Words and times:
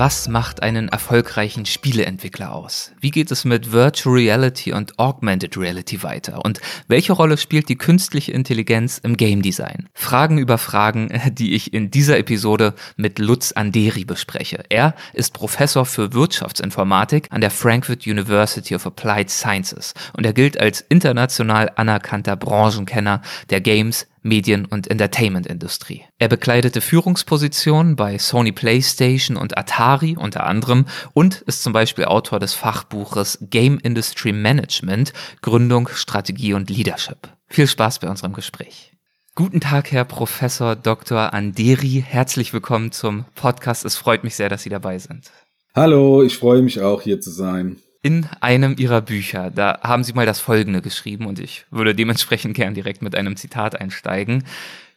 Was 0.00 0.28
macht 0.28 0.62
einen 0.62 0.86
erfolgreichen 0.86 1.66
Spieleentwickler 1.66 2.54
aus? 2.54 2.92
Wie 3.00 3.10
geht 3.10 3.32
es 3.32 3.44
mit 3.44 3.72
Virtual 3.72 4.14
Reality 4.14 4.72
und 4.72 4.96
Augmented 4.96 5.56
Reality 5.56 6.04
weiter? 6.04 6.44
Und 6.44 6.60
welche 6.86 7.12
Rolle 7.12 7.36
spielt 7.36 7.68
die 7.68 7.74
künstliche 7.74 8.30
Intelligenz 8.30 8.98
im 8.98 9.16
Game 9.16 9.42
Design? 9.42 9.88
Fragen 9.94 10.38
über 10.38 10.56
Fragen, 10.56 11.08
die 11.32 11.56
ich 11.56 11.74
in 11.74 11.90
dieser 11.90 12.16
Episode 12.16 12.74
mit 12.96 13.18
Lutz 13.18 13.50
Anderi 13.50 14.04
bespreche. 14.04 14.62
Er 14.68 14.94
ist 15.14 15.32
Professor 15.34 15.84
für 15.84 16.12
Wirtschaftsinformatik 16.12 17.26
an 17.30 17.40
der 17.40 17.50
Frankfurt 17.50 18.06
University 18.06 18.76
of 18.76 18.86
Applied 18.86 19.30
Sciences 19.30 19.94
und 20.12 20.24
er 20.24 20.32
gilt 20.32 20.60
als 20.60 20.80
international 20.80 21.72
anerkannter 21.74 22.36
Branchenkenner 22.36 23.20
der 23.50 23.60
Games, 23.60 24.06
Medien- 24.22 24.66
und 24.66 24.90
Entertainment-Industrie. 24.90 26.04
Er 26.18 26.28
bekleidete 26.28 26.80
Führungspositionen 26.80 27.96
bei 27.96 28.18
Sony 28.18 28.52
PlayStation 28.52 29.36
und 29.36 29.56
Atari 29.56 30.16
unter 30.16 30.44
anderem 30.46 30.86
und 31.14 31.42
ist 31.42 31.62
zum 31.62 31.72
Beispiel 31.72 32.04
Autor 32.04 32.38
des 32.38 32.54
Fachbuches 32.54 33.38
Game 33.42 33.78
Industry 33.78 34.32
Management, 34.32 35.12
Gründung, 35.42 35.88
Strategie 35.88 36.54
und 36.54 36.70
Leadership. 36.70 37.28
Viel 37.48 37.66
Spaß 37.66 38.00
bei 38.00 38.08
unserem 38.08 38.32
Gespräch. 38.32 38.92
Guten 39.34 39.60
Tag, 39.60 39.92
Herr 39.92 40.04
Professor 40.04 40.74
Dr. 40.76 41.32
Anderi. 41.32 42.04
Herzlich 42.06 42.52
willkommen 42.52 42.92
zum 42.92 43.24
Podcast. 43.34 43.84
Es 43.84 43.96
freut 43.96 44.24
mich 44.24 44.34
sehr, 44.34 44.48
dass 44.48 44.62
Sie 44.62 44.70
dabei 44.70 44.98
sind. 44.98 45.30
Hallo, 45.74 46.22
ich 46.22 46.36
freue 46.36 46.62
mich 46.62 46.80
auch 46.80 47.02
hier 47.02 47.20
zu 47.20 47.30
sein 47.30 47.76
in 48.02 48.26
einem 48.40 48.76
ihrer 48.78 49.00
Bücher, 49.00 49.50
da 49.50 49.80
haben 49.82 50.04
sie 50.04 50.12
mal 50.12 50.26
das 50.26 50.40
Folgende 50.40 50.82
geschrieben 50.82 51.26
und 51.26 51.38
ich 51.38 51.66
würde 51.70 51.94
dementsprechend 51.94 52.54
gern 52.54 52.74
direkt 52.74 53.02
mit 53.02 53.14
einem 53.14 53.36
Zitat 53.36 53.80
einsteigen. 53.80 54.44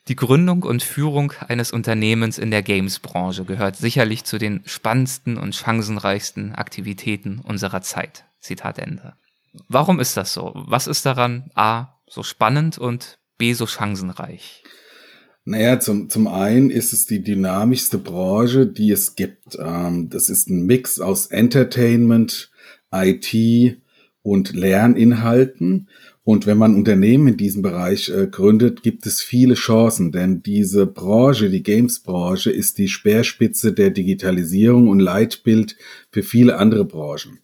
Die 0.08 0.16
Gründung 0.16 0.64
und 0.64 0.82
Führung 0.82 1.34
eines 1.48 1.72
Unternehmens 1.72 2.38
in 2.38 2.52
der 2.52 2.64
Games-Branche 2.64 3.46
gehört 3.46 3.76
sicherlich 3.76 4.24
zu 4.24 4.38
den 4.38 4.62
spannendsten 4.66 5.38
und 5.38 5.56
chancenreichsten 5.56 6.54
Aktivitäten 6.54 7.40
unserer 7.40 7.82
Zeit. 7.82 8.26
Zitat 8.40 8.80
Ende. 8.80 9.14
Warum 9.68 10.00
ist 10.00 10.18
das 10.18 10.34
so? 10.34 10.54
Was 10.56 10.88
ist 10.88 11.06
daran 11.06 11.52
A 11.56 12.00
so 12.08 12.24
spannend 12.24 12.78
und 12.78 13.20
B 13.38 13.54
so 13.54 13.68
chancenreich? 13.68 14.64
Naja, 15.44 15.80
zum, 15.80 16.10
zum 16.10 16.28
einen 16.28 16.70
ist 16.70 16.94
es 16.94 17.06
die 17.06 17.24
dynamischste 17.24 17.98
Branche, 17.98 18.68
die 18.68 18.92
es 18.92 19.16
gibt. 19.16 19.58
Ähm, 19.60 20.10
das 20.10 20.30
ist 20.30 20.50
ein 20.50 20.66
Mix 20.66 21.00
aus 21.00 21.28
Entertainment, 21.28 22.51
IT 22.92 23.78
und 24.24 24.54
Lerninhalten. 24.54 25.88
Und 26.24 26.46
wenn 26.46 26.58
man 26.58 26.76
Unternehmen 26.76 27.30
in 27.30 27.38
diesem 27.38 27.64
Bereich 27.64 28.10
äh, 28.10 28.28
gründet, 28.28 28.84
gibt 28.84 29.06
es 29.06 29.22
viele 29.22 29.56
Chancen, 29.56 30.12
denn 30.12 30.44
diese 30.44 30.86
Branche, 30.86 31.50
die 31.50 31.64
Games-Branche, 31.64 32.52
ist 32.52 32.78
die 32.78 32.88
Speerspitze 32.88 33.74
der 33.74 33.90
Digitalisierung 33.90 34.88
und 34.88 35.00
Leitbild 35.00 35.78
für 36.12 36.22
viele 36.22 36.58
andere 36.58 36.86
Branchen. 36.86 37.40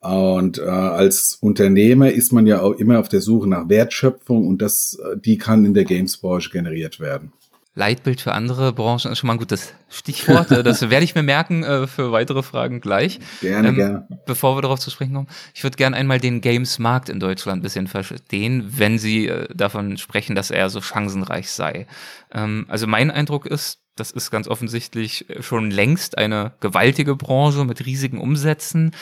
Und 0.00 0.58
äh, 0.58 0.62
als 0.62 1.38
Unternehmer 1.40 2.10
ist 2.10 2.32
man 2.32 2.46
ja 2.46 2.62
auch 2.62 2.72
immer 2.72 2.98
auf 2.98 3.08
der 3.08 3.20
Suche 3.20 3.48
nach 3.48 3.68
Wertschöpfung 3.68 4.46
und 4.48 4.60
das, 4.62 4.98
äh, 5.04 5.18
die 5.18 5.36
kann 5.38 5.64
in 5.64 5.74
der 5.74 5.84
Games-Branche 5.84 6.50
generiert 6.50 7.00
werden. 7.00 7.32
Leitbild 7.74 8.20
für 8.20 8.32
andere 8.32 8.72
Branchen 8.72 9.12
ist 9.12 9.18
schon 9.18 9.28
mal 9.28 9.34
ein 9.34 9.38
gutes 9.38 9.74
Stichwort. 9.88 10.50
Äh, 10.50 10.62
das 10.62 10.90
werde 10.90 11.04
ich 11.04 11.14
mir 11.14 11.22
merken 11.22 11.62
äh, 11.62 11.86
für 11.86 12.10
weitere 12.10 12.42
Fragen 12.42 12.80
gleich. 12.80 13.20
Gerne, 13.40 13.68
ähm, 13.68 13.74
gerne. 13.76 14.08
Bevor 14.26 14.56
wir 14.56 14.62
darauf 14.62 14.80
zu 14.80 14.90
sprechen 14.90 15.14
kommen, 15.14 15.28
ich 15.54 15.62
würde 15.62 15.76
gerne 15.76 15.96
einmal 15.96 16.18
den 16.18 16.40
Games-Markt 16.40 17.08
in 17.08 17.20
Deutschland 17.20 17.60
ein 17.60 17.62
bisschen 17.62 17.86
verstehen, 17.86 18.64
wenn 18.76 18.98
Sie 18.98 19.28
äh, 19.28 19.46
davon 19.54 19.98
sprechen, 19.98 20.34
dass 20.34 20.50
er 20.50 20.68
so 20.68 20.80
chancenreich 20.80 21.50
sei. 21.50 21.86
Ähm, 22.32 22.66
also 22.68 22.86
mein 22.88 23.10
Eindruck 23.10 23.46
ist, 23.46 23.78
das 24.00 24.10
ist 24.10 24.30
ganz 24.30 24.48
offensichtlich 24.48 25.26
schon 25.40 25.70
längst 25.70 26.18
eine 26.18 26.52
gewaltige 26.60 27.14
Branche 27.14 27.64
mit 27.64 27.86
riesigen 27.86 28.18
Umsätzen 28.18 28.92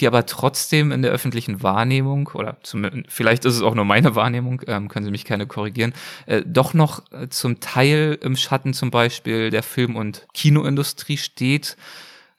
die 0.00 0.06
aber 0.06 0.26
trotzdem 0.26 0.92
in 0.92 1.02
der 1.02 1.10
öffentlichen 1.10 1.62
Wahrnehmung, 1.62 2.30
oder 2.34 2.56
zum, 2.62 3.04
vielleicht 3.08 3.44
ist 3.44 3.56
es 3.56 3.62
auch 3.62 3.74
nur 3.74 3.84
meine 3.84 4.14
Wahrnehmung, 4.14 4.62
ähm, 4.66 4.88
können 4.88 5.04
Sie 5.04 5.10
mich 5.10 5.24
keine 5.24 5.46
korrigieren, 5.46 5.92
äh, 6.26 6.42
doch 6.46 6.74
noch 6.74 7.02
äh, 7.12 7.28
zum 7.28 7.60
Teil 7.60 8.18
im 8.20 8.36
Schatten 8.36 8.72
zum 8.72 8.90
Beispiel 8.90 9.50
der 9.50 9.62
Film- 9.62 9.96
und 9.96 10.26
Kinoindustrie 10.32 11.18
steht. 11.18 11.76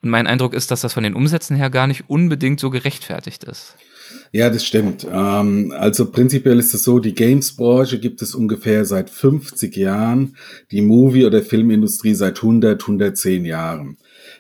Und 0.02 0.10
mein 0.10 0.28
Eindruck 0.28 0.54
ist, 0.54 0.72
dass 0.72 0.82
das 0.82 0.94
von 0.94 1.04
den 1.04 1.14
Umsätzen 1.14 1.56
her 1.56 1.70
gar 1.70 1.88
nicht 1.88 2.10
unbedingt 2.10 2.60
so 2.60 2.72
gerechtfertigt 2.72 3.44
ist. 3.44 3.76
Ja, 4.34 4.50
das 4.50 4.66
stimmt. 4.66 5.06
Ähm, 5.12 5.74
also 5.78 6.10
prinzipiell 6.10 6.58
ist 6.60 6.74
es 6.74 6.84
so, 6.84 7.00
die 7.00 7.14
Games-Branche 7.14 8.00
gibt 8.00 8.22
es 8.22 8.34
ungefähr 8.34 8.86
seit 8.86 9.10
50 9.10 9.76
Jahren, 9.76 10.38
die 10.72 10.82
Movie- 10.82 11.26
oder 11.26 11.42
Filmindustrie 11.42 12.16
seit 12.16 12.38
100, 12.38 12.82
110 12.82 13.44
Jahren. 13.44 13.98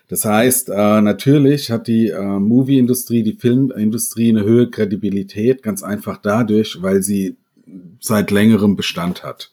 Das 0.07 0.24
heißt, 0.24 0.69
äh, 0.69 1.02
natürlich 1.02 1.72
hat 1.72 1.88
die 1.88 2.07
äh, 2.07 2.22
Movie-Industrie, 2.22 3.24
die 3.24 3.34
Filmindustrie 3.34 4.29
eine 4.29 4.46
höhere 4.46 4.69
Kredibilität, 4.69 5.62
ganz 5.62 5.84
einfach 5.84 6.18
dadurch, 6.22 6.81
weil 6.81 7.03
sie 7.03 7.35
seit 8.00 8.31
längerem 8.31 8.78
Bestand 8.78 9.23
hat. 9.23 9.52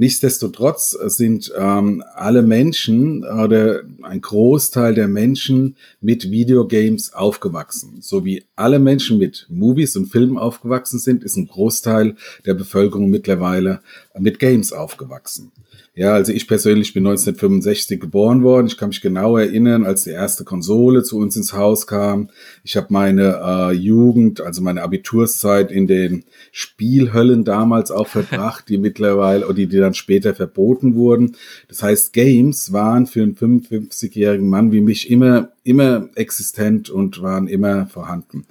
Nichtsdestotrotz 0.00 0.90
sind 0.90 1.52
ähm, 1.58 2.04
alle 2.14 2.42
Menschen 2.42 3.24
oder 3.24 3.82
ein 4.02 4.20
Großteil 4.20 4.94
der 4.94 5.08
Menschen 5.08 5.74
mit 6.00 6.30
Videogames 6.30 7.14
aufgewachsen. 7.14 7.98
So 8.00 8.24
wie 8.24 8.44
alle 8.54 8.78
Menschen 8.78 9.18
mit 9.18 9.46
Movies 9.50 9.96
und 9.96 10.06
Filmen 10.06 10.38
aufgewachsen 10.38 11.00
sind, 11.00 11.24
ist 11.24 11.34
ein 11.34 11.48
Großteil 11.48 12.14
der 12.46 12.54
Bevölkerung 12.54 13.10
mittlerweile 13.10 13.80
mit 14.20 14.38
Games 14.38 14.72
aufgewachsen. 14.72 15.52
Ja, 15.94 16.12
also 16.14 16.32
ich 16.32 16.46
persönlich 16.46 16.94
bin 16.94 17.04
1965 17.04 17.98
geboren 17.98 18.44
worden. 18.44 18.68
Ich 18.68 18.76
kann 18.76 18.90
mich 18.90 19.00
genau 19.00 19.36
erinnern, 19.36 19.84
als 19.84 20.04
die 20.04 20.10
erste 20.10 20.44
Konsole 20.44 21.02
zu 21.02 21.18
uns 21.18 21.34
ins 21.34 21.52
Haus 21.52 21.88
kam. 21.88 22.30
Ich 22.62 22.76
habe 22.76 22.86
meine 22.90 23.40
äh, 23.42 23.72
Jugend, 23.72 24.40
also 24.40 24.62
meine 24.62 24.82
Abiturszeit 24.82 25.72
in 25.72 25.88
den 25.88 26.24
Spielhöllen 26.52 27.42
damals 27.42 27.90
auch 27.90 28.06
verbracht, 28.06 28.68
die 28.68 28.78
mittlerweile 28.78 29.44
oder 29.44 29.54
die, 29.54 29.66
die 29.66 29.78
dann 29.78 29.94
später 29.94 30.34
verboten 30.34 30.94
wurden. 30.94 31.34
Das 31.66 31.82
heißt, 31.82 32.12
Games 32.12 32.72
waren 32.72 33.06
für 33.06 33.22
einen 33.22 33.34
55-jährigen 33.34 34.48
Mann 34.48 34.70
wie 34.70 34.80
mich 34.80 35.10
immer 35.10 35.48
immer 35.68 36.08
existent 36.14 36.88
und 36.88 37.20
waren 37.20 37.46
immer 37.46 37.86
vorhanden. 37.86 38.46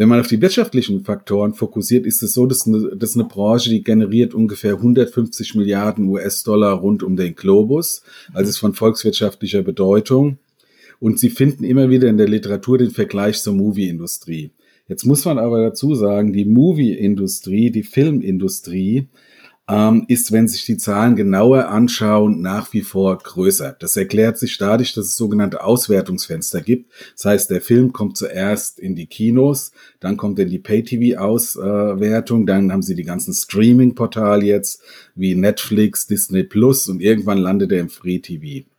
Wenn 0.00 0.08
man 0.08 0.20
auf 0.20 0.28
die 0.28 0.40
wirtschaftlichen 0.40 1.04
Faktoren 1.04 1.52
fokussiert, 1.52 2.06
ist 2.06 2.22
es 2.22 2.32
so, 2.32 2.46
dass 2.46 2.66
eine, 2.66 2.96
dass 2.96 3.16
eine 3.16 3.24
Branche, 3.24 3.68
die 3.68 3.84
generiert 3.84 4.32
ungefähr 4.32 4.76
150 4.76 5.56
Milliarden 5.56 6.06
US-Dollar 6.06 6.72
rund 6.72 7.02
um 7.02 7.16
den 7.16 7.34
Globus, 7.34 8.02
also 8.32 8.48
ist 8.48 8.56
von 8.56 8.72
volkswirtschaftlicher 8.72 9.60
Bedeutung. 9.60 10.38
Und 11.00 11.18
sie 11.18 11.28
finden 11.28 11.64
immer 11.64 11.90
wieder 11.90 12.08
in 12.08 12.16
der 12.16 12.28
Literatur 12.28 12.78
den 12.78 12.92
Vergleich 12.92 13.42
zur 13.42 13.52
Movie-Industrie. 13.52 14.52
Jetzt 14.88 15.04
muss 15.04 15.26
man 15.26 15.38
aber 15.38 15.60
dazu 15.60 15.94
sagen, 15.94 16.32
die 16.32 16.46
Movie-Industrie, 16.46 17.70
die 17.70 17.82
Filmindustrie 17.82 19.06
ähm, 19.70 20.04
ist, 20.08 20.32
wenn 20.32 20.48
sich 20.48 20.64
die 20.64 20.76
Zahlen 20.76 21.16
genauer 21.16 21.68
anschauen, 21.68 22.40
nach 22.40 22.72
wie 22.72 22.82
vor 22.82 23.16
größer. 23.18 23.76
Das 23.78 23.96
erklärt 23.96 24.38
sich 24.38 24.58
dadurch, 24.58 24.94
dass 24.94 25.06
es 25.06 25.16
sogenannte 25.16 25.62
Auswertungsfenster 25.62 26.60
gibt. 26.60 26.90
Das 27.14 27.24
heißt, 27.26 27.50
der 27.50 27.60
Film 27.60 27.92
kommt 27.92 28.16
zuerst 28.16 28.80
in 28.80 28.94
die 28.96 29.06
Kinos, 29.06 29.72
dann 30.00 30.16
kommt 30.16 30.38
in 30.38 30.48
die 30.48 30.58
Pay-TV-Auswertung, 30.58 32.46
dann 32.46 32.72
haben 32.72 32.82
sie 32.82 32.94
die 32.94 33.04
ganzen 33.04 33.32
Streaming-Portale 33.32 34.44
jetzt 34.44 34.82
wie 35.14 35.34
Netflix, 35.34 36.06
Disney 36.06 36.42
Plus 36.42 36.88
und 36.88 37.00
irgendwann 37.00 37.38
landet 37.38 37.72
er 37.72 37.80
im 37.80 37.90
Free-TV. 37.90 38.69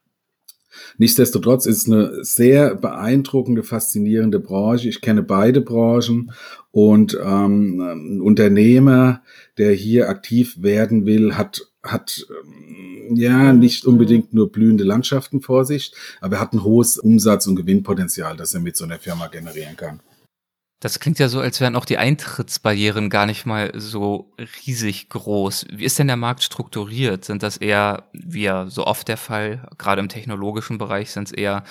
Nichtsdestotrotz 0.98 1.66
ist 1.66 1.80
es 1.80 1.86
eine 1.88 2.24
sehr 2.24 2.76
beeindruckende, 2.76 3.64
faszinierende 3.64 4.40
Branche. 4.40 4.90
Ich 4.90 5.02
kenne 5.02 5.24
beide 5.24 5.62
Branchen 5.62 6.32
und 6.72 7.18
ähm, 7.24 7.80
ein 7.82 8.22
Unternehmer, 8.22 9.22
der 9.58 9.74
hier 9.74 10.10
aktiv 10.10 10.62
werden 10.62 11.06
will, 11.06 11.36
hat 11.36 11.68
hat 11.84 12.28
ähm, 12.30 13.16
ja 13.16 13.54
nicht 13.54 13.86
unbedingt 13.86 14.34
nur 14.34 14.52
blühende 14.52 14.84
Landschaften 14.84 15.42
vor 15.42 15.66
sich, 15.66 15.94
aber 16.20 16.36
er 16.36 16.42
hat 16.42 16.54
ein 16.54 16.64
hohes 16.64 16.98
Umsatz- 16.98 17.48
und 17.48 17.56
Gewinnpotenzial, 17.56 18.38
das 18.38 18.54
er 18.54 18.60
mit 18.60 18.78
so 18.78 18.86
einer 18.86 19.00
Firma 19.00 19.28
generieren 19.28 19.76
kann. 19.76 20.00
Das 20.82 21.00
klingt 21.00 21.20
ja 21.20 21.30
so, 21.30 21.40
als 21.40 21.62
wären 21.62 21.76
auch 21.76 21.86
die 21.86 22.00
Eintrittsbarrieren 22.00 23.12
gar 23.12 23.28
nicht 23.28 23.46
mal 23.46 23.72
so 23.76 24.34
riesig 24.66 25.10
groß. 25.10 25.68
Wie 25.72 25.86
ist 25.86 26.00
denn 26.00 26.08
der 26.08 26.18
Markt 26.18 26.42
strukturiert? 26.42 27.24
Sind 27.24 27.44
das 27.44 27.58
eher, 27.58 28.06
wie 28.14 28.42
ja 28.42 28.66
so 28.66 28.88
oft 28.88 29.08
der 29.08 29.18
Fall, 29.18 29.70
gerade 29.78 30.02
im 30.02 30.10
technologischen 30.10 30.80
Bereich, 30.80 31.12
sind 31.12 31.28
es 31.28 31.34
eher 31.34 31.64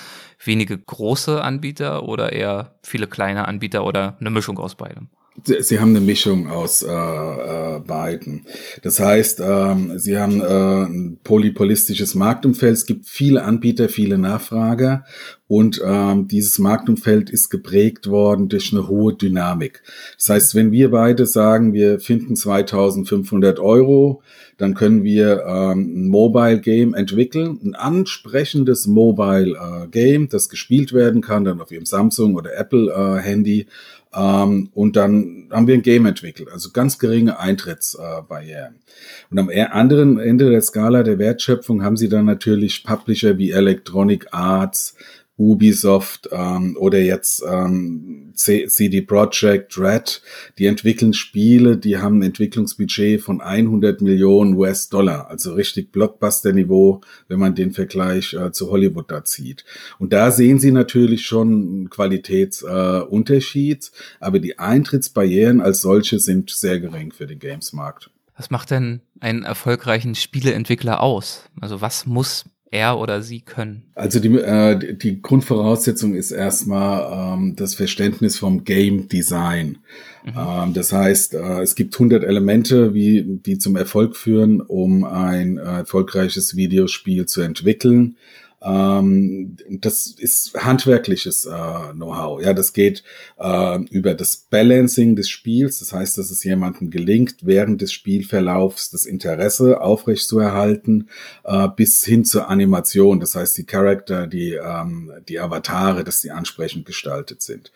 wenige 0.44 0.78
große 0.78 1.42
Anbieter 1.42 2.04
oder 2.04 2.32
eher 2.32 2.78
viele 2.84 3.08
kleine 3.08 3.48
Anbieter 3.48 3.84
oder 3.84 4.16
eine 4.20 4.30
Mischung 4.30 4.58
aus 4.60 4.76
beidem? 4.76 5.08
Sie 5.44 5.78
haben 5.78 5.90
eine 5.90 6.00
Mischung 6.00 6.48
aus 6.48 6.82
äh, 6.82 6.88
äh, 6.88 7.80
beiden. 7.80 8.46
Das 8.82 9.00
heißt, 9.00 9.40
ähm, 9.44 9.98
Sie 9.98 10.18
haben 10.18 10.40
äh, 10.40 10.84
ein 10.84 11.18
polypolistisches 11.22 12.14
Marktumfeld. 12.14 12.74
Es 12.74 12.86
gibt 12.86 13.06
viele 13.06 13.44
Anbieter, 13.44 13.88
viele 13.88 14.18
Nachfrager 14.18 15.04
und 15.50 15.82
ähm, 15.84 16.28
dieses 16.28 16.60
Marktumfeld 16.60 17.28
ist 17.28 17.50
geprägt 17.50 18.08
worden 18.08 18.48
durch 18.48 18.72
eine 18.72 18.86
hohe 18.86 19.14
Dynamik. 19.14 19.82
Das 20.16 20.28
heißt, 20.28 20.54
wenn 20.54 20.70
wir 20.70 20.92
beide 20.92 21.26
sagen, 21.26 21.72
wir 21.72 21.98
finden 21.98 22.34
2.500 22.34 23.58
Euro, 23.58 24.22
dann 24.58 24.74
können 24.74 25.02
wir 25.02 25.44
ähm, 25.44 26.04
ein 26.04 26.08
Mobile 26.08 26.60
Game 26.60 26.94
entwickeln, 26.94 27.58
ein 27.64 27.74
ansprechendes 27.74 28.86
Mobile 28.86 29.56
äh, 29.56 29.88
Game, 29.88 30.28
das 30.28 30.50
gespielt 30.50 30.92
werden 30.92 31.20
kann, 31.20 31.44
dann 31.44 31.60
auf 31.60 31.72
Ihrem 31.72 31.86
Samsung 31.86 32.36
oder 32.36 32.56
Apple 32.56 32.92
äh, 32.92 33.20
Handy 33.20 33.66
ähm, 34.12 34.70
und 34.74 34.96
dann 34.96 35.48
haben 35.52 35.66
wir 35.66 35.74
ein 35.74 35.82
Game 35.82 36.06
entwickelt, 36.06 36.48
also 36.52 36.70
ganz 36.72 36.98
geringe 36.98 37.38
Eintrittsbarrieren. 37.38 38.76
und 39.30 39.38
am 39.38 39.50
e-, 39.50 39.60
anderen 39.62 40.18
Ende 40.18 40.50
der 40.50 40.62
Skala 40.62 41.02
der 41.02 41.18
Wertschöpfung 41.18 41.84
haben 41.84 41.96
sie 41.96 42.08
dann 42.08 42.24
natürlich 42.24 42.82
Publisher 42.82 43.38
wie 43.38 43.52
Electronic 43.52 44.26
Arts, 44.32 44.96
Ubisoft 45.40 46.28
ähm, 46.32 46.76
oder 46.78 46.98
jetzt 46.98 47.42
ähm, 47.48 48.32
CD 48.34 49.00
Projekt 49.00 49.78
Red, 49.78 50.20
die 50.58 50.66
entwickeln 50.66 51.14
Spiele, 51.14 51.78
die 51.78 51.96
haben 51.96 52.18
ein 52.18 52.24
Entwicklungsbudget 52.24 53.22
von 53.22 53.40
100 53.40 54.02
Millionen 54.02 54.54
US-Dollar, 54.54 55.30
also 55.30 55.54
richtig 55.54 55.92
Blockbuster-Niveau, 55.92 57.00
wenn 57.28 57.38
man 57.38 57.54
den 57.54 57.72
Vergleich 57.72 58.34
äh, 58.34 58.52
zu 58.52 58.70
Hollywood 58.70 59.10
da 59.10 59.24
zieht. 59.24 59.64
Und 59.98 60.12
da 60.12 60.30
sehen 60.30 60.58
Sie 60.58 60.72
natürlich 60.72 61.24
schon 61.24 61.48
einen 61.48 61.90
Qualitätsunterschied, 61.90 63.84
äh, 63.84 63.90
aber 64.20 64.40
die 64.40 64.58
Eintrittsbarrieren 64.58 65.62
als 65.62 65.80
solche 65.80 66.18
sind 66.18 66.50
sehr 66.50 66.80
gering 66.80 67.12
für 67.12 67.26
den 67.26 67.38
Games-Markt. 67.38 68.10
Was 68.36 68.50
macht 68.50 68.70
denn 68.70 69.00
einen 69.20 69.42
erfolgreichen 69.42 70.14
Spieleentwickler 70.14 71.02
aus? 71.02 71.44
Also 71.60 71.80
was 71.80 72.06
muss 72.06 72.44
er 72.70 72.98
oder 72.98 73.22
sie 73.22 73.40
können? 73.40 73.82
Also 73.94 74.20
die, 74.20 74.28
äh, 74.36 74.96
die 74.96 75.20
Grundvoraussetzung 75.20 76.14
ist 76.14 76.30
erstmal 76.30 77.36
ähm, 77.36 77.56
das 77.56 77.74
Verständnis 77.74 78.38
vom 78.38 78.64
Game 78.64 79.08
Design. 79.08 79.78
Mhm. 80.24 80.32
Ähm, 80.36 80.74
das 80.74 80.92
heißt, 80.92 81.34
äh, 81.34 81.60
es 81.62 81.74
gibt 81.74 81.94
100 81.94 82.24
Elemente, 82.24 82.94
wie, 82.94 83.24
die 83.24 83.58
zum 83.58 83.76
Erfolg 83.76 84.16
führen, 84.16 84.60
um 84.60 85.04
ein 85.04 85.58
äh, 85.58 85.78
erfolgreiches 85.78 86.56
Videospiel 86.56 87.26
zu 87.26 87.40
entwickeln. 87.40 88.16
Ähm, 88.62 89.56
das 89.68 90.06
ist 90.06 90.54
handwerkliches 90.54 91.46
äh, 91.46 91.92
Know-how. 91.92 92.42
Ja, 92.42 92.52
das 92.52 92.72
geht 92.72 93.02
äh, 93.38 93.78
über 93.90 94.14
das 94.14 94.36
Balancing 94.36 95.16
des 95.16 95.28
Spiels. 95.28 95.78
Das 95.78 95.92
heißt, 95.92 96.18
dass 96.18 96.30
es 96.30 96.44
jemandem 96.44 96.90
gelingt, 96.90 97.36
während 97.42 97.80
des 97.80 97.92
Spielverlaufs 97.92 98.90
das 98.90 99.06
Interesse 99.06 99.80
aufrechtzuerhalten, 99.80 101.08
äh, 101.44 101.68
bis 101.74 102.04
hin 102.04 102.24
zur 102.24 102.48
Animation. 102.48 103.20
Das 103.20 103.34
heißt, 103.34 103.56
die 103.56 103.64
Charakter, 103.64 104.26
die, 104.26 104.52
ähm, 104.52 105.12
die 105.28 105.38
Avatare, 105.40 106.04
dass 106.04 106.20
die 106.20 106.30
ansprechend 106.30 106.84
gestaltet 106.84 107.42
sind. 107.42 107.72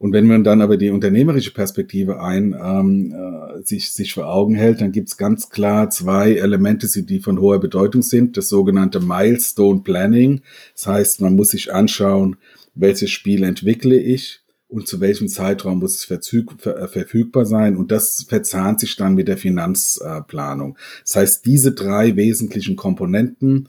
Und 0.00 0.14
wenn 0.14 0.26
man 0.26 0.44
dann 0.44 0.62
aber 0.62 0.78
die 0.78 0.88
unternehmerische 0.88 1.52
Perspektive 1.52 2.22
ein 2.22 2.56
ähm, 2.58 3.12
äh, 3.12 3.62
sich, 3.66 3.92
sich 3.92 4.14
vor 4.14 4.32
Augen 4.32 4.54
hält, 4.54 4.80
dann 4.80 4.92
gibt's 4.92 5.18
ganz 5.18 5.50
klar 5.50 5.90
zwei 5.90 6.32
Elemente, 6.36 6.88
die 7.02 7.20
von 7.20 7.38
hoher 7.38 7.60
Bedeutung 7.60 8.00
sind. 8.00 8.38
Das 8.38 8.48
sogenannte 8.48 9.00
Milestone 9.00 9.80
Planning. 9.80 10.40
Das 10.74 10.86
heißt, 10.86 11.20
man 11.20 11.36
muss 11.36 11.50
sich 11.50 11.74
anschauen, 11.74 12.36
welches 12.74 13.10
Spiel 13.10 13.42
entwickle 13.42 13.98
ich 13.98 14.40
und 14.68 14.88
zu 14.88 15.02
welchem 15.02 15.28
Zeitraum 15.28 15.80
muss 15.80 15.96
es 15.96 16.04
verfügbar 16.04 17.44
sein. 17.44 17.76
Und 17.76 17.92
das 17.92 18.24
verzahnt 18.26 18.80
sich 18.80 18.96
dann 18.96 19.14
mit 19.14 19.28
der 19.28 19.36
Finanzplanung. 19.36 20.78
Das 21.02 21.16
heißt, 21.16 21.44
diese 21.44 21.72
drei 21.72 22.16
wesentlichen 22.16 22.74
Komponenten, 22.74 23.68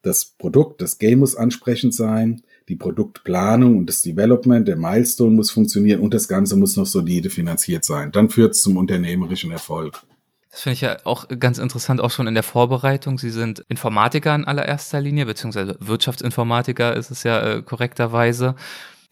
das 0.00 0.24
Produkt, 0.24 0.80
das 0.80 0.96
Game 0.96 1.18
muss 1.18 1.36
ansprechend 1.36 1.92
sein, 1.92 2.40
die 2.68 2.76
Produktplanung 2.76 3.78
und 3.78 3.86
das 3.86 4.02
Development, 4.02 4.66
der 4.66 4.76
Milestone 4.76 5.34
muss 5.34 5.50
funktionieren 5.50 6.00
und 6.00 6.14
das 6.14 6.28
Ganze 6.28 6.56
muss 6.56 6.76
noch 6.76 6.86
solide 6.86 7.30
finanziert 7.30 7.84
sein. 7.84 8.10
Dann 8.12 8.28
führt 8.28 8.52
es 8.52 8.62
zum 8.62 8.76
unternehmerischen 8.76 9.52
Erfolg. 9.52 10.02
Das 10.50 10.62
finde 10.62 10.74
ich 10.74 10.80
ja 10.80 10.96
auch 11.04 11.26
ganz 11.38 11.58
interessant, 11.58 12.00
auch 12.00 12.10
schon 12.10 12.26
in 12.26 12.34
der 12.34 12.42
Vorbereitung. 12.42 13.18
Sie 13.18 13.30
sind 13.30 13.62
Informatiker 13.68 14.34
in 14.34 14.46
allererster 14.46 15.00
Linie, 15.02 15.26
beziehungsweise 15.26 15.76
Wirtschaftsinformatiker 15.80 16.96
ist 16.96 17.10
es 17.10 17.24
ja 17.24 17.56
äh, 17.56 17.62
korrekterweise. 17.62 18.54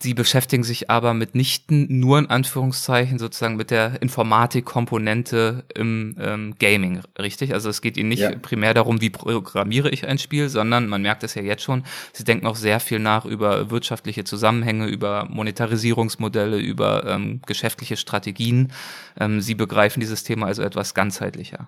Sie 0.04 0.12
beschäftigen 0.12 0.64
sich 0.64 0.90
aber 0.90 1.14
mitnichten 1.14 1.86
nur 1.88 2.18
in 2.18 2.28
Anführungszeichen 2.28 3.18
sozusagen 3.18 3.56
mit 3.56 3.70
der 3.70 4.02
Informatikkomponente 4.02 5.64
im 5.74 6.14
ähm, 6.20 6.54
Gaming, 6.58 7.00
richtig? 7.18 7.54
Also 7.54 7.70
es 7.70 7.80
geht 7.80 7.96
Ihnen 7.96 8.10
nicht 8.10 8.20
ja. 8.20 8.36
primär 8.36 8.74
darum, 8.74 9.00
wie 9.00 9.08
programmiere 9.08 9.88
ich 9.88 10.06
ein 10.06 10.18
Spiel, 10.18 10.50
sondern 10.50 10.88
man 10.88 11.00
merkt 11.00 11.22
es 11.22 11.34
ja 11.34 11.40
jetzt 11.40 11.62
schon, 11.62 11.84
Sie 12.12 12.22
denken 12.22 12.46
auch 12.46 12.56
sehr 12.56 12.80
viel 12.80 12.98
nach 12.98 13.24
über 13.24 13.70
wirtschaftliche 13.70 14.24
Zusammenhänge, 14.24 14.88
über 14.88 15.24
Monetarisierungsmodelle, 15.30 16.58
über 16.58 17.06
ähm, 17.06 17.40
geschäftliche 17.46 17.96
Strategien. 17.96 18.72
Ähm, 19.18 19.40
Sie 19.40 19.54
begreifen 19.54 20.00
dieses 20.00 20.22
Thema 20.22 20.48
also 20.48 20.60
etwas 20.60 20.92
ganzheitlicher. 20.92 21.66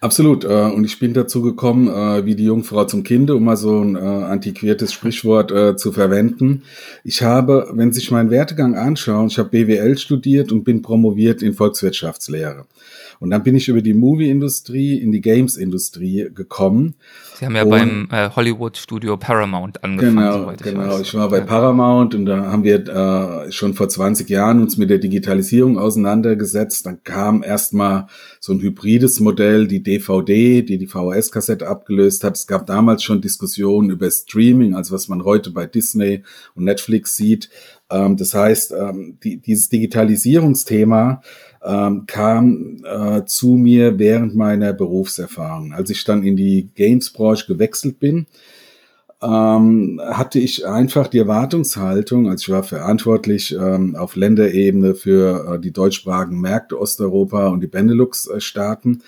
Absolut. 0.00 0.44
Äh, 0.44 0.48
und 0.48 0.84
ich 0.84 0.98
bin 0.98 1.14
dazu 1.14 1.42
gekommen, 1.42 1.88
äh, 1.88 2.24
wie 2.24 2.34
die 2.34 2.44
Jungfrau 2.44 2.84
zum 2.84 3.02
Kinde, 3.02 3.36
um 3.36 3.44
mal 3.44 3.56
so 3.56 3.80
ein 3.80 3.96
äh, 3.96 3.98
antiquiertes 3.98 4.92
Sprichwort 4.92 5.46
zu 5.78 5.92
verwenden. 5.92 6.62
Ich 7.04 7.22
habe, 7.22 7.70
wenn 7.72 7.92
sich 7.92 8.10
meinen 8.10 8.30
Wertegang 8.30 8.74
anschauen, 8.76 9.28
ich 9.28 9.38
habe 9.38 9.50
BWL 9.50 9.96
studiert 9.96 10.52
und 10.52 10.64
bin 10.64 10.82
promoviert 10.82 11.42
in 11.42 11.54
Volkswirtschaftslehre. 11.54 12.66
Und 13.20 13.30
dann 13.30 13.42
bin 13.42 13.54
ich 13.54 13.68
über 13.68 13.82
die 13.82 13.94
Movie-Industrie 13.94 14.98
in 14.98 15.12
die 15.12 15.20
Games-Industrie 15.20 16.28
gekommen. 16.34 16.94
Sie 17.38 17.44
haben 17.44 17.56
ja 17.56 17.62
und, 17.62 17.70
beim 17.70 18.08
äh, 18.10 18.30
Hollywood-Studio 18.30 19.16
Paramount 19.16 19.82
angefangen. 19.82 20.16
Genau, 20.16 20.50
ich 20.50 20.62
genau. 20.62 20.88
Weiß. 20.88 21.00
Ich 21.00 21.14
war 21.14 21.28
bei 21.28 21.40
Paramount 21.40 22.14
und 22.14 22.26
da 22.26 22.50
haben 22.50 22.64
wir 22.64 22.86
äh, 22.86 23.52
schon 23.52 23.74
vor 23.74 23.88
20 23.88 24.28
Jahren 24.28 24.60
uns 24.60 24.76
mit 24.76 24.90
der 24.90 24.98
Digitalisierung 24.98 25.78
auseinandergesetzt. 25.78 26.86
Dann 26.86 27.02
kam 27.04 27.42
erstmal 27.42 28.06
so 28.40 28.52
ein 28.52 28.60
hybrides 28.60 29.20
Modell, 29.20 29.66
die 29.66 29.82
DVD, 29.82 30.62
die 30.62 30.78
die 30.78 30.86
VHS-Kassette 30.86 31.66
abgelöst 31.66 32.24
hat. 32.24 32.36
Es 32.36 32.46
gab 32.46 32.66
damals 32.66 33.02
schon 33.02 33.20
Diskussionen 33.20 33.90
über 33.90 34.10
Streaming, 34.10 34.74
also 34.74 34.94
was 34.94 35.08
man 35.08 35.24
heute 35.24 35.50
bei 35.50 35.66
Disney 35.66 36.22
und 36.54 36.64
Netflix 36.64 37.16
sieht. 37.16 37.50
Ähm, 37.90 38.16
das 38.16 38.34
heißt, 38.34 38.72
ähm, 38.72 39.18
die, 39.22 39.38
dieses 39.38 39.68
Digitalisierungsthema 39.68 41.22
ähm, 41.64 42.04
kam 42.06 42.82
äh, 42.84 43.24
zu 43.24 43.52
mir 43.52 43.98
während 43.98 44.34
meiner 44.34 44.72
Berufserfahrung. 44.72 45.72
Als 45.72 45.90
ich 45.90 46.04
dann 46.04 46.22
in 46.22 46.36
die 46.36 46.68
Games-Branche 46.74 47.46
gewechselt 47.46 47.98
bin, 47.98 48.26
ähm, 49.22 49.98
hatte 50.04 50.38
ich 50.38 50.66
einfach 50.66 51.08
die 51.08 51.18
Erwartungshaltung, 51.18 52.28
also 52.28 52.42
ich 52.42 52.48
war 52.50 52.62
verantwortlich 52.62 53.56
ähm, 53.58 53.96
auf 53.96 54.14
Länderebene 54.14 54.94
für 54.94 55.54
äh, 55.54 55.58
die 55.58 55.72
deutschsprachigen 55.72 56.38
Märkte 56.38 56.78
Osteuropa 56.78 57.48
und 57.48 57.60
die 57.60 57.66
Benelux-Staaten, 57.66 59.02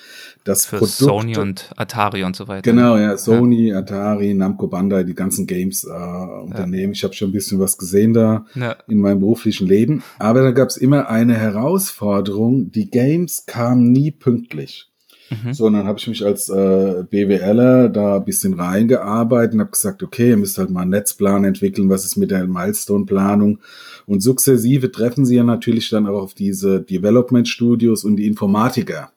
das 0.45 0.65
für 0.65 0.79
Produkt, 0.79 0.97
Sony 0.97 1.37
und 1.37 1.71
Atari 1.77 2.25
und 2.25 2.37
so 2.37 2.49
weiter. 2.49 2.63
Genau, 2.63 2.97
ja, 2.97 3.19
Sony, 3.19 3.69
ja. 3.69 3.81
Atari, 3.81 4.33
Namco 4.33 4.67
Bandai, 4.67 5.05
die 5.05 5.15
ganzen 5.15 5.47
Games-Unternehmen. 5.47 6.93
Äh, 6.93 6.97
ich 6.97 7.05
habe 7.05 7.13
schon 7.13 7.29
ein 7.29 7.33
bisschen 7.33 7.61
was 7.61 7.77
gesehen 7.77 8.15
da 8.15 8.47
ja. 8.55 8.77
in 8.89 9.01
meinem 9.01 9.21
beruflichen 9.21 9.67
Leben. 9.67 10.03
Aber 10.19 10.43
da 10.43 10.53
gab 10.53 10.69
es 10.69 10.79
immer 10.79 11.11
eine 11.11 11.35
Herausforderung, 11.35 12.73
die 12.73 12.91
Games 12.91 13.45
kamen 13.45 13.93
nie 13.93 14.11
pünktlich. 14.11 14.91
Mhm. 15.31 15.53
So, 15.53 15.67
und 15.67 15.75
dann 15.75 15.87
habe 15.87 15.99
ich 15.99 16.07
mich 16.07 16.25
als 16.25 16.49
äh, 16.49 17.05
BWLer 17.09 17.89
da 17.89 18.17
ein 18.17 18.25
bisschen 18.25 18.55
reingearbeitet 18.55 19.55
und 19.55 19.61
habe 19.61 19.71
gesagt, 19.71 20.03
okay, 20.03 20.31
ihr 20.31 20.37
müsst 20.37 20.59
halt 20.59 20.71
mal 20.71 20.83
einen 20.83 20.91
Netzplan 20.91 21.45
entwickeln, 21.45 21.89
was 21.89 22.05
ist 22.05 22.17
mit 22.17 22.31
der 22.31 22.47
Milestone-Planung. 22.47 23.59
Und 24.07 24.23
sukzessive 24.23 24.91
treffen 24.91 25.27
sie 25.27 25.37
ja 25.37 25.45
natürlich 25.45 25.91
dann 25.91 26.07
auch 26.07 26.23
auf 26.23 26.35
diese 26.35 26.81
Development-Studios 26.81 28.05
und 28.05 28.17
die 28.17 28.27
Informatiker, 28.27 29.13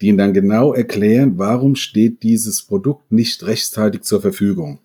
die 0.00 0.08
ihnen 0.08 0.18
dann 0.18 0.32
genau 0.32 0.72
erklären, 0.72 1.38
warum 1.38 1.74
steht 1.74 2.22
dieses 2.22 2.62
Produkt 2.62 3.10
nicht 3.10 3.44
rechtzeitig 3.46 4.02
zur 4.02 4.20
Verfügung. 4.20 4.78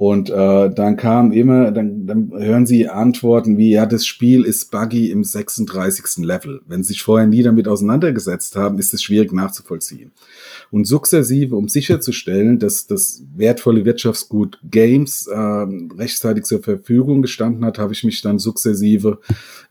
Und 0.00 0.30
äh, 0.30 0.70
dann 0.70 0.96
kam 0.96 1.30
immer, 1.30 1.72
dann, 1.72 2.06
dann 2.06 2.32
hören 2.32 2.64
Sie 2.64 2.88
Antworten 2.88 3.58
wie, 3.58 3.72
ja, 3.72 3.84
das 3.84 4.06
Spiel 4.06 4.46
ist 4.46 4.70
buggy 4.70 5.10
im 5.10 5.24
36. 5.24 6.24
Level. 6.24 6.62
Wenn 6.66 6.82
Sie 6.82 6.94
sich 6.94 7.02
vorher 7.02 7.26
nie 7.26 7.42
damit 7.42 7.68
auseinandergesetzt 7.68 8.56
haben, 8.56 8.78
ist 8.78 8.94
es 8.94 9.02
schwierig 9.02 9.34
nachzuvollziehen. 9.34 10.12
Und 10.70 10.86
sukzessive, 10.86 11.54
um 11.54 11.68
sicherzustellen, 11.68 12.58
dass 12.58 12.86
das 12.86 13.24
wertvolle 13.36 13.84
Wirtschaftsgut 13.84 14.58
Games 14.70 15.26
äh, 15.26 15.36
rechtzeitig 15.36 16.44
zur 16.44 16.62
Verfügung 16.62 17.20
gestanden 17.20 17.62
hat, 17.66 17.78
habe 17.78 17.92
ich 17.92 18.02
mich 18.02 18.22
dann 18.22 18.38
sukzessive 18.38 19.18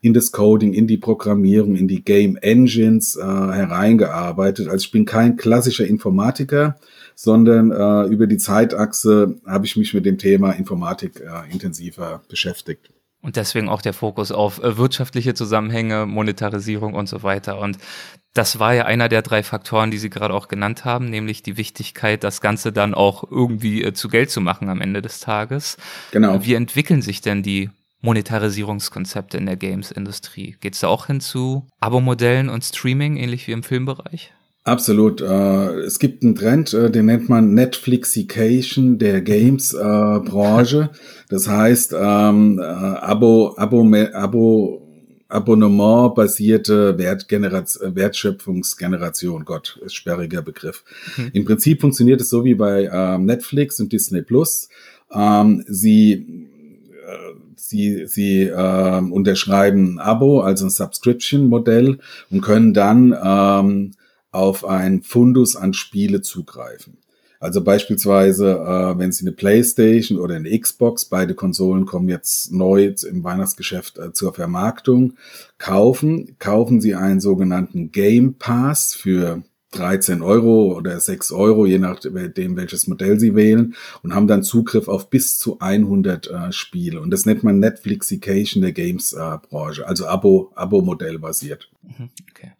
in 0.01 0.13
das 0.13 0.31
Coding, 0.31 0.73
in 0.73 0.85
die 0.85 0.97
Programmierung, 0.97 1.75
in 1.75 1.87
die 1.87 2.03
Game 2.03 2.35
Engines 2.35 3.15
äh, 3.15 3.23
hereingearbeitet. 3.23 4.67
Also 4.67 4.85
ich 4.85 4.91
bin 4.91 5.05
kein 5.05 5.37
klassischer 5.37 5.87
Informatiker, 5.87 6.77
sondern 7.21 7.71
äh, 7.71 8.03
über 8.13 8.27
die 8.27 8.37
Zeitachse 8.37 9.35
habe 9.45 9.65
ich 9.65 9.75
mich 9.75 9.93
mit 9.93 10.05
dem 10.05 10.17
Thema 10.17 10.53
Informatik 10.53 11.19
äh, 11.19 11.51
intensiver 11.51 12.21
beschäftigt. 12.29 12.93
Und 13.21 13.35
deswegen 13.35 13.67
auch 13.67 13.81
der 13.81 13.91
Fokus 13.91 14.31
auf 14.31 14.63
äh, 14.63 14.77
wirtschaftliche 14.77 15.33
Zusammenhänge, 15.33 16.05
Monetarisierung 16.05 16.93
und 16.93 17.09
so 17.09 17.21
weiter. 17.21 17.59
Und 17.59 17.77
das 18.33 18.59
war 18.59 18.73
ja 18.73 18.85
einer 18.85 19.09
der 19.09 19.21
drei 19.21 19.43
Faktoren, 19.43 19.91
die 19.91 19.97
Sie 19.97 20.09
gerade 20.09 20.33
auch 20.33 20.47
genannt 20.47 20.85
haben, 20.85 21.09
nämlich 21.09 21.43
die 21.43 21.57
Wichtigkeit, 21.57 22.23
das 22.23 22.39
Ganze 22.39 22.71
dann 22.71 22.93
auch 22.93 23.29
irgendwie 23.29 23.83
äh, 23.83 23.91
zu 23.91 24.07
Geld 24.07 24.31
zu 24.31 24.39
machen 24.39 24.69
am 24.69 24.79
Ende 24.79 25.01
des 25.01 25.19
Tages. 25.19 25.75
Genau. 26.11 26.41
Wie 26.45 26.53
entwickeln 26.53 27.01
sich 27.01 27.19
denn 27.19 27.43
die 27.43 27.69
Monetarisierungskonzepte 27.99 29.37
in 29.37 29.45
der 29.45 29.57
Games-Industrie? 29.57 30.55
Geht 30.61 30.75
es 30.75 30.79
da 30.79 30.87
auch 30.87 31.07
hin 31.07 31.19
zu 31.19 31.67
Abo-Modellen 31.81 32.47
und 32.47 32.63
Streaming, 32.63 33.17
ähnlich 33.17 33.45
wie 33.45 33.51
im 33.51 33.63
Filmbereich? 33.63 34.31
Absolut. 34.63 35.21
Äh, 35.21 35.79
es 35.79 35.99
gibt 35.99 36.23
einen 36.23 36.35
Trend, 36.35 36.73
äh, 36.73 36.91
den 36.91 37.05
nennt 37.05 37.29
man 37.29 37.53
Netflixication 37.53 38.97
der 38.97 39.21
Games-Branche. 39.21 40.89
das 41.29 41.47
heißt, 41.47 41.95
ähm, 41.97 42.59
äh, 42.59 42.63
Abo, 42.63 43.55
Abo, 43.57 43.89
Abo, 44.13 44.89
Abonnement-basierte 45.29 46.97
Wertschöpfungsgeneration. 46.97 49.45
Gott, 49.45 49.79
ist 49.85 49.95
sperriger 49.95 50.41
Begriff. 50.41 50.83
Mhm. 51.17 51.29
Im 51.33 51.45
Prinzip 51.45 51.81
funktioniert 51.81 52.19
es 52.19 52.29
so 52.29 52.43
wie 52.43 52.55
bei 52.55 52.89
ähm, 52.91 53.25
Netflix 53.25 53.79
und 53.79 53.93
Disney 53.93 54.23
Plus. 54.23 54.69
Ähm, 55.13 55.63
sie 55.67 56.47
Sie, 57.55 58.07
sie 58.07 58.43
äh, 58.43 58.99
unterschreiben 58.99 59.95
ein 59.95 59.99
Abo, 59.99 60.41
also 60.41 60.65
ein 60.65 60.71
Subscription-Modell 60.71 61.99
und 62.31 62.41
können 62.41 62.73
dann 62.73 63.15
ähm, 63.23 63.91
auf 64.31 64.65
ein 64.65 65.01
Fundus 65.01 65.55
an 65.55 65.73
Spiele 65.73 66.21
zugreifen. 66.21 66.97
Also 67.41 67.63
beispielsweise, 67.63 68.51
äh, 68.51 68.99
wenn 68.99 69.13
Sie 69.13 69.23
eine 69.23 69.31
PlayStation 69.31 70.19
oder 70.19 70.35
eine 70.35 70.59
Xbox, 70.59 71.05
beide 71.05 71.35
Konsolen 71.35 71.85
kommen 71.85 72.09
jetzt 72.09 72.51
neu 72.51 72.93
im 73.09 73.23
Weihnachtsgeschäft 73.23 73.97
äh, 73.97 74.11
zur 74.11 74.33
Vermarktung, 74.33 75.13
kaufen, 75.57 76.35
kaufen 76.39 76.81
Sie 76.81 76.95
einen 76.95 77.21
sogenannten 77.21 77.93
Game 77.93 78.33
Pass 78.33 78.93
für 78.93 79.41
13 79.71 80.21
Euro 80.21 80.75
oder 80.75 80.99
6 80.99 81.31
Euro, 81.31 81.65
je 81.65 81.77
nachdem, 81.77 82.57
welches 82.57 82.87
Modell 82.87 83.19
Sie 83.19 83.35
wählen, 83.35 83.75
und 84.03 84.15
haben 84.15 84.27
dann 84.27 84.43
Zugriff 84.43 84.89
auf 84.89 85.09
bis 85.09 85.37
zu 85.37 85.59
100 85.59 86.27
äh, 86.27 86.51
Spiele. 86.51 86.99
Und 86.99 87.11
das 87.11 87.25
nennt 87.25 87.43
man 87.43 87.59
Netflixication 87.59 88.61
der 88.61 88.73
Games-Branche, 88.73 89.83
äh, 89.83 89.85
also 89.85 90.07
Abo, 90.07 90.51
Abo-Modell 90.55 91.19
basiert. 91.19 91.69
Mhm, 91.83 92.09
okay. 92.29 92.51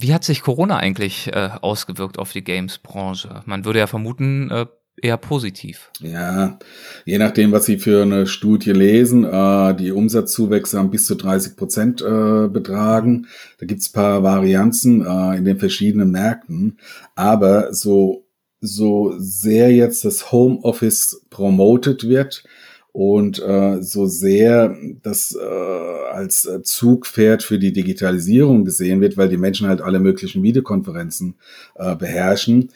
Wie 0.00 0.14
hat 0.14 0.24
sich 0.24 0.40
Corona 0.40 0.78
eigentlich 0.78 1.28
äh, 1.28 1.50
ausgewirkt 1.60 2.18
auf 2.18 2.32
die 2.32 2.42
Games-Branche? 2.42 3.42
Man 3.44 3.66
würde 3.66 3.80
ja 3.80 3.86
vermuten, 3.86 4.50
äh, 4.50 4.66
eher 5.02 5.18
positiv. 5.18 5.90
Ja, 6.00 6.58
je 7.04 7.18
nachdem, 7.18 7.52
was 7.52 7.66
Sie 7.66 7.78
für 7.78 8.02
eine 8.02 8.26
Studie 8.26 8.72
lesen, 8.72 9.24
äh, 9.24 9.74
die 9.74 9.92
Umsatzzuwächse 9.92 10.78
haben 10.78 10.90
bis 10.90 11.06
zu 11.06 11.16
30 11.16 11.56
Prozent 11.56 12.02
äh, 12.02 12.48
betragen. 12.48 13.26
Da 13.58 13.66
gibt's 13.66 13.90
paar 13.90 14.22
Varianzen 14.22 15.04
äh, 15.04 15.36
in 15.36 15.44
den 15.44 15.58
verschiedenen 15.58 16.10
Märkten. 16.10 16.78
Aber 17.14 17.74
so, 17.74 18.26
so 18.60 19.14
sehr 19.18 19.70
jetzt 19.70 20.04
das 20.04 20.32
Homeoffice 20.32 21.26
promoted 21.30 22.08
wird, 22.08 22.44
und 22.92 23.40
äh, 23.40 23.82
so 23.82 24.06
sehr 24.06 24.76
das 25.02 25.34
äh, 25.34 25.44
als 25.44 26.48
Zugpferd 26.64 27.42
für 27.42 27.58
die 27.58 27.72
Digitalisierung 27.72 28.64
gesehen 28.64 29.00
wird, 29.00 29.16
weil 29.16 29.28
die 29.28 29.36
Menschen 29.36 29.68
halt 29.68 29.80
alle 29.80 30.00
möglichen 30.00 30.42
Videokonferenzen 30.42 31.36
äh, 31.76 31.94
beherrschen, 31.94 32.70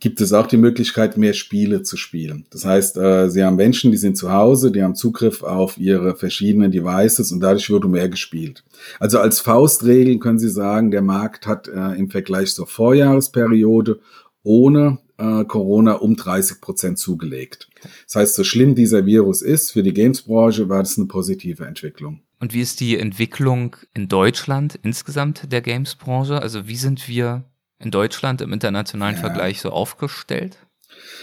gibt 0.00 0.20
es 0.20 0.32
auch 0.32 0.46
die 0.46 0.56
Möglichkeit, 0.56 1.16
mehr 1.16 1.32
Spiele 1.32 1.82
zu 1.82 1.96
spielen. 1.96 2.46
Das 2.50 2.64
heißt, 2.64 2.96
äh, 2.96 3.28
sie 3.28 3.44
haben 3.44 3.56
Menschen, 3.56 3.90
die 3.92 3.98
sind 3.98 4.16
zu 4.16 4.32
Hause, 4.32 4.72
die 4.72 4.82
haben 4.82 4.94
Zugriff 4.94 5.42
auf 5.42 5.76
ihre 5.78 6.16
verschiedenen 6.16 6.70
Devices 6.70 7.30
und 7.30 7.40
dadurch 7.40 7.68
wird 7.70 7.84
mehr 7.84 8.08
gespielt. 8.08 8.64
Also 8.98 9.18
als 9.18 9.40
Faustregel 9.40 10.18
können 10.18 10.38
Sie 10.38 10.48
sagen, 10.48 10.90
der 10.90 11.02
Markt 11.02 11.46
hat 11.46 11.68
äh, 11.68 11.94
im 11.94 12.10
Vergleich 12.10 12.54
zur 12.54 12.66
Vorjahresperiode 12.66 14.00
ohne 14.42 14.98
äh, 15.22 15.44
Corona 15.44 15.94
um 15.94 16.16
30 16.16 16.60
Prozent 16.60 16.98
zugelegt. 16.98 17.68
Das 18.06 18.16
heißt, 18.16 18.34
so 18.34 18.44
schlimm 18.44 18.74
dieser 18.74 19.06
Virus 19.06 19.42
ist, 19.42 19.72
für 19.72 19.82
die 19.82 19.94
Games-Branche 19.94 20.68
war 20.68 20.82
das 20.82 20.98
eine 20.98 21.06
positive 21.06 21.64
Entwicklung. 21.64 22.20
Und 22.40 22.54
wie 22.54 22.60
ist 22.60 22.80
die 22.80 22.98
Entwicklung 22.98 23.76
in 23.94 24.08
Deutschland 24.08 24.78
insgesamt 24.82 25.52
der 25.52 25.60
Games-Branche? 25.60 26.42
Also 26.42 26.66
wie 26.66 26.76
sind 26.76 27.08
wir 27.08 27.44
in 27.78 27.90
Deutschland 27.90 28.40
im 28.40 28.52
internationalen 28.52 29.14
ja. 29.14 29.20
Vergleich 29.20 29.60
so 29.60 29.70
aufgestellt? 29.70 30.58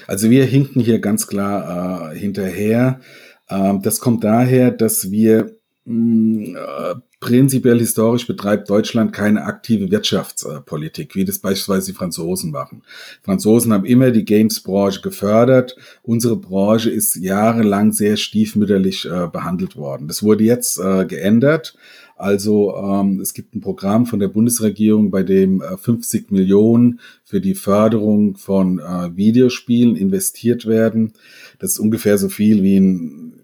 Also 0.08 0.30
wir 0.30 0.46
hinken 0.46 0.82
hier 0.82 1.00
ganz 1.00 1.28
klar 1.28 2.14
äh, 2.14 2.18
hinterher. 2.18 3.02
Ähm, 3.50 3.82
das 3.82 4.00
kommt 4.00 4.24
daher, 4.24 4.72
dass 4.72 5.12
wir 5.12 5.56
mh, 5.86 5.94
mm, 5.94 6.56
äh, 6.56 6.96
Prinzipiell 7.20 7.80
historisch 7.80 8.26
betreibt 8.28 8.70
Deutschland 8.70 9.12
keine 9.12 9.44
aktive 9.44 9.92
Wirtschaftspolitik, 9.92 11.16
wie 11.16 11.26
das 11.26 11.40
beispielsweise 11.40 11.92
die 11.92 11.98
Franzosen 11.98 12.50
machen. 12.50 12.82
Franzosen 13.24 13.74
haben 13.74 13.84
immer 13.84 14.12
die 14.12 14.24
Games-Branche 14.24 15.02
gefördert. 15.02 15.76
Unsere 16.02 16.38
Branche 16.38 16.90
ist 16.90 17.18
jahrelang 17.18 17.92
sehr 17.92 18.16
stiefmütterlich 18.16 19.06
äh, 19.06 19.28
behandelt 19.28 19.76
worden. 19.76 20.08
Das 20.08 20.24
wurde 20.24 20.46
jetzt 20.46 20.80
äh, 20.80 21.06
geändert. 21.06 21.76
Also 22.16 22.76
ähm, 22.76 23.20
es 23.20 23.34
gibt 23.34 23.54
ein 23.54 23.62
Programm 23.62 24.06
von 24.06 24.20
der 24.20 24.28
Bundesregierung, 24.30 25.12
bei 25.12 25.24
dem 25.24 25.62
äh, 25.62 25.76
50 25.76 26.32
Millionen 26.32 27.02
für 27.26 27.42
die 27.42 27.56
Förderung 27.56 28.38
von 28.38 28.80
äh, 28.80 29.16
Videospielen 29.16 29.98
investiert 29.98 30.66
werden. 30.66 31.14
Das 31.60 31.72
ist 31.72 31.80
ungefähr 31.80 32.18
so 32.18 32.30
viel 32.30 32.64
wie 32.64 32.78
ein 32.78 33.39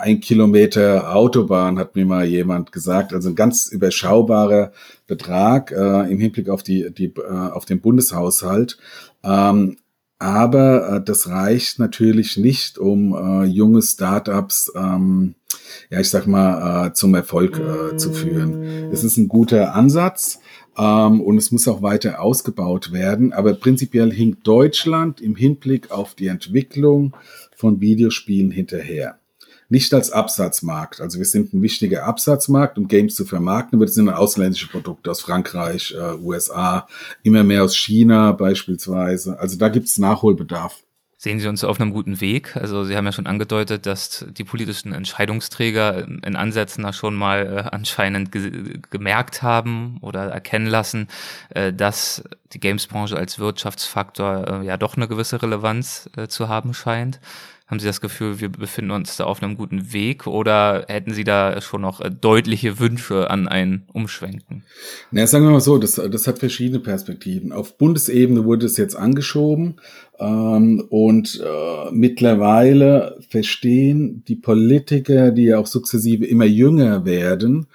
ein 0.00 0.20
Kilometer 0.20 1.14
Autobahn, 1.14 1.78
hat 1.78 1.96
mir 1.96 2.06
mal 2.06 2.24
jemand 2.24 2.72
gesagt. 2.72 3.12
Also 3.12 3.30
ein 3.30 3.34
ganz 3.34 3.66
überschaubarer 3.66 4.72
Betrag 5.06 5.72
äh, 5.72 6.10
im 6.10 6.18
Hinblick 6.18 6.48
auf 6.48 6.62
die, 6.62 6.92
die 6.92 7.12
äh, 7.16 7.30
auf 7.30 7.64
den 7.64 7.80
Bundeshaushalt. 7.80 8.78
Ähm, 9.22 9.78
aber 10.18 10.88
äh, 10.88 11.04
das 11.04 11.28
reicht 11.28 11.78
natürlich 11.78 12.36
nicht, 12.36 12.78
um 12.78 13.14
äh, 13.14 13.44
junge 13.46 13.82
Startups, 13.82 14.72
ähm, 14.76 15.34
ja, 15.90 16.00
ich 16.00 16.08
sag 16.08 16.26
mal, 16.26 16.88
äh, 16.88 16.92
zum 16.92 17.14
Erfolg 17.14 17.58
äh, 17.60 17.96
zu 17.96 18.12
führen. 18.12 18.92
Es 18.92 19.02
ist 19.02 19.16
ein 19.16 19.28
guter 19.28 19.74
Ansatz. 19.74 20.38
Ähm, 20.76 21.20
und 21.20 21.36
es 21.36 21.52
muss 21.52 21.68
auch 21.68 21.82
weiter 21.82 22.20
ausgebaut 22.20 22.92
werden. 22.92 23.32
Aber 23.32 23.54
prinzipiell 23.54 24.12
hinkt 24.12 24.46
Deutschland 24.46 25.20
im 25.20 25.36
Hinblick 25.36 25.90
auf 25.90 26.14
die 26.14 26.26
Entwicklung 26.26 27.16
von 27.54 27.80
Videospielen 27.80 28.50
hinterher 28.50 29.18
nicht 29.68 29.92
als 29.94 30.10
Absatzmarkt. 30.10 31.00
Also 31.00 31.18
wir 31.18 31.24
sind 31.24 31.54
ein 31.54 31.62
wichtiger 31.62 32.04
Absatzmarkt, 32.04 32.78
um 32.78 32.88
Games 32.88 33.14
zu 33.14 33.24
vermarkten, 33.24 33.78
aber 33.78 33.86
das 33.86 33.94
sind 33.94 34.08
ausländische 34.08 34.68
Produkte 34.68 35.10
aus 35.10 35.20
Frankreich, 35.20 35.94
äh, 35.96 36.14
USA, 36.14 36.86
immer 37.22 37.44
mehr 37.44 37.64
aus 37.64 37.76
China 37.76 38.32
beispielsweise. 38.32 39.38
Also 39.38 39.58
da 39.58 39.68
gibt 39.68 39.88
es 39.88 39.98
Nachholbedarf. 39.98 40.84
Sehen 41.24 41.40
Sie 41.40 41.48
uns 41.48 41.64
auf 41.64 41.80
einem 41.80 41.94
guten 41.94 42.20
Weg? 42.20 42.54
Also 42.54 42.84
Sie 42.84 42.94
haben 42.94 43.06
ja 43.06 43.12
schon 43.12 43.26
angedeutet, 43.26 43.86
dass 43.86 44.26
die 44.28 44.44
politischen 44.44 44.92
Entscheidungsträger 44.92 46.06
in 46.06 46.36
Ansätzen 46.36 46.84
da 46.84 46.92
schon 46.92 47.14
mal 47.14 47.46
äh, 47.46 47.74
anscheinend 47.74 48.30
ge 48.30 48.78
gemerkt 48.90 49.42
haben 49.42 49.96
oder 50.02 50.26
erkennen 50.26 50.66
lassen, 50.66 51.08
äh, 51.48 51.72
dass 51.72 52.24
die 52.52 52.60
Gamesbranche 52.60 53.16
als 53.16 53.38
Wirtschaftsfaktor 53.38 54.60
äh, 54.60 54.66
ja 54.66 54.76
doch 54.76 54.98
eine 54.98 55.08
gewisse 55.08 55.40
Relevanz 55.40 56.10
äh, 56.14 56.28
zu 56.28 56.50
haben 56.50 56.74
scheint. 56.74 57.20
Haben 57.66 57.80
Sie 57.80 57.86
das 57.86 58.02
Gefühl, 58.02 58.40
wir 58.40 58.50
befinden 58.50 58.90
uns 58.90 59.16
da 59.16 59.24
auf 59.24 59.42
einem 59.42 59.56
guten 59.56 59.94
Weg 59.94 60.26
oder 60.26 60.84
hätten 60.86 61.14
Sie 61.14 61.24
da 61.24 61.62
schon 61.62 61.80
noch 61.80 62.02
äh, 62.02 62.10
deutliche 62.10 62.78
Wünsche 62.78 63.30
an 63.30 63.48
ein 63.48 63.84
Umschwenken? 63.94 64.64
Na, 65.10 65.26
sagen 65.26 65.46
wir 65.46 65.50
mal 65.50 65.60
so, 65.60 65.78
das, 65.78 65.94
das 65.94 66.26
hat 66.26 66.38
verschiedene 66.38 66.80
Perspektiven. 66.80 67.52
Auf 67.52 67.78
Bundesebene 67.78 68.44
wurde 68.44 68.66
es 68.66 68.76
jetzt 68.76 68.96
angeschoben 68.96 69.76
ähm, 70.18 70.84
und 70.90 71.42
äh, 71.42 71.90
mittlerweile 71.90 73.18
verstehen 73.30 74.22
die 74.28 74.36
Politiker, 74.36 75.30
die 75.30 75.44
ja 75.44 75.58
auch 75.58 75.66
sukzessive 75.66 76.26
immer 76.26 76.44
jünger 76.44 77.06
werden, 77.06 77.68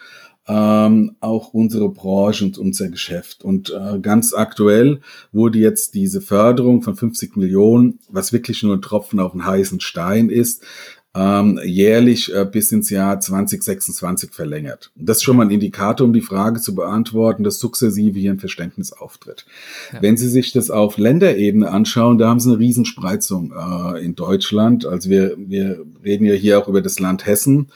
ähm, 0.50 1.16
auch 1.20 1.54
unsere 1.54 1.90
Branche 1.90 2.44
und 2.44 2.58
unser 2.58 2.90
Geschäft. 2.90 3.44
Und 3.44 3.70
äh, 3.70 4.00
ganz 4.00 4.34
aktuell 4.34 5.00
wurde 5.32 5.60
jetzt 5.60 5.94
diese 5.94 6.22
Förderung 6.22 6.82
von 6.82 6.96
50 6.96 7.38
Millionen, 7.38 8.00
was 8.10 8.34
wirklich 8.34 8.64
nur 8.64 8.76
ein 8.76 8.82
Tropfen 8.82 9.20
auf 9.20 9.34
einen 9.34 9.46
heißen 9.46 9.80
Stein 9.80 10.30
ist, 10.30 10.64
ähm, 11.16 11.60
jährlich 11.64 12.34
äh, 12.34 12.46
bis 12.46 12.72
ins 12.72 12.90
Jahr 12.90 13.20
2026 13.20 14.32
verlängert. 14.32 14.92
Das 14.96 15.18
ist 15.18 15.24
schon 15.24 15.38
mal 15.38 15.46
ein 15.46 15.52
Indikator, 15.52 16.06
um 16.06 16.14
die 16.14 16.22
Frage 16.22 16.60
zu 16.60 16.74
beantworten, 16.74 17.44
dass 17.44 17.60
sukzessive 17.60 18.18
hier 18.18 18.32
ein 18.32 18.40
Verständnis 18.40 18.92
auftritt. 18.92 19.46
Ja. 19.94 20.02
Wenn 20.02 20.18
Sie 20.18 20.30
sich 20.30 20.52
das 20.52 20.72
auf 20.72 20.98
Länderebene 20.98 21.70
anschauen, 21.70 22.18
da 22.18 22.30
haben 22.30 22.40
Sie 22.40 22.50
eine 22.50 22.60
Riesenspreizung 22.60 23.54
äh, 23.54 24.04
in 24.04 24.16
Deutschland. 24.16 24.86
Also 24.86 25.10
wir, 25.10 25.36
wir 25.38 25.84
reden 26.04 26.26
ja 26.26 26.34
hier 26.34 26.60
auch 26.60 26.68
über 26.68 26.82
das 26.82 27.00
Land 27.00 27.26
Hessen. 27.26 27.72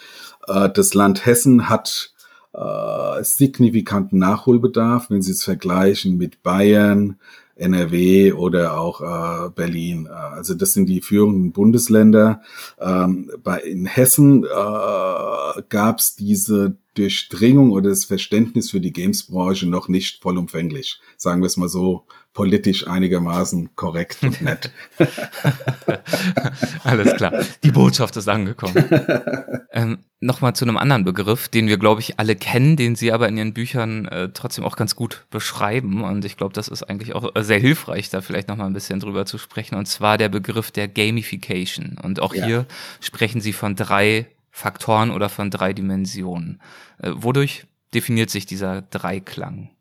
Äh, 0.48 0.70
das 0.70 0.94
Land 0.94 1.26
Hessen 1.26 1.70
hat 1.70 2.13
äh, 2.54 3.24
signifikanten 3.24 4.20
Nachholbedarf, 4.20 5.10
wenn 5.10 5.22
Sie 5.22 5.32
es 5.32 5.44
vergleichen 5.44 6.18
mit 6.18 6.44
Bayern, 6.44 7.18
NRW 7.56 8.34
oder 8.34 8.78
auch 8.80 9.02
äh, 9.02 9.50
Berlin. 9.50 10.08
Äh, 10.08 10.14
also 10.14 10.54
das 10.54 10.74
sind 10.74 10.88
die 10.88 11.02
führenden 11.02 11.52
Bundesländer. 11.52 12.42
Ähm, 12.80 13.32
bei, 13.44 13.60
in 13.60 13.86
Hessen 13.86 14.44
äh, 14.44 15.62
gab 15.70 16.00
es 16.00 16.16
diese 16.16 16.78
Durchdringung 16.96 17.72
oder 17.72 17.90
das 17.90 18.06
Verständnis 18.06 18.72
für 18.72 18.80
die 18.80 18.94
Gamesbranche 18.94 19.68
noch 19.68 19.88
nicht 19.88 20.22
vollumfänglich. 20.22 21.00
Sagen 21.18 21.42
wir 21.42 21.48
es 21.48 21.58
mal 21.58 21.70
so 21.70 22.06
politisch 22.34 22.88
einigermaßen 22.88 23.76
korrekt 23.76 24.18
und 24.24 24.42
nett. 24.42 24.72
Alles 26.84 27.16
klar. 27.16 27.34
Die 27.64 27.72
Botschaft 27.72 28.18
ist 28.18 28.28
angekommen. 28.28 28.76
ähm, 29.72 30.00
Nochmal 30.24 30.56
zu 30.56 30.66
einem 30.66 30.78
anderen 30.78 31.04
Begriff, 31.04 31.50
den 31.50 31.68
wir, 31.68 31.78
glaube 31.78 32.02
ich, 32.02 32.20
alle 32.20 32.36
kennen, 32.36 32.78
den 32.78 32.96
Sie 32.96 33.12
aber 33.12 33.28
in 33.28 33.38
Ihren 33.38 33.54
Büchern 33.54 34.06
äh, 34.06 34.30
trotzdem 34.34 34.64
auch 34.64 34.76
ganz 34.76 34.96
gut 34.96 35.26
beschreiben. 35.30 36.04
Und 36.04 36.24
ich 36.24 36.38
glaube, 36.38 36.54
das 36.54 36.68
ist 36.68 36.84
eigentlich 36.84 37.14
auch 37.14 37.30
sehr 37.42 37.60
hilfreich, 37.60 38.10
da 38.10 38.22
vielleicht 38.22 38.48
nochmal 38.48 38.68
ein 38.68 38.74
bisschen 38.74 39.00
drüber 39.00 39.26
zu 39.26 39.38
sprechen. 39.38 39.76
Und 39.76 39.88
zwar 39.88 40.18
der 40.18 40.30
Begriff 40.30 40.72
der 40.72 40.88
Gamification. 40.88 41.98
Und 42.02 42.22
auch 42.22 42.34
ja. 42.34 42.46
hier 42.46 42.66
sprechen 43.02 43.42
Sie 43.42 43.54
von 43.54 43.76
drei 43.76 44.28
Faktoren 44.50 45.12
oder 45.12 45.30
von 45.30 45.50
drei 45.50 45.74
Dimensionen. 45.74 46.62
Äh, 47.00 47.12
wodurch 47.16 47.66
definiert 47.94 48.30
sich 48.30 48.46
dieser 48.46 48.82
Dreiklang? 48.84 49.72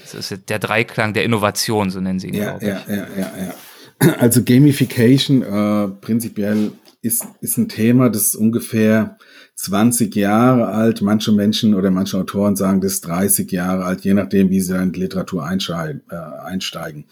Das 0.00 0.14
ist 0.14 0.48
der 0.48 0.58
Dreiklang 0.58 1.12
der 1.12 1.24
Innovation, 1.24 1.90
so 1.90 2.00
nennen 2.00 2.18
sie 2.18 2.28
ihn, 2.28 2.34
ja, 2.34 2.58
ja, 2.60 2.82
ja, 2.88 3.06
ja, 3.16 3.32
ja. 3.36 4.14
Also 4.18 4.42
Gamification 4.42 5.42
äh, 5.42 5.88
prinzipiell 6.00 6.72
ist, 7.02 7.26
ist 7.40 7.56
ein 7.58 7.68
Thema, 7.68 8.08
das 8.08 8.34
ungefähr 8.34 9.18
20 9.62 10.16
Jahre 10.16 10.66
alt. 10.66 11.02
Manche 11.02 11.30
Menschen 11.30 11.74
oder 11.74 11.92
manche 11.92 12.18
Autoren 12.18 12.56
sagen, 12.56 12.80
das 12.80 12.94
ist 12.94 13.06
30 13.06 13.50
Jahre 13.52 13.84
alt, 13.84 14.00
je 14.00 14.12
nachdem, 14.12 14.50
wie 14.50 14.60
sie 14.60 14.76
in 14.76 14.90
die 14.90 15.00
Literatur 15.00 15.44
äh, 15.44 16.14
einsteigen. 16.44 17.04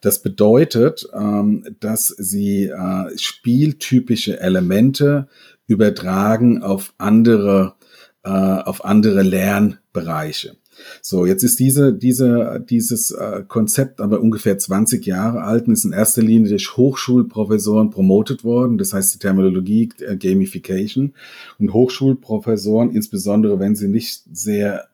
Das 0.00 0.20
bedeutet, 0.20 1.08
ähm, 1.14 1.64
dass 1.78 2.08
sie 2.08 2.64
äh, 2.64 3.16
spieltypische 3.16 4.40
Elemente 4.40 5.28
übertragen 5.68 6.64
auf 6.64 6.94
andere, 6.98 7.76
äh, 8.24 8.28
auf 8.28 8.84
andere 8.84 9.22
Lernbereiche. 9.22 10.56
So, 11.06 11.26
jetzt 11.26 11.42
ist 11.42 11.60
diese, 11.60 11.92
diese, 11.92 12.64
dieses 12.66 13.10
äh, 13.10 13.42
Konzept 13.46 14.00
aber 14.00 14.22
ungefähr 14.22 14.56
20 14.56 15.04
Jahre 15.04 15.42
alt 15.42 15.68
und 15.68 15.74
ist 15.74 15.84
in 15.84 15.92
erster 15.92 16.22
Linie 16.22 16.48
durch 16.48 16.78
Hochschulprofessoren 16.78 17.90
promotet 17.90 18.42
worden. 18.42 18.78
Das 18.78 18.94
heißt 18.94 19.12
die 19.12 19.18
Terminologie 19.18 19.90
äh, 20.00 20.16
Gamification. 20.16 21.12
Und 21.58 21.74
Hochschulprofessoren, 21.74 22.90
insbesondere 22.90 23.60
wenn 23.60 23.76
sie 23.76 23.88
nicht 23.88 24.22
sehr 24.32 24.88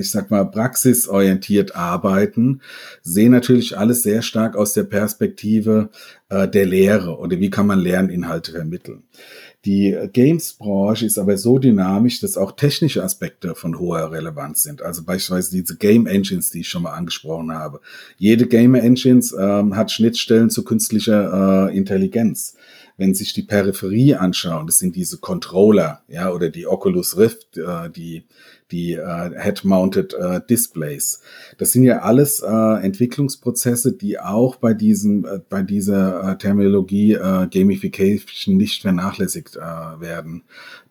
ich 0.00 0.10
sag 0.10 0.32
mal, 0.32 0.44
praxisorientiert 0.44 1.76
arbeiten, 1.76 2.62
sehen 3.02 3.30
natürlich 3.30 3.78
alles 3.78 4.02
sehr 4.02 4.22
stark 4.22 4.56
aus 4.56 4.72
der 4.72 4.82
Perspektive 4.82 5.90
äh, 6.30 6.48
der 6.48 6.66
Lehre 6.66 7.16
oder 7.16 7.38
wie 7.38 7.48
kann 7.48 7.68
man 7.68 7.78
Lerninhalte 7.78 8.50
vermitteln. 8.50 9.04
Die 9.64 9.96
Games-Branche 10.12 11.06
ist 11.06 11.18
aber 11.18 11.38
so 11.38 11.58
dynamisch, 11.58 12.20
dass 12.20 12.36
auch 12.36 12.52
technische 12.52 13.04
Aspekte 13.04 13.54
von 13.54 13.78
hoher 13.78 14.10
Relevanz 14.10 14.64
sind. 14.64 14.82
Also 14.82 15.04
beispielsweise 15.04 15.52
diese 15.52 15.76
Game 15.76 16.06
Engines, 16.08 16.50
die 16.50 16.60
ich 16.60 16.68
schon 16.68 16.82
mal 16.82 16.94
angesprochen 16.94 17.52
habe. 17.52 17.80
Jede 18.18 18.48
Game 18.48 18.74
Engines 18.74 19.32
ähm, 19.38 19.76
hat 19.76 19.92
Schnittstellen 19.92 20.50
zu 20.50 20.64
künstlicher 20.64 21.68
äh, 21.68 21.76
Intelligenz. 21.76 22.56
Wenn 23.02 23.14
sich 23.14 23.32
die 23.32 23.42
Peripherie 23.42 24.14
anschauen, 24.14 24.68
das 24.68 24.78
sind 24.78 24.94
diese 24.94 25.18
Controller, 25.18 26.02
ja, 26.06 26.30
oder 26.30 26.50
die 26.50 26.68
Oculus 26.68 27.18
Rift, 27.18 27.58
äh, 27.58 27.90
die 27.90 28.22
die 28.70 28.92
äh, 28.92 29.30
Head-Mounted 29.42 30.14
äh, 30.14 30.40
Displays. 30.48 31.20
Das 31.58 31.72
sind 31.72 31.82
ja 31.82 32.02
alles 32.02 32.40
äh, 32.40 32.46
Entwicklungsprozesse, 32.46 33.92
die 33.92 34.20
auch 34.20 34.54
bei 34.54 34.72
diesem, 34.72 35.24
äh, 35.24 35.40
bei 35.48 35.62
dieser 35.62 36.32
äh, 36.32 36.38
Terminologie 36.38 37.14
äh, 37.14 37.48
Gamification 37.48 38.56
nicht 38.56 38.82
vernachlässigt 38.82 39.56
äh, 39.56 39.60
werden 39.60 40.44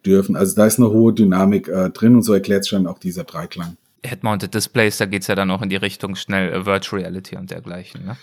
dürfen. 0.05 0.35
Also 0.35 0.53
da 0.53 0.65
ist 0.65 0.79
eine 0.79 0.91
hohe 0.91 1.13
Dynamik 1.13 1.69
äh, 1.69 1.89
drin 1.91 2.15
und 2.15 2.23
so 2.23 2.33
erklärt 2.33 2.65
sich 2.65 2.71
dann 2.71 2.87
auch 2.87 2.99
dieser 2.99 3.23
Dreiklang. 3.23 3.77
Head-Mounted 4.03 4.53
Displays, 4.53 4.97
da 4.97 5.05
geht's 5.05 5.27
ja 5.27 5.35
dann 5.35 5.51
auch 5.51 5.61
in 5.61 5.69
die 5.69 5.75
Richtung 5.75 6.15
schnell 6.15 6.51
äh, 6.51 6.65
Virtual 6.65 7.01
Reality 7.01 7.37
und 7.37 7.51
dergleichen. 7.51 8.05
Ne? 8.05 8.17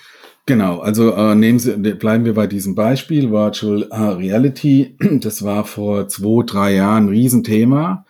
Genau, 0.47 0.78
also 0.78 1.12
äh, 1.12 1.35
nehmen 1.35 1.58
Sie, 1.58 1.76
bleiben 1.76 2.25
wir 2.25 2.35
bei 2.35 2.47
diesem 2.47 2.75
Beispiel 2.75 3.30
Virtual 3.30 3.82
äh, 3.90 3.97
Reality. 3.97 4.97
Das 5.20 5.44
war 5.44 5.64
vor 5.64 6.08
zwei, 6.08 6.44
drei 6.44 6.75
Jahren 6.75 7.06
ein 7.06 7.08
Riesenthema. 7.11 8.06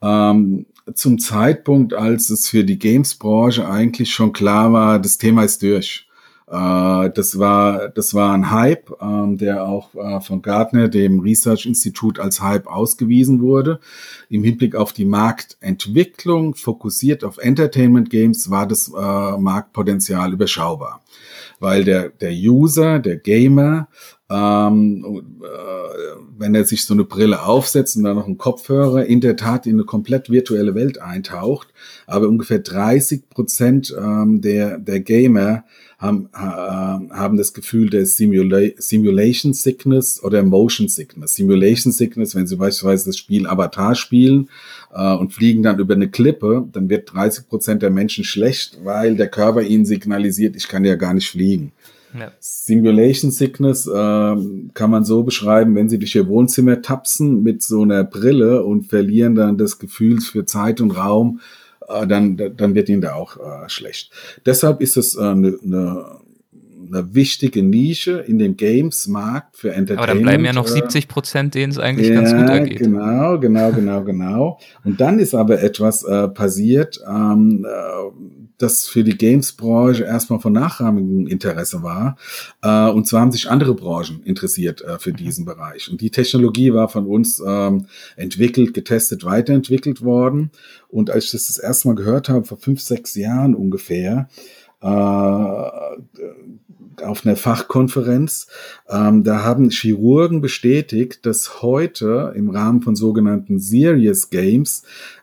Ähm, 0.00 0.66
zum 0.94 1.18
Zeitpunkt, 1.18 1.94
als 1.94 2.30
es 2.30 2.48
für 2.48 2.64
die 2.64 2.78
Games-Branche 2.78 3.68
eigentlich 3.68 4.12
schon 4.12 4.32
klar 4.32 4.72
war, 4.72 4.98
das 4.98 5.18
Thema 5.18 5.44
ist 5.44 5.62
durch. 5.62 6.08
Äh, 6.52 7.10
das 7.10 7.38
war, 7.38 7.88
das 7.88 8.12
war 8.12 8.34
ein 8.34 8.50
Hype, 8.50 8.92
ähm, 9.00 9.38
der 9.38 9.64
auch 9.64 9.94
äh, 9.94 10.20
von 10.20 10.42
Gartner, 10.42 10.88
dem 10.88 11.20
Research 11.20 11.64
Institute, 11.64 12.20
als 12.20 12.42
Hype 12.42 12.66
ausgewiesen 12.66 13.40
wurde. 13.40 13.80
Im 14.28 14.44
Hinblick 14.44 14.76
auf 14.76 14.92
die 14.92 15.06
Marktentwicklung, 15.06 16.54
fokussiert 16.54 17.24
auf 17.24 17.38
Entertainment 17.38 18.10
Games, 18.10 18.50
war 18.50 18.66
das 18.66 18.88
äh, 18.88 19.38
Marktpotenzial 19.38 20.34
überschaubar. 20.34 21.02
Weil 21.58 21.84
der, 21.84 22.10
der 22.10 22.32
User, 22.32 22.98
der 22.98 23.16
Gamer, 23.16 23.88
ähm, 24.28 25.22
äh, 25.42 25.46
wenn 26.36 26.54
er 26.54 26.64
sich 26.64 26.84
so 26.84 26.92
eine 26.92 27.04
Brille 27.04 27.44
aufsetzt 27.44 27.96
und 27.96 28.04
dann 28.04 28.16
noch 28.16 28.26
einen 28.26 28.36
Kopfhörer, 28.36 29.06
in 29.06 29.22
der 29.22 29.36
Tat 29.36 29.66
in 29.66 29.74
eine 29.74 29.84
komplett 29.84 30.28
virtuelle 30.28 30.74
Welt 30.74 31.00
eintaucht. 31.00 31.68
Aber 32.06 32.28
ungefähr 32.28 32.58
30 32.58 33.30
Prozent 33.30 33.94
ähm, 33.98 34.42
der, 34.42 34.78
der 34.78 35.00
Gamer 35.00 35.64
haben, 36.02 36.28
äh, 36.34 36.38
haben 36.38 37.36
das 37.36 37.54
Gefühl 37.54 37.88
der 37.88 38.04
Simula 38.06 38.60
Simulation 38.76 39.54
Sickness 39.54 40.22
oder 40.22 40.42
Motion 40.42 40.88
Sickness. 40.88 41.34
Simulation 41.34 41.92
Sickness, 41.92 42.34
wenn 42.34 42.46
sie 42.46 42.56
beispielsweise 42.56 43.06
das 43.06 43.16
Spiel 43.16 43.46
Avatar 43.46 43.94
spielen 43.94 44.50
äh, 44.92 45.14
und 45.14 45.32
fliegen 45.32 45.62
dann 45.62 45.78
über 45.78 45.94
eine 45.94 46.10
Klippe, 46.10 46.68
dann 46.72 46.90
wird 46.90 47.14
30 47.14 47.48
Prozent 47.48 47.82
der 47.82 47.90
Menschen 47.90 48.24
schlecht, 48.24 48.78
weil 48.82 49.16
der 49.16 49.28
Körper 49.28 49.62
ihnen 49.62 49.86
signalisiert, 49.86 50.56
ich 50.56 50.66
kann 50.66 50.84
ja 50.84 50.96
gar 50.96 51.14
nicht 51.14 51.30
fliegen. 51.30 51.72
Ja. 52.18 52.32
Simulation 52.40 53.30
Sickness 53.30 53.86
äh, 53.86 53.90
kann 54.74 54.90
man 54.90 55.04
so 55.04 55.22
beschreiben, 55.22 55.74
wenn 55.76 55.88
sie 55.88 55.98
durch 55.98 56.14
ihr 56.14 56.26
Wohnzimmer 56.26 56.82
tapsen 56.82 57.42
mit 57.42 57.62
so 57.62 57.82
einer 57.82 58.04
Brille 58.04 58.64
und 58.64 58.88
verlieren 58.88 59.34
dann 59.34 59.56
das 59.56 59.78
Gefühl 59.78 60.20
für 60.20 60.44
Zeit 60.44 60.80
und 60.80 60.90
Raum, 60.90 61.40
äh, 61.88 62.06
dann, 62.06 62.36
dann 62.36 62.74
wird 62.74 62.88
ihnen 62.88 63.02
da 63.02 63.14
auch 63.14 63.36
äh, 63.36 63.68
schlecht. 63.68 64.10
Deshalb 64.46 64.80
ist 64.80 64.96
es 64.96 65.16
eine 65.16 65.48
äh, 65.48 65.58
ne, 65.62 66.04
eine 66.92 67.14
wichtige 67.14 67.62
Nische 67.62 68.18
in 68.26 68.38
dem 68.38 68.56
Games-Markt 68.56 69.56
für 69.56 69.70
Entertainment. 69.70 69.98
Aber 69.98 70.06
dann 70.06 70.22
bleiben 70.22 70.44
ja 70.44 70.52
noch 70.52 70.66
70 70.66 71.08
Prozent, 71.08 71.54
denen 71.54 71.72
es 71.72 71.78
eigentlich 71.78 72.08
ja, 72.08 72.14
ganz 72.14 72.32
gut 72.32 72.48
ergeht. 72.48 72.78
Genau, 72.78 73.38
genau, 73.38 73.72
genau, 73.72 74.02
genau. 74.04 74.58
Und 74.84 75.00
dann 75.00 75.18
ist 75.18 75.34
aber 75.34 75.62
etwas 75.62 76.02
äh, 76.04 76.28
passiert, 76.28 77.00
ähm, 77.08 77.66
äh, 77.68 78.41
das 78.62 78.86
für 78.86 79.04
die 79.04 79.16
Games-Branche 79.16 80.04
erstmal 80.04 80.40
von 80.40 80.52
nachrangigem 80.52 81.26
Interesse 81.26 81.82
war. 81.82 82.16
Äh, 82.62 82.90
und 82.90 83.06
zwar 83.06 83.22
haben 83.22 83.32
sich 83.32 83.50
andere 83.50 83.74
Branchen 83.74 84.22
interessiert 84.22 84.82
äh, 84.82 84.98
für 84.98 85.12
diesen 85.12 85.44
Bereich. 85.44 85.90
Und 85.90 86.00
die 86.00 86.10
Technologie 86.10 86.72
war 86.72 86.88
von 86.88 87.06
uns 87.06 87.42
ähm, 87.46 87.86
entwickelt, 88.16 88.74
getestet, 88.74 89.24
weiterentwickelt 89.24 90.02
worden. 90.02 90.50
Und 90.88 91.10
als 91.10 91.26
ich 91.26 91.30
das 91.32 91.48
das 91.48 91.58
erste 91.58 91.88
Mal 91.88 91.94
gehört 91.94 92.28
habe, 92.28 92.44
vor 92.44 92.58
fünf, 92.58 92.80
sechs 92.80 93.14
Jahren 93.14 93.54
ungefähr, 93.54 94.28
äh, 94.80 94.86
auf 97.02 97.24
einer 97.24 97.36
Fachkonferenz. 97.36 98.48
Ähm, 98.88 99.24
da 99.24 99.42
haben 99.42 99.70
Chirurgen 99.70 100.40
bestätigt, 100.40 101.24
dass 101.24 101.62
heute 101.62 102.32
im 102.36 102.50
Rahmen 102.50 102.82
von 102.82 102.96
sogenannten 102.96 103.58
Serious 103.58 104.30
Games 104.30 104.82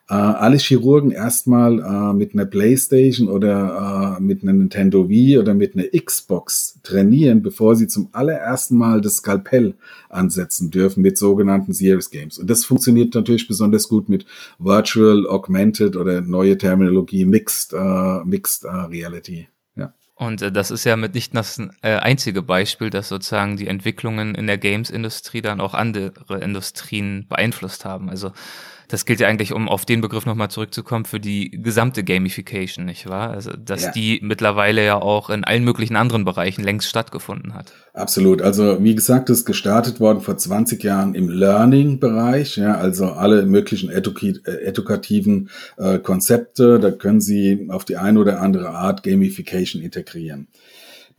äh, 0.09 0.13
alle 0.13 0.57
Chirurgen 0.57 1.11
erstmal 1.11 1.79
äh, 1.79 2.13
mit 2.13 2.33
einer 2.33 2.45
Playstation 2.45 3.29
oder 3.29 4.17
äh, 4.17 4.21
mit 4.21 4.41
einer 4.41 4.53
Nintendo 4.53 5.07
Wii 5.07 5.37
oder 5.37 5.53
mit 5.53 5.75
einer 5.75 5.85
Xbox 5.85 6.79
trainieren, 6.81 7.43
bevor 7.43 7.75
sie 7.75 7.87
zum 7.87 8.09
allerersten 8.11 8.75
Mal 8.75 9.01
das 9.01 9.17
Skalpell 9.17 9.75
ansetzen 10.09 10.71
dürfen 10.71 11.03
mit 11.03 11.17
sogenannten 11.17 11.73
Serious 11.73 12.09
Games. 12.09 12.39
Und 12.39 12.49
das 12.49 12.65
funktioniert 12.65 13.13
natürlich 13.13 13.47
besonders 13.47 13.87
gut 13.87 14.09
mit 14.09 14.25
Virtual, 14.57 15.27
Augmented 15.27 15.95
oder 15.95 16.21
neue 16.21 16.57
Terminologie 16.57 17.25
Mixed, 17.25 17.73
äh, 17.73 18.23
Mixed 18.25 18.65
äh, 18.65 18.69
Reality. 18.69 19.47
Und 20.19 20.41
äh, 20.41 20.51
das 20.51 20.69
ist 20.69 20.83
ja 20.83 20.97
mit 20.97 21.13
nicht 21.13 21.33
das 21.33 21.61
äh, 21.81 21.95
einzige 21.95 22.41
Beispiel, 22.41 22.89
dass 22.89 23.07
sozusagen 23.07 23.55
die 23.55 23.67
Entwicklungen 23.67 24.35
in 24.35 24.47
der 24.47 24.57
Games-Industrie 24.57 25.41
dann 25.41 25.61
auch 25.61 25.73
andere 25.73 26.11
Industrien 26.41 27.25
beeinflusst 27.29 27.85
haben. 27.85 28.09
Also 28.09 28.33
das 28.89 29.05
gilt 29.05 29.19
ja 29.19 29.27
eigentlich, 29.27 29.53
um 29.53 29.69
auf 29.69 29.85
den 29.85 30.01
Begriff 30.01 30.25
nochmal 30.25 30.49
zurückzukommen, 30.49 31.05
für 31.05 31.19
die 31.19 31.51
gesamte 31.51 32.03
Gamification, 32.03 32.85
nicht 32.85 33.07
wahr? 33.07 33.29
Also, 33.29 33.51
dass 33.51 33.83
ja. 33.83 33.91
die 33.91 34.19
mittlerweile 34.23 34.83
ja 34.83 34.99
auch 34.99 35.29
in 35.29 35.43
allen 35.43 35.63
möglichen 35.63 35.95
anderen 35.95 36.25
Bereichen 36.25 36.63
längst 36.63 36.89
stattgefunden 36.89 37.53
hat. 37.53 37.71
Absolut. 37.93 38.41
Also, 38.41 38.83
wie 38.83 38.95
gesagt, 38.95 39.29
ist 39.29 39.45
gestartet 39.45 39.99
worden 39.99 40.21
vor 40.21 40.37
20 40.37 40.83
Jahren 40.83 41.13
im 41.13 41.29
Learning-Bereich, 41.29 42.57
ja, 42.57 42.75
also 42.75 43.11
alle 43.11 43.45
möglichen 43.45 43.91
edukativen 43.91 45.49
äh, 45.77 45.99
Konzepte, 45.99 46.79
da 46.79 46.89
können 46.89 47.21
Sie 47.21 47.67
auf 47.69 47.85
die 47.85 47.97
eine 47.97 48.19
oder 48.19 48.41
andere 48.41 48.69
Art 48.69 49.03
Gamification 49.03 49.83
integrieren. 49.83 50.47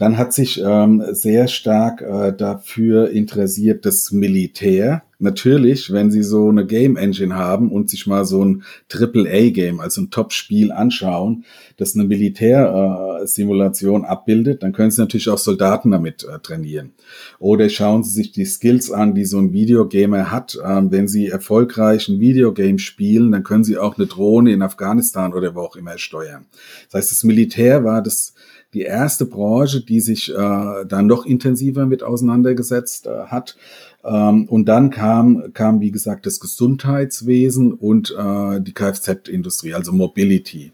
Dann 0.00 0.16
hat 0.16 0.32
sich 0.32 0.60
ähm, 0.64 1.04
sehr 1.10 1.46
stark 1.46 2.00
äh, 2.00 2.32
dafür 2.32 3.10
interessiert 3.10 3.84
das 3.84 4.12
Militär. 4.12 5.02
Natürlich, 5.18 5.92
wenn 5.92 6.10
Sie 6.10 6.22
so 6.22 6.48
eine 6.48 6.64
Game 6.64 6.96
Engine 6.96 7.34
haben 7.34 7.70
und 7.70 7.90
sich 7.90 8.06
mal 8.06 8.24
so 8.24 8.42
ein 8.42 8.62
Triple-A-Game, 8.88 9.78
also 9.78 10.00
ein 10.00 10.10
Top-Spiel 10.10 10.72
anschauen, 10.72 11.44
das 11.76 11.94
eine 11.94 12.04
Militärsimulation 12.04 14.04
äh, 14.04 14.06
abbildet, 14.06 14.62
dann 14.62 14.72
können 14.72 14.90
Sie 14.90 15.02
natürlich 15.02 15.28
auch 15.28 15.36
Soldaten 15.36 15.90
damit 15.90 16.24
äh, 16.24 16.38
trainieren. 16.38 16.92
Oder 17.38 17.68
schauen 17.68 18.02
Sie 18.02 18.12
sich 18.12 18.32
die 18.32 18.46
Skills 18.46 18.90
an, 18.90 19.14
die 19.14 19.26
so 19.26 19.36
ein 19.36 19.52
Videogamer 19.52 20.30
hat. 20.30 20.58
Ähm, 20.66 20.90
wenn 20.90 21.08
Sie 21.08 21.26
erfolgreich 21.26 22.08
ein 22.08 22.20
Videogame 22.20 22.78
spielen, 22.78 23.32
dann 23.32 23.42
können 23.42 23.64
Sie 23.64 23.76
auch 23.76 23.98
eine 23.98 24.06
Drohne 24.06 24.50
in 24.50 24.62
Afghanistan 24.62 25.34
oder 25.34 25.54
wo 25.54 25.60
auch 25.60 25.76
immer 25.76 25.98
steuern. 25.98 26.46
Das 26.86 27.00
heißt, 27.00 27.12
das 27.12 27.24
Militär 27.24 27.84
war 27.84 28.02
das 28.02 28.32
die 28.74 28.82
erste 28.82 29.26
Branche, 29.26 29.84
die 29.84 30.00
sich 30.00 30.30
äh, 30.30 30.84
dann 30.86 31.06
noch 31.06 31.26
intensiver 31.26 31.86
mit 31.86 32.02
auseinandergesetzt 32.02 33.06
äh, 33.06 33.26
hat. 33.26 33.56
Ähm, 34.04 34.46
und 34.46 34.66
dann 34.66 34.90
kam, 34.90 35.52
kam, 35.52 35.80
wie 35.80 35.90
gesagt, 35.90 36.26
das 36.26 36.40
Gesundheitswesen 36.40 37.72
und 37.72 38.14
äh, 38.16 38.60
die 38.60 38.72
Kfz-Industrie, 38.72 39.74
also 39.74 39.92
Mobility. 39.92 40.72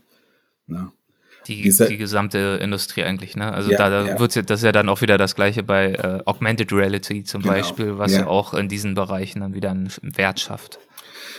Ne? 0.67 0.93
Die, 1.47 1.63
die 1.63 1.97
gesamte 1.97 2.59
Industrie 2.61 3.05
eigentlich, 3.05 3.37
ne? 3.37 3.53
Also 3.53 3.71
ja, 3.71 3.79
da, 3.79 3.89
da 3.89 4.07
ja. 4.07 4.19
wird's 4.19 4.35
ja, 4.35 4.43
das 4.43 4.61
ist 4.61 4.65
ja 4.65 4.73
dann 4.73 4.89
auch 4.89 5.01
wieder 5.01 5.17
das 5.17 5.37
gleiche 5.37 5.63
bei 5.63 5.93
äh, 5.93 6.21
Augmented 6.25 6.73
Reality 6.73 7.23
zum 7.23 7.43
genau, 7.43 7.55
Beispiel, 7.55 7.99
was 7.99 8.13
ja. 8.13 8.21
ja 8.21 8.27
auch 8.27 8.53
in 8.53 8.69
diesen 8.69 8.95
Bereichen 8.95 9.41
dann 9.41 9.55
wieder 9.55 9.71
einen 9.71 9.89
Wert 10.03 10.41
schafft. 10.41 10.81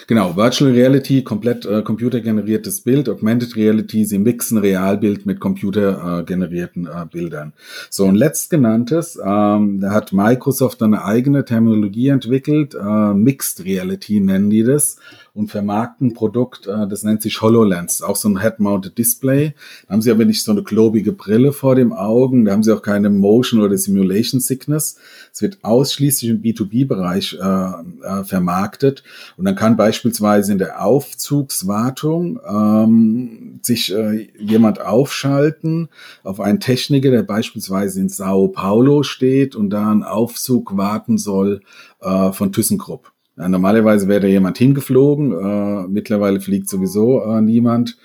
Genau, 0.08 0.38
Virtual 0.38 0.72
Reality, 0.72 1.22
komplett 1.22 1.66
äh, 1.66 1.82
computergeneriertes 1.82 2.80
Bild, 2.80 3.10
Augmented 3.10 3.58
Reality, 3.58 4.06
sie 4.06 4.20
mixen 4.20 4.58
Realbild 4.58 5.26
mit 5.26 5.42
computergenerierten 5.42 6.88
äh, 6.88 7.06
Bildern. 7.12 7.52
So, 7.90 8.06
und 8.06 8.16
letztgenanntes, 8.16 9.20
ähm, 9.22 9.82
da 9.82 9.92
hat 9.92 10.14
Microsoft 10.14 10.82
eine 10.82 11.04
eigene 11.04 11.44
Terminologie 11.44 12.08
entwickelt, 12.08 12.74
äh, 12.74 13.14
Mixed 13.14 13.66
Reality 13.66 14.22
nennen 14.22 14.50
die 14.50 14.64
das 14.64 14.96
und 15.38 15.52
vermarkten 15.52 16.14
Produkt, 16.14 16.66
äh, 16.68 16.88
das 16.88 17.04
nennt 17.04 17.22
sich 17.22 17.42
HoloLens, 17.42 18.02
auch 18.02 18.16
so 18.16 18.28
ein 18.28 18.42
Head-Mounted 18.42 18.98
Display. 18.98 19.54
Da 19.88 19.94
haben 19.94 20.02
sie 20.02 20.10
aber 20.12 20.26
nicht 20.26 20.44
so 20.44 20.52
eine 20.52 20.64
globige 20.64 21.12
Brille 21.12 21.54
vor 21.54 21.76
dem 21.76 21.94
Augen, 21.94 22.46
da 22.46 22.54
haben 22.54 22.64
sie 22.64 22.74
auch 22.74 22.82
keine 22.82 23.10
Motion 23.10 23.62
oder 23.62 23.78
Simulation 23.78 24.42
Sickness. 24.42 24.98
Es 25.32 25.42
wird 25.42 25.60
ausschließlich 25.62 26.32
im 26.32 26.42
B2B-Bereich 26.42 27.38
äh, 27.40 28.20
äh, 28.20 28.24
vermarktet 28.24 29.04
und 29.38 29.46
dann 29.46 29.56
kann 29.56 29.78
beispielsweise 29.78 30.52
in 30.52 30.58
der 30.58 30.84
Aufzugswartung 30.84 32.40
ähm, 32.48 33.60
sich 33.62 33.94
äh, 33.94 34.30
jemand 34.40 34.82
aufschalten 34.82 35.90
auf 36.24 36.40
einen 36.40 36.60
Techniker, 36.60 37.12
der 37.12 37.24
beispielsweise 37.24 38.00
in 38.00 38.10
Sao 38.10 38.48
Paulo 38.48 39.04
steht 39.04 39.56
und 39.56 39.70
da 39.70 39.92
einen 39.92 40.04
Aufzug 40.04 40.78
warten 40.78 41.20
soll 41.20 41.62
äh, 42.02 42.32
von 42.32 42.52
ThyssenKrupp. 42.52 43.12
Normalerweise 43.38 44.08
wäre 44.08 44.22
da 44.22 44.28
jemand 44.28 44.58
hingeflogen. 44.58 45.32
Äh, 45.32 45.88
mittlerweile 45.88 46.42
fliegt 46.42 46.68
sowieso 46.68 47.22
äh, 47.22 47.42
niemand 47.42 47.98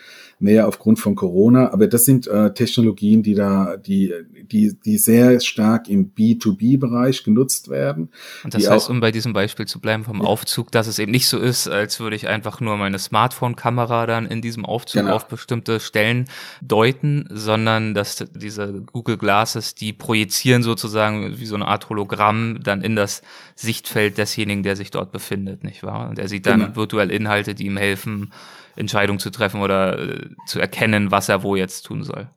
mehr 0.42 0.68
aufgrund 0.68 0.98
von 0.98 1.14
Corona. 1.14 1.72
Aber 1.72 1.86
das 1.86 2.04
sind 2.04 2.26
äh, 2.26 2.52
Technologien, 2.52 3.22
die 3.22 3.34
da, 3.34 3.76
die, 3.76 4.12
die, 4.50 4.76
die 4.84 4.98
sehr 4.98 5.40
stark 5.40 5.88
im 5.88 6.12
B2B-Bereich 6.12 7.24
genutzt 7.24 7.68
werden. 7.68 8.10
Und 8.44 8.54
das 8.54 8.68
heißt, 8.68 8.90
um 8.90 9.00
bei 9.00 9.12
diesem 9.12 9.32
Beispiel 9.32 9.66
zu 9.66 9.80
bleiben 9.80 10.04
vom 10.04 10.20
ja. 10.20 10.24
Aufzug, 10.24 10.70
dass 10.72 10.86
es 10.86 10.98
eben 10.98 11.12
nicht 11.12 11.26
so 11.26 11.38
ist, 11.38 11.68
als 11.68 12.00
würde 12.00 12.16
ich 12.16 12.28
einfach 12.28 12.60
nur 12.60 12.76
meine 12.76 12.98
Smartphone-Kamera 12.98 14.06
dann 14.06 14.26
in 14.26 14.42
diesem 14.42 14.64
Aufzug 14.64 15.02
genau. 15.02 15.14
auf 15.16 15.28
bestimmte 15.28 15.80
Stellen 15.80 16.26
deuten, 16.60 17.26
sondern 17.30 17.94
dass 17.94 18.24
diese 18.34 18.82
Google 18.92 19.18
Glasses, 19.18 19.74
die 19.74 19.92
projizieren 19.92 20.62
sozusagen 20.62 21.38
wie 21.38 21.46
so 21.46 21.54
eine 21.54 21.68
Art 21.68 21.88
Hologramm 21.88 22.60
dann 22.62 22.82
in 22.82 22.96
das 22.96 23.22
Sichtfeld 23.54 24.18
desjenigen, 24.18 24.62
der 24.62 24.76
sich 24.76 24.90
dort 24.90 25.12
befindet, 25.12 25.64
nicht 25.64 25.82
wahr? 25.82 26.08
Und 26.08 26.18
er 26.18 26.28
sieht 26.28 26.46
dann 26.46 26.60
genau. 26.60 26.76
virtuell 26.76 27.10
Inhalte, 27.10 27.54
die 27.54 27.66
ihm 27.66 27.76
helfen, 27.76 28.32
Entscheidung 28.76 29.18
zu 29.18 29.30
treffen 29.30 29.60
oder 29.60 29.98
äh, 29.98 30.30
zu 30.46 30.60
erkennen, 30.60 31.10
was 31.10 31.28
er 31.28 31.42
wo 31.42 31.56
jetzt 31.56 31.82
tun 31.82 32.02
soll. 32.04 32.30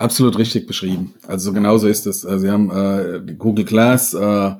Absolut 0.00 0.38
richtig 0.38 0.66
beschrieben. 0.66 1.12
Also 1.28 1.52
genauso 1.52 1.86
ist 1.86 2.06
es. 2.06 2.24
Also 2.24 2.46
Sie 2.46 2.50
haben 2.50 2.70
äh, 2.70 3.20
die 3.22 3.34
Google 3.34 3.66
Glass, 3.66 4.14
äh, 4.14 4.52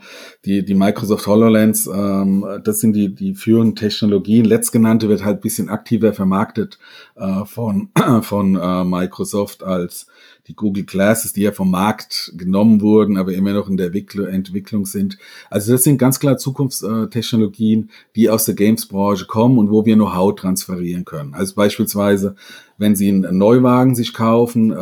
die, 0.44 0.62
die 0.62 0.74
Microsoft 0.74 1.26
HoloLens, 1.26 1.86
ähm, 1.86 2.44
das 2.62 2.80
sind 2.80 2.92
die, 2.92 3.14
die 3.14 3.34
führenden 3.34 3.74
Technologien. 3.74 4.44
Letztgenannte 4.44 5.08
wird 5.08 5.24
halt 5.24 5.40
bisschen 5.40 5.70
aktiver 5.70 6.12
vermarktet 6.12 6.78
äh, 7.16 7.46
von, 7.46 7.88
von 8.20 8.54
äh, 8.54 8.84
Microsoft 8.84 9.62
als 9.62 10.08
die 10.50 10.56
Google 10.56 10.84
Glasses, 10.84 11.32
die 11.32 11.42
ja 11.42 11.52
vom 11.52 11.70
Markt 11.70 12.32
genommen 12.36 12.80
wurden, 12.80 13.16
aber 13.16 13.32
immer 13.32 13.52
noch 13.52 13.68
in 13.68 13.76
der 13.76 13.92
Entwicklung 13.94 14.84
sind. 14.84 15.16
Also 15.48 15.72
das 15.72 15.84
sind 15.84 15.98
ganz 15.98 16.18
klar 16.18 16.38
Zukunftstechnologien, 16.38 17.90
die 18.16 18.28
aus 18.28 18.46
der 18.46 18.54
Games-Branche 18.54 19.26
kommen 19.26 19.58
und 19.58 19.70
wo 19.70 19.86
wir 19.86 19.94
Know-how 19.94 20.34
transferieren 20.34 21.04
können. 21.04 21.34
Also 21.34 21.54
beispielsweise, 21.54 22.34
wenn 22.78 22.96
Sie 22.96 23.08
einen 23.08 23.38
Neuwagen 23.38 23.94
sich 23.94 24.12
kaufen, 24.12 24.72
äh, 24.72 24.74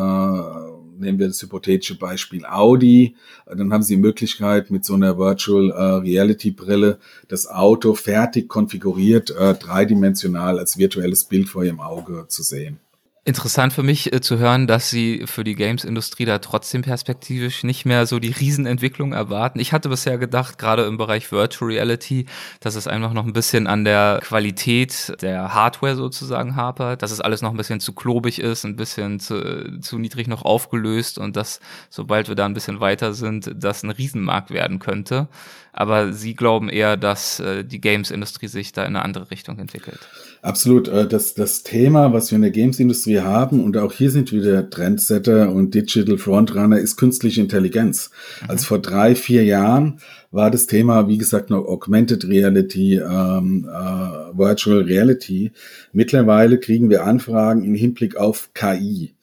nehmen 0.99 1.19
wir 1.19 1.27
das 1.27 1.41
hypothetische 1.41 1.97
Beispiel 1.97 2.45
Audi, 2.45 3.15
dann 3.45 3.73
haben 3.73 3.83
Sie 3.83 3.95
die 3.95 4.01
Möglichkeit 4.01 4.71
mit 4.71 4.85
so 4.85 4.93
einer 4.93 5.17
Virtual 5.17 5.71
äh, 5.71 5.83
Reality 6.01 6.51
Brille 6.51 6.99
das 7.27 7.47
Auto 7.47 7.93
fertig 7.93 8.47
konfiguriert, 8.47 9.31
äh, 9.31 9.53
dreidimensional 9.55 10.59
als 10.59 10.77
virtuelles 10.77 11.23
Bild 11.23 11.49
vor 11.49 11.63
Ihrem 11.63 11.79
Auge 11.79 12.25
zu 12.27 12.43
sehen. 12.43 12.79
Interessant 13.25 13.73
für 13.73 13.83
mich 13.83 14.13
äh, 14.13 14.21
zu 14.21 14.39
hören, 14.39 14.65
dass 14.65 14.89
Sie 14.89 15.23
für 15.25 15.43
die 15.43 15.55
Games-Industrie 15.55 16.23
da 16.23 16.39
trotzdem 16.39 16.83
perspektivisch 16.83 17.63
nicht 17.63 17.85
mehr 17.85 18.05
so 18.05 18.17
die 18.17 18.31
Riesenentwicklung 18.31 19.11
erwarten. 19.11 19.59
Ich 19.59 19.73
hatte 19.73 19.89
bisher 19.89 20.17
gedacht, 20.17 20.57
gerade 20.57 20.85
im 20.85 20.97
Bereich 20.97 21.29
Virtual 21.31 21.69
Reality, 21.69 22.27
dass 22.61 22.75
es 22.75 22.87
einfach 22.87 23.11
noch 23.11 23.25
ein 23.25 23.33
bisschen 23.33 23.67
an 23.67 23.83
der 23.83 24.21
Qualität 24.23 25.13
der 25.21 25.53
Hardware 25.53 25.95
sozusagen 25.95 26.55
hapert, 26.55 27.03
dass 27.03 27.11
es 27.11 27.19
alles 27.19 27.41
noch 27.41 27.51
ein 27.51 27.57
bisschen 27.57 27.81
zu 27.81 27.93
klobig 27.93 28.39
ist, 28.39 28.63
ein 28.63 28.77
bisschen 28.77 29.19
zu, 29.19 29.79
zu 29.81 29.97
niedrig 29.97 30.27
noch 30.27 30.43
aufgelöst 30.43 31.17
und 31.17 31.35
dass, 31.35 31.59
sobald 31.89 32.29
wir 32.29 32.35
da 32.35 32.45
ein 32.45 32.53
bisschen 32.53 32.79
weiter 32.79 33.13
sind, 33.13 33.51
das 33.53 33.83
ein 33.83 33.91
Riesenmarkt 33.91 34.49
werden 34.49 34.79
könnte. 34.79 35.27
Aber 35.73 36.13
Sie 36.13 36.35
glauben 36.35 36.69
eher, 36.69 36.95
dass 36.95 37.41
äh, 37.41 37.65
die 37.65 37.81
Games-Industrie 37.81 38.47
sich 38.47 38.71
da 38.71 38.83
in 38.83 38.95
eine 38.95 39.03
andere 39.03 39.29
Richtung 39.29 39.59
entwickelt. 39.59 39.99
Absolut. 40.41 40.87
Äh, 40.87 41.07
das, 41.07 41.33
das 41.33 41.63
Thema, 41.63 42.13
was 42.13 42.31
wir 42.31 42.37
in 42.37 42.43
der 42.43 42.51
Games-Industrie 42.51 43.19
haben, 43.19 43.63
und 43.63 43.77
auch 43.77 43.91
hier 43.91 44.11
sind 44.11 44.31
wieder 44.31 44.69
Trendsetter 44.69 45.51
und 45.51 45.73
Digital 45.73 46.17
Frontrunner, 46.17 46.79
ist 46.79 46.95
künstliche 46.95 47.41
Intelligenz. 47.41 48.11
Mhm. 48.41 48.49
Also 48.49 48.65
vor 48.65 48.79
drei, 48.79 49.15
vier 49.15 49.43
Jahren 49.43 49.99
war 50.31 50.51
das 50.51 50.67
Thema, 50.67 51.07
wie 51.07 51.17
gesagt, 51.17 51.49
noch 51.49 51.65
Augmented 51.65 52.27
Reality, 52.27 52.97
ähm, 52.97 53.67
äh, 53.67 54.37
Virtual 54.37 54.81
Reality. 54.81 55.51
Mittlerweile 55.91 56.59
kriegen 56.59 56.89
wir 56.89 57.05
Anfragen 57.05 57.63
im 57.63 57.75
Hinblick 57.75 58.15
auf 58.15 58.51
KI. 58.53 59.13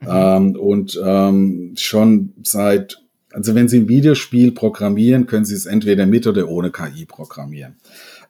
Mhm. 0.00 0.08
Ähm, 0.10 0.56
und 0.56 1.00
ähm, 1.02 1.72
schon 1.76 2.34
seit, 2.42 3.02
also 3.32 3.54
wenn 3.54 3.68
Sie 3.68 3.78
ein 3.78 3.88
Videospiel 3.88 4.52
programmieren, 4.52 5.26
können 5.26 5.46
Sie 5.46 5.54
es 5.54 5.64
entweder 5.64 6.04
mit 6.04 6.26
oder 6.26 6.48
ohne 6.48 6.70
KI 6.70 7.06
programmieren 7.06 7.76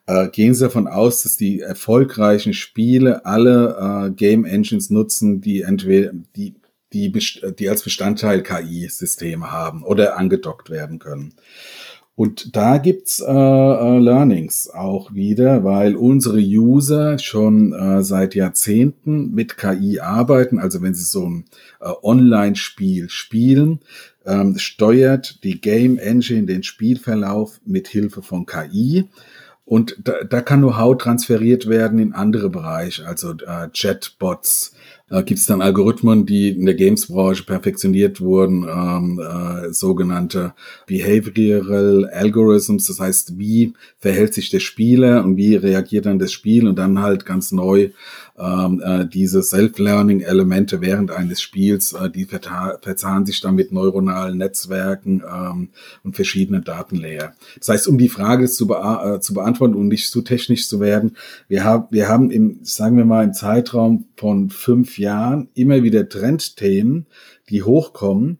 äh, 0.07 0.29
gehen 0.29 0.53
Sie 0.53 0.63
davon 0.63 0.87
aus, 0.87 1.23
dass 1.23 1.37
die 1.37 1.61
erfolgreichen 1.61 2.53
Spiele 2.53 3.25
alle 3.25 4.07
äh, 4.07 4.11
Game 4.11 4.45
Engines 4.45 4.89
nutzen, 4.89 5.41
die 5.41 5.61
entweder 5.61 6.11
die 6.35 6.55
die, 6.93 7.11
die 7.11 7.69
als 7.69 7.83
Bestandteil 7.83 8.43
KI-Systeme 8.43 9.51
haben 9.51 9.83
oder 9.83 10.17
angedockt 10.17 10.69
werden 10.69 10.99
können. 10.99 11.33
Und 12.15 12.55
da 12.55 12.79
gibt's 12.79 13.19
äh, 13.19 13.31
äh, 13.31 13.99
Learnings 13.99 14.71
auch 14.71 15.13
wieder, 15.13 15.63
weil 15.63 15.95
unsere 15.95 16.39
User 16.39 17.19
schon 17.19 17.73
äh, 17.73 18.01
seit 18.01 18.33
Jahrzehnten 18.33 19.35
mit 19.35 19.55
KI 19.55 19.99
arbeiten. 19.99 20.57
Also 20.57 20.81
wenn 20.81 20.95
sie 20.95 21.03
so 21.03 21.29
ein 21.29 21.45
äh, 21.79 21.91
Online-Spiel 22.01 23.09
spielen, 23.09 23.81
ähm, 24.25 24.57
steuert 24.57 25.43
die 25.43 25.61
Game 25.61 25.99
Engine 25.99 26.47
den 26.47 26.63
Spielverlauf 26.63 27.61
mit 27.65 27.87
Hilfe 27.87 28.23
von 28.23 28.47
KI. 28.47 29.05
Und 29.67 29.97
da, 30.01 30.23
da 30.23 30.39
kann 30.39 30.61
Know-how 30.61 30.97
transferiert 30.97 31.67
werden 31.67 31.99
in 31.99 32.13
andere 32.13 32.49
Bereiche, 32.49 33.05
also 33.05 33.31
äh, 33.31 33.67
Chatbots, 33.73 34.73
äh, 35.09 35.23
gibt 35.23 35.41
es 35.41 35.45
dann 35.45 35.61
Algorithmen, 35.61 36.25
die 36.25 36.51
in 36.51 36.65
der 36.65 36.75
Games-Branche 36.75 37.43
perfektioniert 37.43 38.21
wurden, 38.21 38.63
ähm, 38.63 39.19
äh, 39.19 39.73
sogenannte 39.73 40.53
Behavioral 40.85 42.09
Algorithms, 42.13 42.87
das 42.87 43.01
heißt, 43.01 43.37
wie 43.39 43.73
verhält 43.99 44.33
sich 44.33 44.49
der 44.49 44.61
Spieler 44.61 45.25
und 45.25 45.35
wie 45.35 45.55
reagiert 45.55 46.05
dann 46.05 46.17
das 46.17 46.31
Spiel? 46.31 46.65
Und 46.65 46.79
dann 46.79 47.01
halt 47.01 47.25
ganz 47.25 47.51
neu 47.51 47.89
ähm, 48.37 48.81
äh, 48.83 49.05
diese 49.07 49.41
Self-Learning-Elemente 49.41 50.79
während 50.81 51.11
eines 51.11 51.41
Spiels, 51.41 51.93
äh, 51.93 52.09
die 52.09 52.25
verzahnen 52.25 53.25
sich 53.25 53.41
dann 53.41 53.55
mit 53.55 53.71
neuronalen 53.71 54.37
Netzwerken 54.37 55.23
ähm, 55.27 55.69
und 56.03 56.15
verschiedenen 56.15 56.63
Datenlayer. 56.63 57.33
Das 57.57 57.69
heißt, 57.69 57.87
um 57.87 57.97
die 57.97 58.09
Frage 58.09 58.47
zu, 58.47 58.67
bea 58.67 59.15
äh, 59.15 59.19
zu 59.19 59.33
beantworten 59.33 59.73
und 59.73 59.87
nicht 59.87 60.09
zu 60.11 60.21
technisch 60.21 60.67
zu 60.67 60.79
werden, 60.79 61.17
wir, 61.47 61.63
haben 61.63 61.87
wir 61.89 62.07
haben 62.09 62.29
im, 62.29 62.59
sagen 62.61 62.97
wir 62.97 63.05
mal, 63.05 63.23
im 63.23 63.33
Zeitraum 63.33 64.05
von 64.15 64.49
fünf 64.49 64.99
Jahren 64.99 65.49
immer 65.55 65.81
wieder 65.81 66.07
Trendthemen, 66.07 67.07
die 67.49 67.63
hochkommen, 67.63 68.37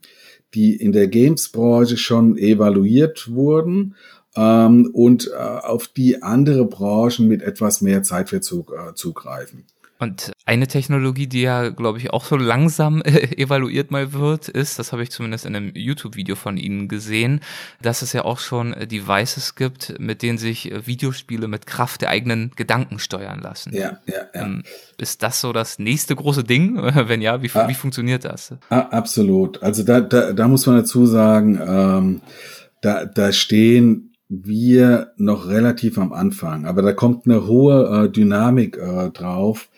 die 0.53 0.75
in 0.75 0.91
der 0.91 1.07
Games-Branche 1.07 1.97
schon 1.97 2.37
evaluiert 2.37 3.31
wurden 3.31 3.95
ähm, 4.35 4.89
und 4.93 5.31
äh, 5.31 5.35
auf 5.35 5.87
die 5.87 6.21
andere 6.21 6.65
Branchen 6.65 7.27
mit 7.27 7.41
etwas 7.41 7.81
mehr 7.81 8.03
Zeitverzug 8.03 8.73
äh, 8.73 8.93
zugreifen. 8.93 9.65
Und 9.99 10.33
eine 10.45 10.67
Technologie, 10.67 11.27
die 11.27 11.41
ja, 11.41 11.69
glaube 11.69 11.97
ich, 11.97 12.11
auch 12.11 12.25
so 12.25 12.35
langsam 12.35 13.01
äh, 13.05 13.41
evaluiert 13.41 13.91
mal 13.91 14.13
wird, 14.13 14.47
ist, 14.47 14.79
das 14.79 14.91
habe 14.91 15.03
ich 15.03 15.11
zumindest 15.11 15.45
in 15.45 15.55
einem 15.55 15.71
YouTube-Video 15.73 16.35
von 16.35 16.57
Ihnen 16.57 16.87
gesehen, 16.87 17.41
dass 17.81 18.01
es 18.01 18.13
ja 18.13 18.23
auch 18.23 18.39
schon 18.39 18.73
äh, 18.73 18.87
Devices 18.87 19.55
gibt, 19.55 19.99
mit 19.99 20.21
denen 20.21 20.37
sich 20.37 20.71
äh, 20.71 20.85
Videospiele 20.85 21.47
mit 21.47 21.65
Kraft 21.65 22.01
der 22.01 22.09
eigenen 22.09 22.51
Gedanken 22.55 22.99
steuern 22.99 23.39
lassen. 23.41 23.73
Ja, 23.73 23.99
ja, 24.05 24.13
ja. 24.33 24.41
Ähm, 24.41 24.63
ist 24.97 25.23
das 25.23 25.41
so 25.41 25.53
das 25.53 25.79
nächste 25.79 26.15
große 26.15 26.43
Ding? 26.43 26.77
Wenn 26.81 27.21
ja, 27.21 27.41
wie, 27.41 27.49
ah, 27.53 27.67
wie 27.67 27.73
funktioniert 27.73 28.25
das? 28.25 28.53
Ah, 28.69 28.79
absolut. 28.79 29.61
Also 29.63 29.83
da, 29.83 30.01
da, 30.01 30.33
da 30.33 30.47
muss 30.47 30.65
man 30.65 30.77
dazu 30.77 31.05
sagen, 31.05 31.59
ähm, 31.65 32.21
da, 32.81 33.05
da 33.05 33.31
stehen 33.31 34.13
wir 34.29 35.13
noch 35.17 35.47
relativ 35.47 35.97
am 35.97 36.11
Anfang, 36.11 36.65
aber 36.65 36.81
da 36.81 36.93
kommt 36.93 37.25
eine 37.25 37.47
hohe 37.47 38.05
äh, 38.05 38.09
Dynamik 38.11 38.77
äh, 38.77 39.09
drauf. 39.11 39.69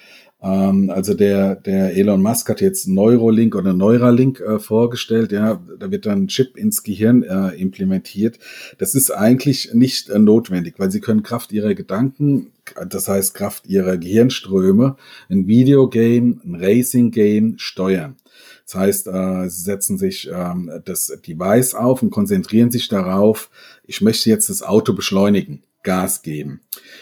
Ähm, 0.41 0.89
also 0.89 1.13
der, 1.13 1.55
der 1.55 1.95
Elon 1.95 2.21
Musk 2.21 2.49
hat 2.49 2.61
jetzt 2.61 2.87
Neurolink 2.87 3.55
oder 3.55 3.73
Neuralink 3.73 4.39
äh, 4.39 4.59
vorgestellt. 4.59 5.31
Ja, 5.31 5.61
da 5.77 5.91
wird 5.91 6.05
dann 6.05 6.23
ein 6.23 6.27
Chip 6.27 6.57
ins 6.57 6.83
Gehirn 6.83 7.23
äh, 7.23 7.49
implementiert. 7.49 8.39
Das 8.77 8.95
ist 8.95 9.11
eigentlich 9.11 9.73
nicht 9.73 10.09
äh, 10.09 10.17
notwendig, 10.17 10.75
weil 10.77 10.91
sie 10.91 11.01
können 11.01 11.23
Kraft 11.23 11.51
ihrer 11.51 11.75
Gedanken, 11.75 12.51
das 12.87 13.07
heißt 13.07 13.33
Kraft 13.33 13.67
ihrer 13.67 13.97
Gehirnströme, 13.97 14.95
ein 15.29 15.47
Videogame, 15.47 16.39
ein 16.43 16.55
Racing 16.55 17.11
Game 17.11 17.57
steuern. 17.57 18.15
Das 18.69 18.75
heißt, 18.75 19.07
äh, 19.07 19.49
sie 19.49 19.63
setzen 19.63 19.97
sich 19.97 20.29
ähm, 20.31 20.71
das 20.85 21.07
Device 21.27 21.73
auf 21.73 22.03
und 22.03 22.11
konzentrieren 22.11 22.69
sich 22.69 22.87
darauf, 22.87 23.49
ich 23.87 24.01
möchte 24.01 24.29
jetzt 24.29 24.47
das 24.47 24.61
Auto 24.61 24.93
beschleunigen. 24.93 25.63
Gas 25.81 26.23
geben. 26.23 26.59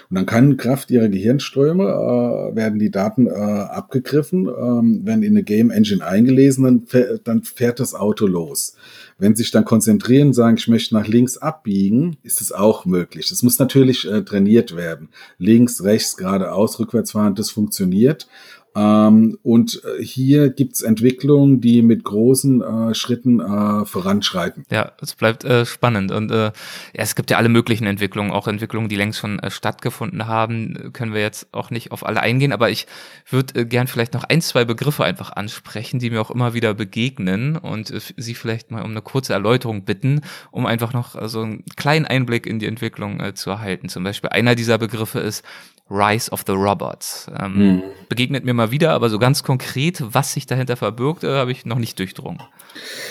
Und 0.07 0.15
dann 0.15 0.27
kann 0.27 0.55
Kraft 0.55 0.91
ihrer 0.91 1.09
Gehirnströme, 1.09 1.83
äh, 1.83 2.55
werden 2.55 2.77
die 2.77 2.91
Daten 2.91 3.25
äh, 3.25 3.31
abgegriffen, 3.31 4.47
ähm, 4.47 5.03
werden 5.03 5.23
in 5.23 5.31
eine 5.31 5.43
Game 5.43 5.71
Engine 5.71 6.05
eingelesen, 6.05 6.85
dann, 7.23 7.41
fährt, 7.43 7.79
das 7.79 7.95
Auto 7.95 8.27
los. 8.27 8.75
Wenn 9.17 9.35
sich 9.35 9.49
dann 9.49 9.65
konzentrieren, 9.65 10.31
sagen, 10.31 10.57
ich 10.57 10.67
möchte 10.67 10.93
nach 10.93 11.07
links 11.07 11.37
abbiegen, 11.37 12.17
ist 12.21 12.39
es 12.39 12.51
auch 12.51 12.85
möglich. 12.85 13.29
Das 13.29 13.41
muss 13.41 13.57
natürlich 13.57 14.07
äh, 14.07 14.21
trainiert 14.21 14.75
werden. 14.75 15.09
Links, 15.39 15.83
rechts, 15.83 16.15
geradeaus, 16.15 16.79
rückwärts 16.79 17.13
fahren, 17.13 17.33
das 17.33 17.49
funktioniert. 17.49 18.27
Ähm, 18.75 19.37
und 19.41 19.81
äh, 19.83 20.03
hier 20.03 20.49
gibt's 20.49 20.81
Entwicklungen, 20.81 21.61
die 21.61 21.81
mit 21.81 22.03
großen 22.03 22.61
äh, 22.61 22.93
Schritten 22.93 23.39
äh, 23.39 23.85
voranschreiten. 23.85 24.65
Ja, 24.69 24.91
es 25.01 25.15
bleibt 25.15 25.43
äh, 25.43 25.65
spannend. 25.65 26.11
Und 26.11 26.31
äh, 26.31 26.45
ja, 26.45 26.51
es 26.93 27.15
gibt 27.15 27.31
ja 27.31 27.37
alle 27.37 27.49
möglichen 27.49 27.87
Entwicklungen, 27.87 28.31
auch 28.31 28.47
Entwicklungen, 28.47 28.87
die 28.87 28.95
längst 28.95 29.19
schon 29.19 29.39
äh, 29.39 29.49
stattgefunden 29.49 30.27
haben. 30.27 30.91
Können 30.93 31.13
wir 31.13 31.21
jetzt 31.21 31.47
auch 31.53 31.71
nicht 31.71 31.91
auf 31.91 32.05
alle 32.05 32.21
eingehen, 32.21 32.51
aber 32.51 32.69
ich 32.69 32.85
würde 33.29 33.65
gern 33.65 33.87
vielleicht 33.87 34.13
noch 34.13 34.25
ein, 34.25 34.41
zwei 34.41 34.63
Begriffe 34.63 35.03
einfach 35.03 35.31
ansprechen, 35.31 35.99
die 35.99 36.11
mir 36.11 36.21
auch 36.21 36.31
immer 36.31 36.53
wieder 36.53 36.73
begegnen 36.73 37.57
und 37.57 37.91
Sie 38.17 38.35
vielleicht 38.35 38.71
mal 38.71 38.83
um 38.83 38.91
eine 38.91 39.01
kurze 39.01 39.33
Erläuterung 39.33 39.85
bitten, 39.85 40.21
um 40.51 40.65
einfach 40.65 40.93
noch 40.93 41.27
so 41.27 41.41
einen 41.41 41.63
kleinen 41.75 42.05
Einblick 42.05 42.45
in 42.45 42.59
die 42.59 42.65
Entwicklung 42.67 43.21
zu 43.35 43.49
erhalten. 43.49 43.89
Zum 43.89 44.03
Beispiel 44.03 44.29
einer 44.29 44.55
dieser 44.55 44.77
Begriffe 44.77 45.19
ist 45.19 45.43
Rise 45.89 46.31
of 46.31 46.43
the 46.45 46.53
Robots. 46.53 47.27
Ähm, 47.39 47.55
hm. 47.55 47.81
Begegnet 48.09 48.45
mir 48.45 48.53
mal 48.53 48.71
wieder, 48.71 48.91
aber 48.91 49.09
so 49.09 49.19
ganz 49.19 49.43
konkret, 49.43 50.03
was 50.11 50.33
sich 50.33 50.45
dahinter 50.45 50.75
verbirgt, 50.75 51.23
äh, 51.23 51.35
habe 51.35 51.51
ich 51.51 51.65
noch 51.65 51.79
nicht 51.79 51.97
durchdrungen. 51.99 52.41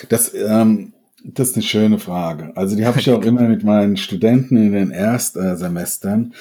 Das, 0.09 0.33
ähm, 0.35 0.93
das 1.25 1.51
ist 1.51 1.57
eine 1.57 1.63
schöne 1.63 1.99
Frage. 1.99 2.53
Also 2.57 2.77
die 2.77 2.87
habe 2.87 3.01
ich 3.01 3.11
auch 3.11 3.23
immer 3.25 3.43
mit 3.43 3.65
meinen 3.65 3.97
Studenten 3.97 4.57
in 4.57 4.73
den 4.73 4.91
Erstsemestern. 4.91 6.35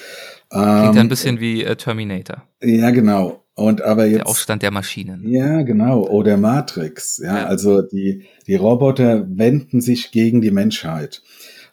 Ähm, 0.52 0.80
Klingt 0.82 0.98
ein 0.98 1.08
bisschen 1.08 1.40
wie 1.40 1.64
äh, 1.64 1.76
Terminator. 1.76 2.42
Ja, 2.62 2.90
genau. 2.90 3.42
Und 3.54 3.80
aber 3.80 4.04
jetzt. 4.04 4.18
Der 4.18 4.28
Aufstand 4.28 4.62
der 4.62 4.70
Maschinen. 4.70 5.26
Ja, 5.28 5.62
genau. 5.62 6.06
Oder 6.06 6.36
Matrix. 6.36 7.18
Ja, 7.18 7.38
ja. 7.38 7.46
also 7.46 7.80
die, 7.80 8.24
die 8.46 8.54
Roboter 8.54 9.26
wenden 9.28 9.80
sich 9.80 10.10
gegen 10.10 10.42
die 10.42 10.50
Menschheit. 10.50 11.22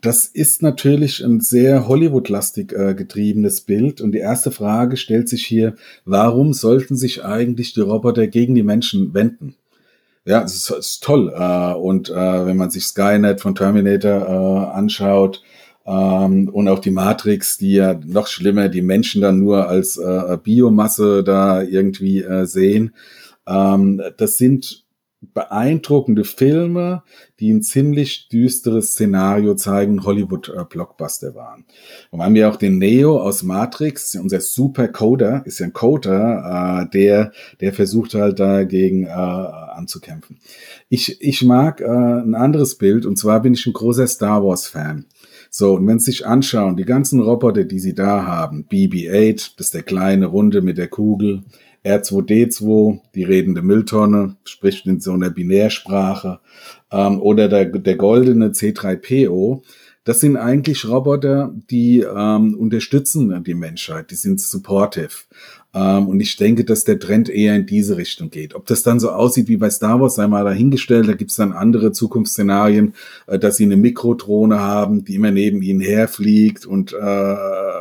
Das 0.04 0.26
ist 0.26 0.62
natürlich 0.62 1.24
ein 1.24 1.40
sehr 1.40 1.88
Hollywood-lastig 1.88 2.74
äh, 2.74 2.94
getriebenes 2.94 3.62
Bild. 3.62 4.02
Und 4.02 4.12
die 4.12 4.20
erste 4.20 4.52
Frage 4.52 4.98
stellt 4.98 5.30
sich 5.30 5.46
hier, 5.46 5.76
warum 6.04 6.52
sollten 6.52 6.98
sich 6.98 7.24
eigentlich 7.24 7.72
die 7.72 7.80
Roboter 7.80 8.28
gegen 8.28 8.54
die 8.54 8.64
Menschen 8.64 9.14
wenden? 9.14 9.56
Ja, 10.26 10.44
es 10.44 10.56
ist, 10.56 10.72
ist, 10.72 11.04
toll. 11.04 11.32
Äh, 11.34 11.74
und 11.76 12.10
äh, 12.10 12.46
wenn 12.46 12.58
man 12.58 12.70
sich 12.70 12.84
Skynet 12.84 13.40
von 13.40 13.56
Terminator 13.56 14.28
äh, 14.28 14.76
anschaut 14.76 15.42
ähm, 15.86 16.50
und 16.50 16.68
auch 16.68 16.80
die 16.80 16.92
Matrix, 16.92 17.58
die 17.58 17.76
ja 17.76 17.98
noch 18.06 18.28
schlimmer 18.28 18.68
die 18.68 18.82
Menschen 18.82 19.22
dann 19.22 19.40
nur 19.40 19.70
als 19.70 19.96
äh, 19.96 20.38
Biomasse 20.44 21.24
da 21.24 21.62
irgendwie 21.62 22.24
äh, 22.24 22.46
sehen, 22.46 22.94
ähm, 23.48 24.02
das 24.18 24.36
sind 24.36 24.83
beeindruckende 25.34 26.24
Filme, 26.24 27.04
die 27.40 27.52
ein 27.52 27.62
ziemlich 27.62 28.30
düsteres 28.30 28.92
Szenario 28.92 29.56
zeigen, 29.56 30.04
Hollywood-Blockbuster 30.04 31.36
waren. 31.36 31.66
Und 32.12 32.20
wir 32.20 32.26
haben 32.26 32.36
ja 32.36 32.50
auch 32.50 32.56
den 32.56 32.78
Neo 32.78 33.20
aus 33.20 33.44
Matrix, 33.44 34.16
unser 34.16 34.42
Super 34.42 34.88
Coder, 34.88 35.44
ist 35.46 35.60
ja 35.60 35.68
ein 35.68 35.74
Coder, 35.74 36.84
äh, 36.84 36.90
der, 36.92 37.32
der 37.62 37.74
versucht 37.74 38.14
halt 38.14 38.40
dagegen 38.40 39.06
äh, 39.06 39.10
anzukämpfen. 39.10 40.40
Ich, 40.90 41.22
ich 41.22 41.44
mag 41.44 41.82
äh, 41.82 41.86
ein 41.86 42.36
anderes 42.36 42.78
Bild, 42.78 43.06
und 43.06 43.18
zwar 43.18 43.42
bin 43.42 43.54
ich 43.54 43.66
ein 43.66 43.74
großer 43.74 44.08
Star 44.08 44.44
Wars-Fan. 44.44 45.06
So, 45.50 45.76
und 45.76 45.86
wenn 45.86 46.00
Sie 46.00 46.12
sich 46.12 46.26
anschauen, 46.26 46.78
die 46.78 46.86
ganzen 46.86 47.20
Roboter, 47.20 47.64
die 47.64 47.80
Sie 47.80 47.94
da 47.94 48.26
haben, 48.26 48.66
BB-8, 48.70 49.54
das 49.58 49.68
ist 49.68 49.74
der 49.76 49.84
kleine 49.84 50.26
Runde 50.26 50.62
mit 50.62 50.80
der 50.80 50.88
Kugel, 50.88 51.44
R2D2, 51.86 53.00
die 53.14 53.24
redende 53.24 53.62
Mülltonne, 53.62 54.36
spricht 54.46 54.86
in 54.86 55.00
so 55.00 55.12
einer 55.12 55.30
Binärsprache, 55.30 56.40
ähm, 56.92 57.22
oder 57.22 57.50
der, 57.50 57.66
der 57.66 57.96
goldene 57.96 58.50
C3PO. 58.50 59.62
Das 60.06 60.20
sind 60.20 60.36
eigentlich 60.36 60.88
Roboter, 60.88 61.54
die 61.70 62.02
ähm, 62.02 62.56
unterstützen 62.56 63.44
die 63.46 63.54
Menschheit, 63.54 64.12
die 64.12 64.16
sind 64.16 64.42
supportive. 64.42 65.10
Ähm, 65.74 66.08
und 66.08 66.20
ich 66.20 66.36
denke, 66.36 66.66
dass 66.66 66.84
der 66.84 67.00
Trend 67.00 67.30
eher 67.30 67.56
in 67.56 67.66
diese 67.66 67.98
Richtung 67.98 68.30
geht. 68.30 68.54
Ob 68.54 68.66
das 68.68 68.84
dann 68.84 69.00
so 69.00 69.12
aussieht 69.12 69.48
wie 69.48 69.58
bei 69.58 69.70
Star 69.70 70.00
Wars, 70.00 70.16
sei 70.16 70.28
mal 70.28 70.44
dahingestellt, 70.44 71.08
da 71.08 71.14
gibt's 71.14 71.36
dann 71.36 71.54
andere 71.54 71.92
Zukunftsszenarien, 71.92 72.94
äh, 73.28 73.40
dass 73.40 73.58
sie 73.58 73.64
eine 73.64 73.78
Mikrodrohne 73.78 74.60
haben, 74.60 75.04
die 75.04 75.16
immer 75.16 75.32
neben 75.32 75.62
ihnen 75.62 75.82
herfliegt. 75.82 76.66
Und 76.66 76.94
äh, 76.94 77.76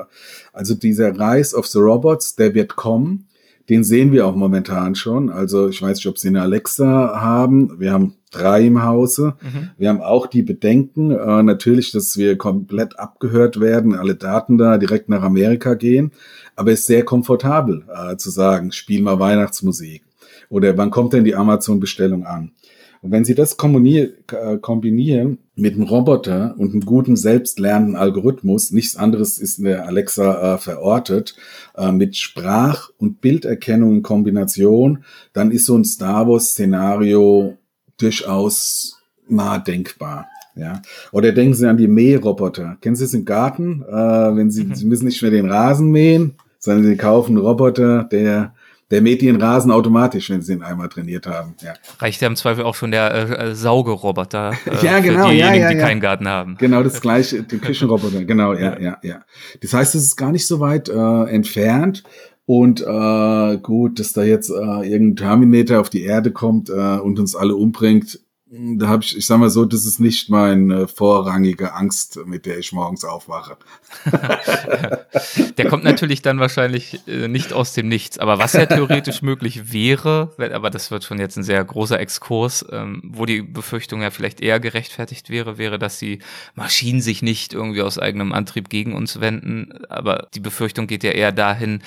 also 0.53 0.75
dieser 0.75 1.19
Rise 1.19 1.57
of 1.57 1.67
the 1.67 1.79
Robots, 1.79 2.35
der 2.35 2.55
wird 2.55 2.77
kommen. 2.77 3.27
Den 3.69 3.85
sehen 3.85 4.13
wir 4.13 4.27
auch 4.27 4.35
momentan 4.35 4.95
schon. 4.95 5.31
Also 5.31 5.69
ich 5.69 5.81
weiß 5.81 5.97
nicht, 5.99 6.07
ob 6.07 6.19
Sie 6.19 6.29
eine 6.29 6.43
Alexa 6.43 7.21
haben. 7.21 7.79
Wir 7.79 7.93
haben 7.93 8.15
drei 8.31 8.67
im 8.67 8.83
Hause. 8.83 9.35
Mhm. 9.41 9.71
Wir 9.79 9.89
haben 9.89 10.01
auch 10.01 10.27
die 10.27 10.43
Bedenken, 10.43 11.13
äh, 11.13 11.43
natürlich, 11.43 11.93
dass 11.93 12.17
wir 12.17 12.37
komplett 12.37 12.99
abgehört 12.99 13.61
werden, 13.61 13.95
alle 13.95 14.17
Daten 14.17 14.59
da 14.59 14.79
direkt 14.79 15.09
nach 15.09 15.23
Amerika 15.23 15.75
gehen. 15.75 16.13
Aber 16.57 16.73
es 16.73 16.81
ist 16.81 16.87
sehr 16.87 17.05
komfortabel 17.05 17.85
äh, 17.95 18.17
zu 18.17 18.31
sagen, 18.31 18.73
spiel 18.73 19.03
mal 19.03 19.21
Weihnachtsmusik. 19.21 20.03
Oder 20.49 20.77
wann 20.77 20.91
kommt 20.91 21.13
denn 21.13 21.25
die 21.25 21.35
Amazon-Bestellung 21.35 22.27
an? 22.27 22.53
Und 23.03 23.11
wenn 23.11 23.25
Sie 23.25 23.35
das 23.35 23.57
äh, 23.59 24.59
kombinieren 24.61 25.39
mit 25.57 25.75
einem 25.75 25.83
Roboter 25.83 26.55
und 26.57 26.73
einem 26.73 26.85
guten 26.85 27.17
selbstlernenden 27.17 27.97
Algorithmus, 27.97 28.71
nichts 28.71 28.97
anderes 28.97 29.39
ist 29.39 29.59
in 29.59 29.65
der 29.65 29.87
Alexa 29.87 30.55
äh, 30.55 30.59
verortet, 30.59 31.35
äh, 31.77 31.91
mit 31.91 32.17
Sprach- 32.17 32.91
und 32.99 33.21
Bilderkennung 33.21 33.97
in 33.97 34.03
Kombination, 34.03 35.05
dann 35.33 35.51
ist 35.51 35.67
so 35.67 35.77
ein 35.77 35.85
Star 35.85 36.29
Wars-Szenario 36.29 37.59
durchaus 37.99 39.01
mal 39.29 39.59
denkbar. 39.59 40.29
Ja. 40.55 40.81
Oder 41.11 41.33
denken 41.33 41.55
Sie 41.55 41.69
an 41.69 41.79
die 41.79 41.89
Mähroboter. 41.89 42.77
Kennen 42.81 42.97
Sie 42.97 43.05
es 43.05 43.15
im 43.15 43.25
Garten? 43.25 43.83
Äh, 43.83 43.93
wenn 44.37 44.51
Sie, 44.53 44.65
mhm. 44.65 44.75
Sie 44.77 44.87
müssen 44.87 45.07
nicht 45.07 45.21
mehr 45.23 45.31
den 45.33 45.51
Rasen 45.51 45.91
mähen, 45.91 46.35
sondern 46.61 46.85
Sie 46.85 46.97
kaufen 46.97 47.37
einen 47.37 47.45
Roboter, 47.45 48.05
der 48.05 48.55
der 48.93 49.01
mäht 49.01 49.23
den 49.23 49.41
Rasen 49.41 49.71
automatisch, 49.71 50.29
wenn 50.29 50.43
sie 50.43 50.53
ihn 50.53 50.63
einmal 50.63 50.91
trainiert 50.91 51.27
haben. 51.27 51.55
Ja. 51.63 51.73
Reicht 51.99 52.21
ja 52.21 52.29
im 52.29 52.37
Zweifel 52.37 52.63
auch 52.65 52.75
schon 52.75 52.91
der 52.91 53.13
äh, 53.13 53.51
äh 53.51 53.55
Saugeroboter 53.55 54.53
äh, 54.67 54.85
ja, 54.85 55.01
genau, 55.01 55.29
für 55.29 55.33
diejenigen, 55.33 55.63
ja, 55.63 55.71
ja, 55.71 55.75
die 55.75 55.79
keinen 55.79 56.01
Garten 56.01 56.29
haben. 56.29 56.57
Genau, 56.59 56.83
das 56.83 57.01
gleiche, 57.01 57.43
den 57.43 57.63
Küchenroboter, 57.63 58.25
genau, 58.25 58.53
ja, 58.53 58.79
ja, 58.79 58.99
ja. 59.03 59.25
Das 59.63 59.73
heißt, 59.73 59.95
es 59.95 60.05
ist 60.05 60.17
gar 60.17 60.31
nicht 60.31 60.47
so 60.47 60.61
weit 60.61 60.91
äh, 60.91 61.25
entfernt. 61.25 62.05
Und 62.45 62.83
äh, 62.83 63.59
gut, 63.59 63.99
dass 63.99 64.13
da 64.13 64.25
jetzt 64.25 64.51
äh, 64.51 64.53
irgendein 64.53 65.17
Terminator 65.17 65.81
auf 65.81 65.89
die 65.89 66.03
Erde 66.03 66.33
kommt 66.33 66.69
äh, 66.69 66.99
und 66.99 67.19
uns 67.19 67.35
alle 67.35 67.55
umbringt, 67.55 68.21
Da 68.55 68.89
habe 68.89 69.03
ich, 69.03 69.17
ich 69.17 69.25
sag 69.25 69.39
mal 69.39 69.49
so, 69.49 69.65
das 69.65 69.87
ist 69.87 69.99
nicht 69.99 70.29
meine 70.29 70.87
vorrangige 70.87 71.73
Angst, 71.73 72.19
mit 72.27 72.45
der 72.45 72.59
ich 72.59 72.71
morgens 72.73 73.03
aufwache. 73.03 73.57
der 75.57 75.69
kommt 75.69 75.85
natürlich 75.85 76.21
dann 76.21 76.39
wahrscheinlich 76.39 77.01
äh, 77.09 77.29
nicht 77.29 77.55
aus 77.55 77.73
dem 77.73 77.89
Nichts. 77.89 78.19
Aber 78.19 78.39
was 78.39 78.53
ja 78.53 78.67
theoretisch 78.67 79.23
möglich 79.23 79.73
wäre, 79.73 80.35
aber 80.53 80.69
das 80.69 80.91
wird 80.91 81.03
schon 81.03 81.19
jetzt 81.19 81.39
ein 81.39 81.45
sehr 81.45 81.65
großer 81.65 81.99
Exkurs, 81.99 82.67
ähm, 82.71 83.01
wo 83.07 83.25
die 83.25 83.41
Befürchtung 83.41 84.03
ja 84.03 84.11
vielleicht 84.11 84.43
eher 84.43 84.61
gerechtfertigt 84.61 85.31
wäre, 85.31 85.57
wäre, 85.57 85.79
dass 85.79 85.99
die 85.99 86.19
Maschinen 86.55 87.01
sich 87.01 87.23
nicht 87.23 87.55
irgendwie 87.55 87.81
aus 87.81 87.99
eigenem 87.99 88.35
Antrieb 88.35 88.69
gegen 88.69 88.93
uns 88.93 89.19
wenden. 89.19 89.87
Aber 89.89 90.29
die 90.35 90.41
Befürchtung 90.41 90.87
geht 90.87 91.05
ja 91.05 91.13
eher 91.13 91.33
dahin, 91.33 91.81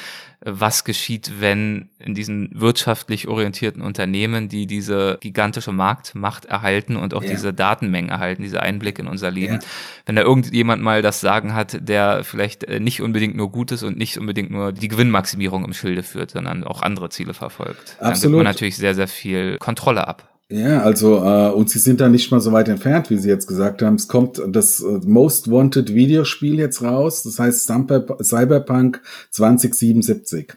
was 0.46 0.84
geschieht, 0.84 1.34
wenn 1.40 1.90
in 1.98 2.14
diesen 2.14 2.50
wirtschaftlich 2.54 3.28
orientierten 3.28 3.82
Unternehmen, 3.82 4.48
die 4.48 4.68
diese 4.68 5.18
gigantische 5.20 5.72
Marktmacht 5.72 6.46
erhalten 6.56 6.96
und 6.96 7.14
auch 7.14 7.24
ja. 7.24 7.30
diese 7.30 7.54
Datenmengen 7.54 8.10
erhalten, 8.10 8.44
diese 8.44 8.62
Einblick 8.62 9.00
in 9.00 9.08
unser 9.08 9.32
Leben, 9.32 9.56
ja. 9.56 9.60
wenn 10.06 10.16
da 10.16 10.22
irgendjemand 10.22 10.82
mal 10.82 11.02
das 11.02 11.22
Sagen 11.22 11.54
hat, 11.54 11.78
der 11.88 12.24
vielleicht 12.24 12.64
äh, 12.64 12.80
nicht 12.80 13.02
unbedingt 13.02 13.36
nur 13.36 13.52
Gutes 13.52 13.84
und 13.84 13.98
nicht 13.98 14.18
unbedingt 14.18 14.52
nur 14.52 14.72
die 14.72 14.88
Gewinnmaximierung 14.88 15.66
im 15.66 15.74
Schilde 15.74 16.04
führt, 16.04 16.32
sondern 16.32 16.64
auch 16.64 16.82
andere 16.82 17.10
Ziele 17.10 17.34
verfolgt, 17.34 17.98
Absolut. 18.00 18.08
dann 18.08 18.22
gibt 18.22 18.34
man 18.34 18.44
natürlich 18.46 18.78
sehr, 18.78 18.96
sehr 18.96 19.08
viel 19.08 19.58
Kontrolle 19.58 20.08
ab. 20.08 20.30
Ja, 20.50 20.84
also 20.84 21.18
äh, 21.24 21.50
und 21.50 21.72
sie 21.72 21.80
sind 21.80 22.00
da 22.00 22.08
nicht 22.08 22.30
mal 22.32 22.40
so 22.40 22.52
weit 22.52 22.70
entfernt, 22.70 23.10
wie 23.10 23.18
Sie 23.18 23.30
jetzt 23.30 23.48
gesagt 23.48 23.82
haben. 23.82 23.96
Es 23.96 24.08
kommt 24.08 24.40
das 24.48 24.80
äh, 24.80 25.00
Most 25.04 25.50
Wanted 25.50 25.96
Videospiel 25.96 26.60
jetzt 26.60 26.84
raus, 26.84 27.24
das 27.24 27.40
heißt 27.40 27.66
Cyberpunk 27.66 29.02
2077. 29.32 30.54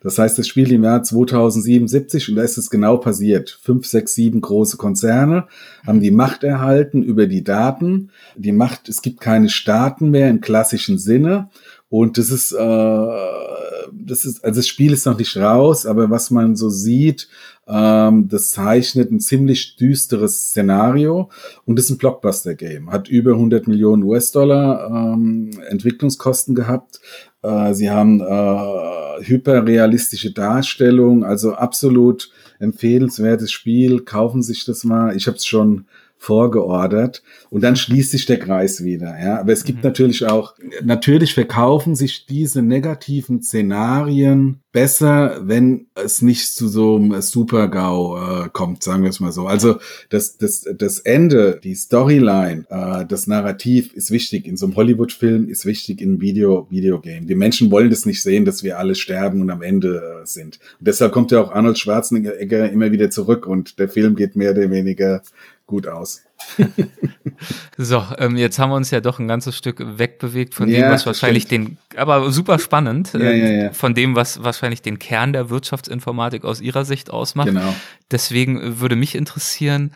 Das 0.00 0.18
heißt, 0.18 0.38
das 0.38 0.46
spielt 0.46 0.70
im 0.70 0.84
Jahr 0.84 1.02
2077 1.02 2.28
und 2.28 2.36
da 2.36 2.42
ist 2.42 2.58
es 2.58 2.70
genau 2.70 2.98
passiert. 2.98 3.58
Fünf, 3.62 3.86
sechs, 3.86 4.14
sieben 4.14 4.40
große 4.40 4.76
Konzerne 4.76 5.46
haben 5.86 6.00
die 6.00 6.10
Macht 6.10 6.44
erhalten 6.44 7.02
über 7.02 7.26
die 7.26 7.42
Daten. 7.42 8.10
Die 8.36 8.52
Macht, 8.52 8.88
es 8.88 9.02
gibt 9.02 9.20
keine 9.20 9.48
Staaten 9.48 10.10
mehr 10.10 10.30
im 10.30 10.40
klassischen 10.40 10.98
Sinne. 10.98 11.50
Und 11.90 12.18
das 12.18 12.30
ist, 12.30 12.52
äh, 12.52 13.06
das 13.92 14.24
ist, 14.24 14.44
also 14.44 14.60
das 14.60 14.68
Spiel 14.68 14.92
ist 14.92 15.06
noch 15.06 15.18
nicht 15.18 15.36
raus, 15.36 15.86
aber 15.86 16.10
was 16.10 16.30
man 16.30 16.54
so 16.54 16.68
sieht, 16.68 17.28
ähm, 17.66 18.28
das 18.28 18.50
zeichnet 18.50 19.10
ein 19.10 19.20
ziemlich 19.20 19.76
düsteres 19.76 20.48
Szenario 20.48 21.30
und 21.64 21.78
ist 21.78 21.90
ein 21.90 21.98
Blockbuster-Game. 21.98 22.90
Hat 22.90 23.08
über 23.08 23.32
100 23.32 23.68
Millionen 23.68 24.02
US-Dollar 24.02 24.90
ähm, 24.90 25.50
Entwicklungskosten 25.68 26.54
gehabt. 26.54 27.00
Äh, 27.42 27.74
sie 27.74 27.90
haben 27.90 28.20
äh, 28.20 28.24
hyperrealistische 29.20 30.32
Darstellung, 30.32 31.24
also 31.24 31.54
absolut 31.54 32.30
empfehlenswertes 32.58 33.52
Spiel. 33.52 34.00
Kaufen 34.00 34.42
sich 34.42 34.64
das 34.64 34.84
mal. 34.84 35.16
Ich 35.16 35.26
habe 35.26 35.36
es 35.36 35.46
schon 35.46 35.86
vorgeordert 36.18 37.22
und 37.48 37.62
dann 37.62 37.76
schließt 37.76 38.10
sich 38.10 38.26
der 38.26 38.38
Kreis 38.38 38.82
wieder. 38.82 39.18
Ja, 39.22 39.40
aber 39.40 39.52
es 39.52 39.64
gibt 39.64 39.78
mhm. 39.78 39.84
natürlich 39.84 40.26
auch, 40.26 40.54
natürlich 40.82 41.32
verkaufen 41.32 41.94
sich 41.94 42.26
diese 42.26 42.60
negativen 42.60 43.40
Szenarien 43.40 44.60
besser, 44.72 45.40
wenn 45.42 45.86
es 45.94 46.20
nicht 46.20 46.54
zu 46.54 46.68
so 46.68 46.96
einem 46.96 47.20
Super-GAU 47.20 48.16
äh, 48.44 48.48
kommt, 48.52 48.82
sagen 48.82 49.02
wir 49.02 49.10
es 49.10 49.20
mal 49.20 49.32
so. 49.32 49.46
Also 49.46 49.78
das, 50.10 50.36
das, 50.36 50.66
das 50.76 50.98
Ende, 50.98 51.58
die 51.62 51.74
Storyline, 51.74 52.66
äh, 52.68 53.06
das 53.06 53.26
Narrativ 53.26 53.92
ist 53.94 54.10
wichtig. 54.10 54.46
In 54.46 54.56
so 54.56 54.66
einem 54.66 54.76
Hollywood-Film 54.76 55.48
ist 55.48 55.64
wichtig 55.66 56.00
in 56.00 56.20
Video, 56.20 56.66
Videogame. 56.70 57.26
Die 57.26 57.34
Menschen 57.34 57.70
wollen 57.70 57.90
das 57.90 58.06
nicht 58.06 58.22
sehen, 58.22 58.44
dass 58.44 58.62
wir 58.62 58.78
alle 58.78 58.94
sterben 58.94 59.40
und 59.40 59.50
am 59.50 59.62
Ende 59.62 60.20
äh, 60.22 60.26
sind. 60.26 60.58
Und 60.78 60.86
deshalb 60.86 61.12
kommt 61.12 61.30
ja 61.30 61.40
auch 61.40 61.52
Arnold 61.52 61.78
Schwarzenegger 61.78 62.70
immer 62.70 62.92
wieder 62.92 63.10
zurück 63.10 63.46
und 63.46 63.78
der 63.78 63.88
Film 63.88 64.16
geht 64.16 64.36
mehr 64.36 64.50
oder 64.50 64.70
weniger 64.70 65.22
gut 65.68 65.86
aus. 65.86 66.24
so, 67.76 68.04
ähm, 68.18 68.36
jetzt 68.36 68.58
haben 68.58 68.70
wir 68.70 68.76
uns 68.76 68.90
ja 68.90 69.00
doch 69.00 69.20
ein 69.20 69.28
ganzes 69.28 69.56
Stück 69.56 69.80
wegbewegt 69.98 70.54
von 70.54 70.68
ja, 70.68 70.80
dem, 70.80 70.90
was 70.90 71.06
wahrscheinlich 71.06 71.44
stimmt. 71.44 71.76
den, 71.92 71.98
aber 71.98 72.32
super 72.32 72.58
spannend, 72.58 73.12
ja, 73.12 73.20
äh, 73.20 73.62
ja, 73.64 73.72
von 73.72 73.94
dem, 73.94 74.16
was 74.16 74.42
wahrscheinlich 74.42 74.82
den 74.82 74.98
Kern 74.98 75.32
der 75.32 75.50
Wirtschaftsinformatik 75.50 76.44
aus 76.44 76.60
Ihrer 76.60 76.84
Sicht 76.84 77.10
ausmacht. 77.10 77.48
Genau. 77.48 77.74
Deswegen 78.10 78.80
würde 78.80 78.96
mich 78.96 79.14
interessieren, 79.14 79.92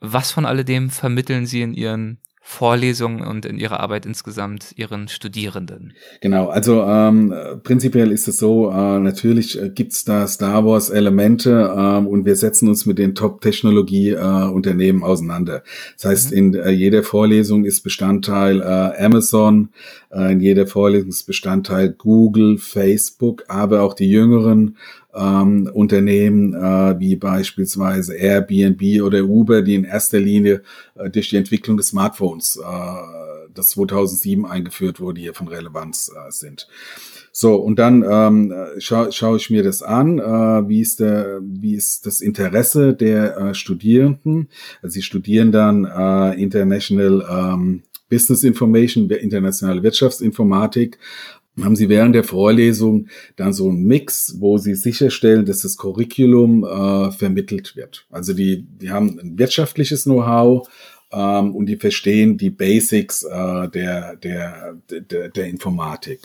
was 0.00 0.30
von 0.30 0.46
alledem 0.46 0.90
vermitteln 0.90 1.44
Sie 1.44 1.60
in 1.60 1.74
Ihren 1.74 2.18
Vorlesungen 2.48 3.22
und 3.22 3.44
in 3.44 3.58
ihrer 3.58 3.80
Arbeit 3.80 4.06
insgesamt 4.06 4.72
ihren 4.76 5.08
Studierenden? 5.08 5.94
Genau, 6.20 6.46
also 6.46 6.80
ähm, 6.84 7.34
prinzipiell 7.64 8.12
ist 8.12 8.28
es 8.28 8.38
so, 8.38 8.70
äh, 8.70 9.00
natürlich 9.00 9.60
äh, 9.60 9.68
gibt's 9.68 10.04
da 10.04 10.28
Star 10.28 10.64
Wars 10.64 10.88
Elemente 10.88 11.74
ähm, 11.76 12.06
und 12.06 12.24
wir 12.24 12.36
setzen 12.36 12.68
uns 12.68 12.86
mit 12.86 12.98
den 12.98 13.16
Top-Technologie-Unternehmen 13.16 15.02
äh, 15.02 15.04
auseinander. 15.04 15.64
Das 15.96 16.04
heißt, 16.04 16.30
mhm. 16.30 16.38
in 16.38 16.54
äh, 16.54 16.70
jeder 16.70 17.02
Vorlesung 17.02 17.64
ist 17.64 17.82
Bestandteil 17.82 18.60
äh, 18.60 19.04
Amazon, 19.04 19.70
äh, 20.12 20.30
in 20.30 20.40
jeder 20.40 20.68
Vorlesung 20.68 21.08
ist 21.08 21.24
Bestandteil 21.24 21.90
Google, 21.90 22.58
Facebook, 22.58 23.42
aber 23.48 23.82
auch 23.82 23.92
die 23.92 24.08
jüngeren 24.08 24.76
ähm, 25.16 25.70
Unternehmen 25.72 26.54
äh, 26.54 26.98
wie 26.98 27.16
beispielsweise 27.16 28.14
Airbnb 28.14 29.02
oder 29.02 29.24
Uber, 29.24 29.62
die 29.62 29.74
in 29.74 29.84
erster 29.84 30.20
Linie 30.20 30.62
äh, 30.94 31.10
durch 31.10 31.30
die 31.30 31.36
Entwicklung 31.36 31.76
des 31.76 31.88
Smartphones, 31.88 32.56
äh, 32.56 33.52
das 33.54 33.70
2007 33.70 34.44
eingeführt 34.44 35.00
wurde, 35.00 35.20
hier 35.20 35.34
von 35.34 35.48
Relevanz 35.48 36.10
äh, 36.14 36.30
sind. 36.30 36.68
So, 37.32 37.56
und 37.56 37.78
dann 37.78 38.02
ähm, 38.08 38.54
scha 38.78 39.12
schaue 39.12 39.36
ich 39.36 39.50
mir 39.50 39.62
das 39.62 39.82
an, 39.82 40.18
äh, 40.18 40.68
wie, 40.68 40.80
ist 40.80 41.00
der, 41.00 41.40
wie 41.42 41.74
ist 41.74 42.06
das 42.06 42.20
Interesse 42.22 42.94
der 42.94 43.36
äh, 43.36 43.54
Studierenden. 43.54 44.48
Also 44.80 44.94
sie 44.94 45.02
studieren 45.02 45.52
dann 45.52 45.84
äh, 45.84 46.40
International 46.40 47.26
ähm, 47.30 47.82
Business 48.08 48.44
Information, 48.44 49.10
internationale 49.10 49.82
Wirtschaftsinformatik 49.82 50.98
haben 51.62 51.76
Sie 51.76 51.88
während 51.88 52.14
der 52.14 52.24
Vorlesung 52.24 53.08
dann 53.36 53.52
so 53.52 53.68
einen 53.68 53.84
Mix, 53.84 54.36
wo 54.38 54.58
Sie 54.58 54.74
sicherstellen, 54.74 55.46
dass 55.46 55.62
das 55.62 55.76
Curriculum 55.76 56.64
äh, 56.64 57.10
vermittelt 57.12 57.76
wird. 57.76 58.06
Also 58.10 58.34
die, 58.34 58.62
die 58.62 58.90
haben 58.90 59.18
ein 59.18 59.38
wirtschaftliches 59.38 60.04
Know-how 60.04 60.68
ähm, 61.12 61.54
und 61.54 61.66
die 61.66 61.76
verstehen 61.76 62.36
die 62.36 62.50
Basics 62.50 63.22
äh, 63.22 63.68
der, 63.68 64.16
der, 64.16 64.76
der, 64.90 65.28
der 65.30 65.46
Informatik. 65.46 66.20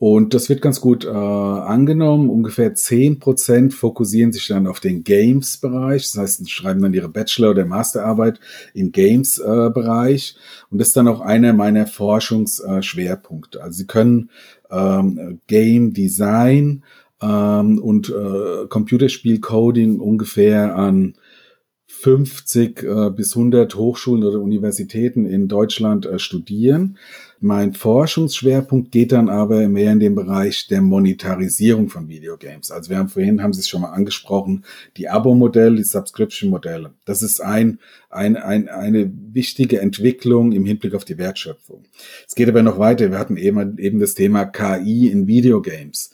Und 0.00 0.32
das 0.32 0.48
wird 0.48 0.62
ganz 0.62 0.80
gut 0.80 1.04
äh, 1.04 1.10
angenommen. 1.10 2.30
Ungefähr 2.30 2.74
zehn 2.74 3.18
Prozent 3.18 3.74
fokussieren 3.74 4.32
sich 4.32 4.48
dann 4.48 4.66
auf 4.66 4.80
den 4.80 5.04
Games-Bereich. 5.04 6.04
Das 6.04 6.16
heißt, 6.16 6.38
sie 6.38 6.50
schreiben 6.50 6.80
dann 6.80 6.94
ihre 6.94 7.10
Bachelor- 7.10 7.50
oder 7.50 7.66
Masterarbeit 7.66 8.40
im 8.72 8.92
Games-Bereich. 8.92 10.36
und 10.70 10.78
das 10.78 10.88
ist 10.88 10.96
dann 10.96 11.06
auch 11.06 11.20
einer 11.20 11.52
meiner 11.52 11.86
Forschungsschwerpunkte. 11.86 13.62
also 13.62 13.76
sie 13.76 13.86
können 13.86 14.30
ähm, 14.70 15.40
Game 15.46 15.92
Design 15.92 16.82
ähm, 17.20 17.78
und 17.78 18.08
äh, 18.08 18.66
Computerspiel-Coding 18.68 20.00
ungefähr 20.00 20.76
an 20.76 21.14
50 22.02 22.82
äh, 22.82 23.10
bis 23.10 23.36
100 23.36 23.74
Hochschulen 23.74 24.24
oder 24.24 24.40
Universitäten 24.40 25.26
in 25.26 25.48
Deutschland 25.48 26.06
äh, 26.06 26.18
studieren. 26.18 26.96
Mein 27.40 27.74
Forschungsschwerpunkt 27.74 28.90
geht 28.90 29.12
dann 29.12 29.28
aber 29.28 29.68
mehr 29.68 29.92
in 29.92 30.00
den 30.00 30.14
Bereich 30.14 30.66
der 30.68 30.80
Monetarisierung 30.80 31.88
von 31.88 32.08
Videogames. 32.08 32.70
Also 32.70 32.90
wir 32.90 32.98
haben 32.98 33.08
vorhin, 33.08 33.42
haben 33.42 33.52
Sie 33.52 33.60
es 33.60 33.68
schon 33.68 33.82
mal 33.82 33.92
angesprochen, 33.92 34.64
die 34.96 35.08
Abo-Modelle, 35.08 35.76
die 35.76 35.84
Subscription-Modelle. 35.84 36.92
Das 37.04 37.22
ist 37.22 37.40
ein, 37.40 37.78
ein, 38.08 38.36
ein, 38.36 38.68
eine 38.68 39.10
wichtige 39.32 39.80
Entwicklung 39.80 40.52
im 40.52 40.64
Hinblick 40.64 40.94
auf 40.94 41.04
die 41.04 41.18
Wertschöpfung. 41.18 41.84
Es 42.26 42.34
geht 42.34 42.48
aber 42.48 42.62
noch 42.62 42.78
weiter. 42.78 43.10
Wir 43.10 43.18
hatten 43.18 43.36
eben, 43.36 43.78
eben 43.78 44.00
das 44.00 44.14
Thema 44.14 44.44
KI 44.44 45.08
in 45.08 45.26
Videogames. 45.26 46.10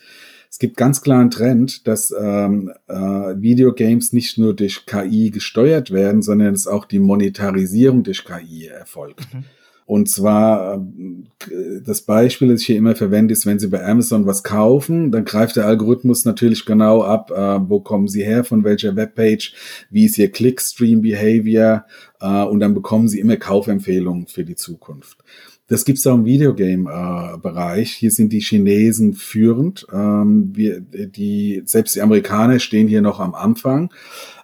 Es 0.56 0.58
gibt 0.58 0.78
ganz 0.78 1.02
klar 1.02 1.20
einen 1.20 1.30
Trend, 1.30 1.86
dass 1.86 2.14
ähm, 2.18 2.72
äh, 2.88 2.94
Videogames 2.94 4.14
nicht 4.14 4.38
nur 4.38 4.56
durch 4.56 4.86
KI 4.86 5.30
gesteuert 5.30 5.90
werden, 5.90 6.22
sondern 6.22 6.54
es 6.54 6.66
auch 6.66 6.86
die 6.86 6.98
Monetarisierung 6.98 8.04
durch 8.04 8.24
KI 8.24 8.68
erfolgt. 8.68 9.34
Mhm. 9.34 9.44
Und 9.84 10.08
zwar, 10.08 10.76
äh, 10.76 11.82
das 11.84 12.00
Beispiel, 12.00 12.48
das 12.48 12.62
ich 12.62 12.68
hier 12.68 12.78
immer 12.78 12.96
verwende, 12.96 13.34
ist, 13.34 13.44
wenn 13.44 13.58
Sie 13.58 13.68
bei 13.68 13.84
Amazon 13.84 14.24
was 14.24 14.44
kaufen, 14.44 15.12
dann 15.12 15.26
greift 15.26 15.56
der 15.56 15.66
Algorithmus 15.66 16.24
natürlich 16.24 16.64
genau 16.64 17.02
ab, 17.02 17.30
äh, 17.32 17.68
wo 17.68 17.80
kommen 17.80 18.08
Sie 18.08 18.24
her, 18.24 18.42
von 18.42 18.64
welcher 18.64 18.96
Webpage, 18.96 19.52
wie 19.90 20.06
ist 20.06 20.16
Ihr 20.16 20.32
Clickstream-Behavior, 20.32 21.84
äh, 22.18 22.44
und 22.44 22.60
dann 22.60 22.72
bekommen 22.72 23.08
Sie 23.08 23.20
immer 23.20 23.36
Kaufempfehlungen 23.36 24.26
für 24.26 24.46
die 24.46 24.56
Zukunft. 24.56 25.18
Das 25.68 25.84
gibt's 25.84 26.06
auch 26.06 26.14
im 26.14 26.24
Videogame-Bereich. 26.24 27.92
Hier 27.92 28.12
sind 28.12 28.32
die 28.32 28.40
Chinesen 28.40 29.14
führend. 29.14 29.86
Ähm, 29.92 30.52
wir, 30.54 30.80
die, 30.80 31.62
selbst 31.64 31.96
die 31.96 32.02
Amerikaner 32.02 32.60
stehen 32.60 32.86
hier 32.86 33.02
noch 33.02 33.18
am 33.18 33.34
Anfang. 33.34 33.92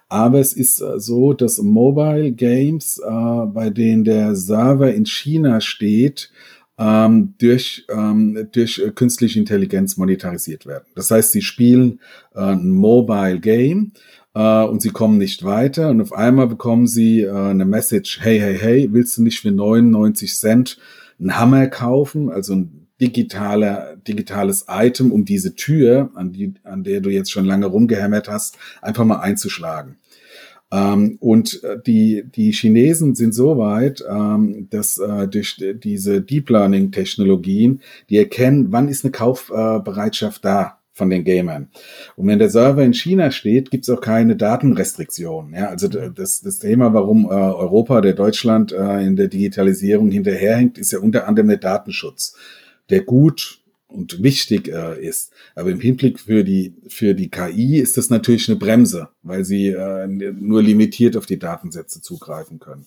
Aber 0.09 0.39
es 0.39 0.53
ist 0.53 0.81
äh, 0.81 0.99
so, 0.99 1.33
dass 1.33 1.59
Mobile 1.59 2.33
Games, 2.33 2.99
äh, 2.99 3.45
bei 3.47 3.69
denen 3.69 4.03
der 4.03 4.35
Server 4.35 4.93
in 4.93 5.05
China 5.05 5.61
steht, 5.61 6.29
ähm, 6.77 7.35
durch, 7.39 7.85
ähm, 7.89 8.49
durch 8.51 8.79
äh, 8.79 8.91
künstliche 8.91 9.39
Intelligenz 9.39 9.95
monetarisiert 9.95 10.65
werden. 10.65 10.85
Das 10.95 11.09
heißt, 11.09 11.31
sie 11.31 11.41
spielen 11.41 11.99
ein 12.33 12.69
Mobile 12.69 13.39
Game 13.39 13.93
äh, 14.33 14.63
und 14.63 14.81
sie 14.81 14.89
kommen 14.89 15.17
nicht 15.17 15.43
weiter 15.43 15.89
und 15.89 16.01
auf 16.01 16.13
einmal 16.13 16.47
bekommen 16.47 16.87
sie 16.87 17.21
äh, 17.21 17.31
eine 17.31 17.65
Message, 17.65 18.19
hey, 18.21 18.39
hey, 18.39 18.57
hey, 18.59 18.89
willst 18.91 19.17
du 19.17 19.23
nicht 19.23 19.39
für 19.39 19.51
99 19.51 20.35
Cent 20.35 20.77
einen 21.19 21.37
Hammer 21.37 21.67
kaufen, 21.67 22.29
also 22.29 22.53
ein 22.55 22.87
digitaler, 23.01 23.97
digitales 23.97 24.65
Item, 24.69 25.11
um 25.11 25.25
diese 25.25 25.55
Tür, 25.55 26.11
an, 26.15 26.31
die, 26.31 26.53
an 26.63 26.83
der 26.83 27.01
du 27.01 27.09
jetzt 27.09 27.31
schon 27.31 27.45
lange 27.45 27.65
rumgehämmert 27.65 28.29
hast, 28.29 28.57
einfach 28.81 29.03
mal 29.03 29.19
einzuschlagen. 29.19 29.97
Ähm, 30.71 31.17
und 31.19 31.63
äh, 31.63 31.77
die, 31.85 32.23
die 32.25 32.51
Chinesen 32.51 33.13
sind 33.15 33.33
so 33.33 33.57
weit, 33.57 34.03
ähm, 34.09 34.67
dass 34.69 34.97
äh, 34.97 35.27
durch 35.27 35.61
diese 35.83 36.21
Deep 36.21 36.49
Learning 36.49 36.91
Technologien, 36.91 37.81
die 38.09 38.17
erkennen, 38.17 38.71
wann 38.71 38.87
ist 38.87 39.03
eine 39.03 39.11
Kaufbereitschaft 39.11 40.43
da 40.45 40.79
von 40.93 41.09
den 41.09 41.23
Gamern. 41.23 41.69
Und 42.15 42.27
wenn 42.27 42.39
der 42.39 42.49
Server 42.49 42.83
in 42.83 42.93
China 42.93 43.31
steht, 43.31 43.71
gibt 43.71 43.83
es 43.83 43.89
auch 43.89 44.01
keine 44.01 44.35
Datenrestriktionen. 44.35 45.53
Ja, 45.53 45.69
also 45.69 45.87
das, 45.87 46.41
das 46.41 46.59
Thema, 46.59 46.93
warum 46.93 47.25
äh, 47.25 47.29
Europa 47.29 47.97
oder 47.97 48.13
Deutschland 48.13 48.71
äh, 48.71 49.01
in 49.03 49.15
der 49.15 49.27
Digitalisierung 49.27 50.11
hinterherhängt, 50.11 50.77
ist 50.77 50.91
ja 50.91 50.99
unter 50.99 51.27
anderem 51.27 51.49
der 51.49 51.57
Datenschutz, 51.57 52.35
der 52.89 53.01
gut 53.01 53.62
und 53.93 54.23
wichtig 54.23 54.67
äh, 54.67 54.99
ist. 54.99 55.31
Aber 55.55 55.69
im 55.69 55.79
Hinblick 55.79 56.19
für 56.19 56.43
die, 56.43 56.73
für 56.87 57.13
die 57.13 57.29
KI 57.29 57.77
ist 57.77 57.95
das 57.97 58.09
natürlich 58.09 58.49
eine 58.49 58.57
Bremse, 58.57 59.09
weil 59.21 59.45
sie 59.45 59.67
äh, 59.67 60.07
nur 60.07 60.63
limitiert 60.63 61.15
auf 61.15 61.25
die 61.25 61.39
Datensätze 61.39 62.01
zugreifen 62.01 62.59
können. 62.59 62.85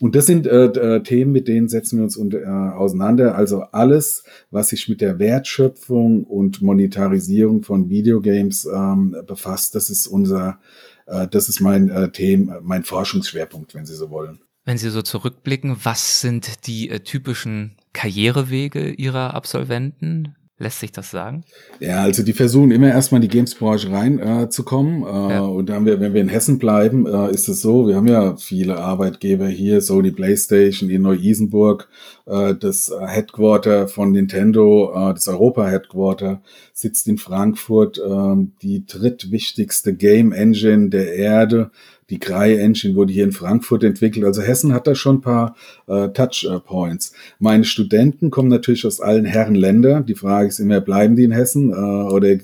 Und 0.00 0.14
das 0.14 0.26
sind 0.26 0.46
äh, 0.46 0.66
äh, 0.66 1.02
Themen, 1.02 1.32
mit 1.32 1.48
denen 1.48 1.68
setzen 1.68 1.98
wir 1.98 2.04
uns 2.04 2.16
unter, 2.16 2.42
äh, 2.42 2.74
auseinander. 2.74 3.36
Also 3.36 3.62
alles, 3.72 4.24
was 4.50 4.68
sich 4.68 4.88
mit 4.88 5.00
der 5.00 5.18
Wertschöpfung 5.18 6.24
und 6.24 6.62
Monetarisierung 6.62 7.62
von 7.62 7.88
Videogames 7.88 8.66
ähm, 8.66 9.16
befasst, 9.26 9.74
das 9.74 9.88
ist 9.88 10.06
unser, 10.06 10.60
äh, 11.06 11.26
das 11.26 11.48
ist 11.48 11.60
mein 11.60 11.88
äh, 11.88 12.10
Thema, 12.10 12.60
mein 12.62 12.84
Forschungsschwerpunkt, 12.84 13.74
wenn 13.74 13.86
Sie 13.86 13.94
so 13.94 14.10
wollen. 14.10 14.43
Wenn 14.64 14.78
Sie 14.78 14.90
so 14.90 15.02
zurückblicken, 15.02 15.76
was 15.82 16.20
sind 16.20 16.66
die 16.66 16.88
äh, 16.88 17.00
typischen 17.00 17.76
Karrierewege 17.92 18.90
Ihrer 18.90 19.34
Absolventen? 19.34 20.36
Lässt 20.56 20.78
sich 20.78 20.92
das 20.92 21.10
sagen? 21.10 21.44
Ja, 21.80 22.02
also 22.02 22.22
die 22.22 22.32
versuchen 22.32 22.70
immer 22.70 22.86
erstmal 22.86 23.18
in 23.18 23.28
die 23.28 23.36
Games-Branche 23.36 23.90
reinzukommen. 23.90 25.02
Äh, 25.02 25.06
äh, 25.06 25.30
ja. 25.32 25.40
Und 25.40 25.68
dann, 25.68 25.84
wenn 25.84 26.14
wir 26.14 26.20
in 26.20 26.28
Hessen 26.28 26.60
bleiben, 26.60 27.06
äh, 27.06 27.32
ist 27.32 27.48
es 27.48 27.60
so, 27.60 27.88
wir 27.88 27.96
haben 27.96 28.06
ja 28.06 28.36
viele 28.36 28.78
Arbeitgeber 28.78 29.48
hier, 29.48 29.80
Sony 29.80 30.12
PlayStation 30.12 30.90
in 30.90 31.02
Neu-Isenburg, 31.02 31.88
äh, 32.26 32.54
das 32.54 32.92
Headquarter 33.04 33.88
von 33.88 34.12
Nintendo, 34.12 34.92
äh, 34.94 35.14
das 35.14 35.26
Europa-Headquarter 35.26 36.40
sitzt 36.72 37.08
in 37.08 37.18
Frankfurt, 37.18 37.98
äh, 37.98 38.36
die 38.62 38.86
drittwichtigste 38.86 39.92
Game 39.94 40.30
Engine 40.30 40.88
der 40.88 41.14
Erde 41.14 41.72
die 42.10 42.18
Grei 42.18 42.56
Engine 42.56 42.94
wurde 42.94 43.12
hier 43.12 43.24
in 43.24 43.32
Frankfurt 43.32 43.84
entwickelt. 43.84 44.24
Also 44.24 44.42
Hessen 44.42 44.72
hat 44.72 44.86
da 44.86 44.94
schon 44.94 45.16
ein 45.16 45.20
paar 45.20 45.56
äh, 45.86 46.08
Touchpoints. 46.08 47.12
Meine 47.38 47.64
Studenten 47.64 48.30
kommen 48.30 48.48
natürlich 48.48 48.86
aus 48.86 49.00
allen 49.00 49.24
Herren 49.24 49.54
Länder. 49.54 50.00
Die 50.00 50.14
Frage 50.14 50.48
ist 50.48 50.58
immer, 50.58 50.80
bleiben 50.80 51.16
die 51.16 51.24
in 51.24 51.32
Hessen 51.32 51.70
äh, 51.70 51.74
oder 51.74 52.36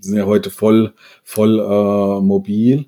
sind 0.00 0.16
ja 0.16 0.26
heute 0.26 0.50
voll, 0.50 0.92
voll 1.22 1.58
äh, 1.60 2.20
mobil? 2.20 2.86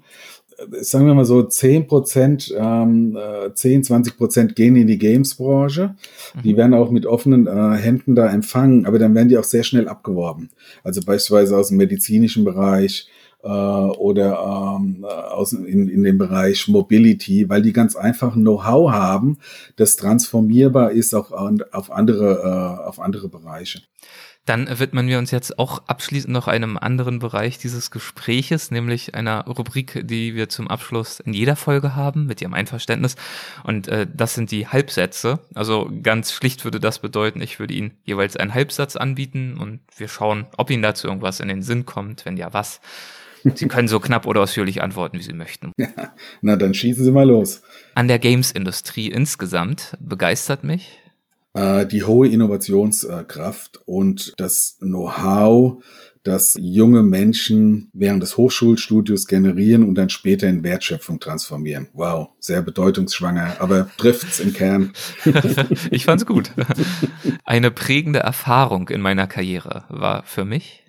sagen 0.81 1.07
wir 1.07 1.15
mal 1.15 1.25
so, 1.25 1.43
10 1.43 1.87
Prozent, 1.87 2.55
ähm, 2.57 3.17
10, 3.53 3.85
20 3.85 4.17
Prozent 4.17 4.57
gehen 4.57 4.77
in 4.77 4.87
die 4.87 4.99
Games-Branche. 4.99 5.95
Mhm. 6.35 6.43
Die 6.43 6.57
werden 6.57 6.75
auch 6.75 6.91
mit 6.91 7.07
offenen 7.07 7.47
äh, 7.47 7.77
Händen 7.77 8.15
da 8.15 8.29
empfangen, 8.29 8.87
aber 8.87 8.99
dann 8.99 9.15
werden 9.15 9.29
die 9.29 9.39
auch 9.39 9.45
sehr 9.45 9.65
schnell 9.65 9.89
abgeworben. 9.89 10.51
Also 10.83 11.03
beispielsweise 11.03 11.57
aus 11.57 11.69
dem 11.69 11.77
medizinischen 11.77 12.45
Bereich, 12.45 13.09
äh, 13.47 13.97
oder 13.99 14.77
ähm, 14.79 15.05
aus, 15.05 15.53
in, 15.53 15.89
in 15.89 16.03
dem 16.03 16.19
Bereich 16.19 16.69
Mobility, 16.69 17.49
weil 17.49 17.63
die 17.63 17.73
ganz 17.73 17.97
einfach 17.97 18.35
Know-how 18.35 18.91
haben, 18.91 19.39
das 19.77 19.97
transformierbar 19.97 20.91
ist 20.91 21.15
an, 21.15 21.63
auf 21.73 21.91
andere, 21.91 22.81
äh, 22.83 22.87
auf 22.87 23.01
andere 23.01 23.29
Bereiche. 23.29 23.83
Dann 24.47 24.79
widmen 24.79 25.09
wir 25.09 25.19
uns 25.19 25.33
jetzt 25.33 25.59
auch 25.59 25.83
abschließend 25.89 26.33
noch 26.33 26.47
einem 26.47 26.79
anderen 26.79 27.19
Bereich 27.19 27.59
dieses 27.59 27.91
Gespräches, 27.91 28.71
nämlich 28.71 29.17
einer 29.17 29.45
Rubrik, 29.45 30.07
die 30.07 30.37
wir 30.37 30.49
zum 30.49 30.69
Abschluss 30.69 31.19
in 31.19 31.33
jeder 31.33 31.57
Folge 31.57 31.97
haben, 31.97 32.27
mit 32.27 32.41
Ihrem 32.41 32.55
Einverständnis. 32.55 33.17
Und 33.65 33.89
äh, 33.89 34.07
das 34.13 34.35
sind 34.35 34.53
die 34.53 34.69
Halbsätze. 34.69 35.41
Also 35.55 35.91
ganz 36.03 36.33
schlicht 36.33 36.63
würde 36.63 36.79
das 36.79 37.01
bedeuten, 37.01 37.41
ich 37.41 37.59
würde 37.59 37.75
Ihnen 37.75 37.99
jeweils 38.05 38.37
einen 38.37 38.55
Halbsatz 38.55 38.95
anbieten 38.95 39.59
und 39.59 39.81
wir 39.97 40.07
schauen, 40.07 40.47
ob 40.57 40.71
Ihnen 40.71 40.83
dazu 40.83 41.09
irgendwas 41.09 41.41
in 41.41 41.49
den 41.49 41.63
Sinn 41.63 41.85
kommt. 41.85 42.25
Wenn 42.25 42.37
ja, 42.37 42.53
was. 42.53 42.81
Sie 43.55 43.69
können 43.69 43.89
so 43.89 44.01
knapp 44.01 44.27
oder 44.27 44.43
ausführlich 44.43 44.83
antworten, 44.83 45.19
wie 45.19 45.23
Sie 45.23 45.33
möchten. 45.33 45.73
Ja, 45.79 45.89
na, 46.41 46.57
dann 46.57 46.75
schießen 46.75 47.05
Sie 47.05 47.11
mal 47.11 47.27
los. 47.27 47.63
An 47.95 48.09
der 48.09 48.19
Games-Industrie 48.19 49.09
insgesamt 49.09 49.97
begeistert 50.01 50.65
mich? 50.65 50.99
Äh, 51.55 51.87
die 51.87 52.05
hohe 52.05 52.29
Innovationskraft 52.29 53.81
und 53.87 54.35
das 54.37 54.77
Know-how, 54.81 55.83
das 56.23 56.57
junge 56.61 57.03
Menschen 57.03 57.89
während 57.93 58.23
des 58.23 58.37
Hochschulstudios 58.37 59.27
generieren 59.27 59.85
und 59.85 59.95
dann 59.95 60.11
später 60.11 60.49
in 60.49 60.65
Wertschöpfung 60.65 61.21
transformieren. 61.21 61.89
Wow, 61.93 62.31
sehr 62.41 62.63
bedeutungsschwanger, 62.63 63.57
aber 63.61 63.89
trifft's 63.97 64.41
im 64.41 64.53
Kern. 64.53 64.93
ich 65.91 66.05
fand's 66.05 66.27
gut. 66.27 66.51
Eine 67.45 67.71
prägende 67.71 68.19
Erfahrung 68.19 68.89
in 68.89 69.01
meiner 69.01 69.27
Karriere 69.27 69.85
war 69.89 70.25
für 70.25 70.45
mich 70.45 70.86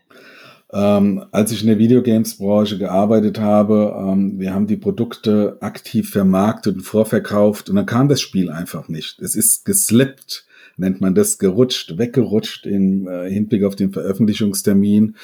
ähm, 0.74 1.24
als 1.32 1.52
ich 1.52 1.62
in 1.62 1.68
der 1.68 1.80
Videogames-Branche 1.80 2.78
gearbeitet 2.78 3.40
habe, 3.40 3.96
ähm, 3.98 4.40
wir 4.40 4.54
haben 4.54 4.68
die 4.68 4.76
Produkte 4.76 5.58
aktiv 5.62 6.10
vermarktet 6.10 6.76
und 6.76 6.82
vorverkauft 6.82 7.70
und 7.70 7.78
dann 7.78 7.86
kam 7.86 8.10
das 8.10 8.20
Spiel 8.20 8.50
einfach 8.50 8.90
nicht. 8.90 9.20
Es 9.20 9.36
ist 9.36 9.64
geslippt, 9.64 10.46
nennt 10.76 11.00
man 11.00 11.16
das, 11.16 11.38
gerutscht, 11.38 11.98
weggerutscht 11.98 12.66
im 12.66 13.08
äh, 13.08 13.30
Hinblick 13.30 13.64
auf 13.64 13.76
den 13.76 13.94
Veröffentlichungstermin. 13.94 15.16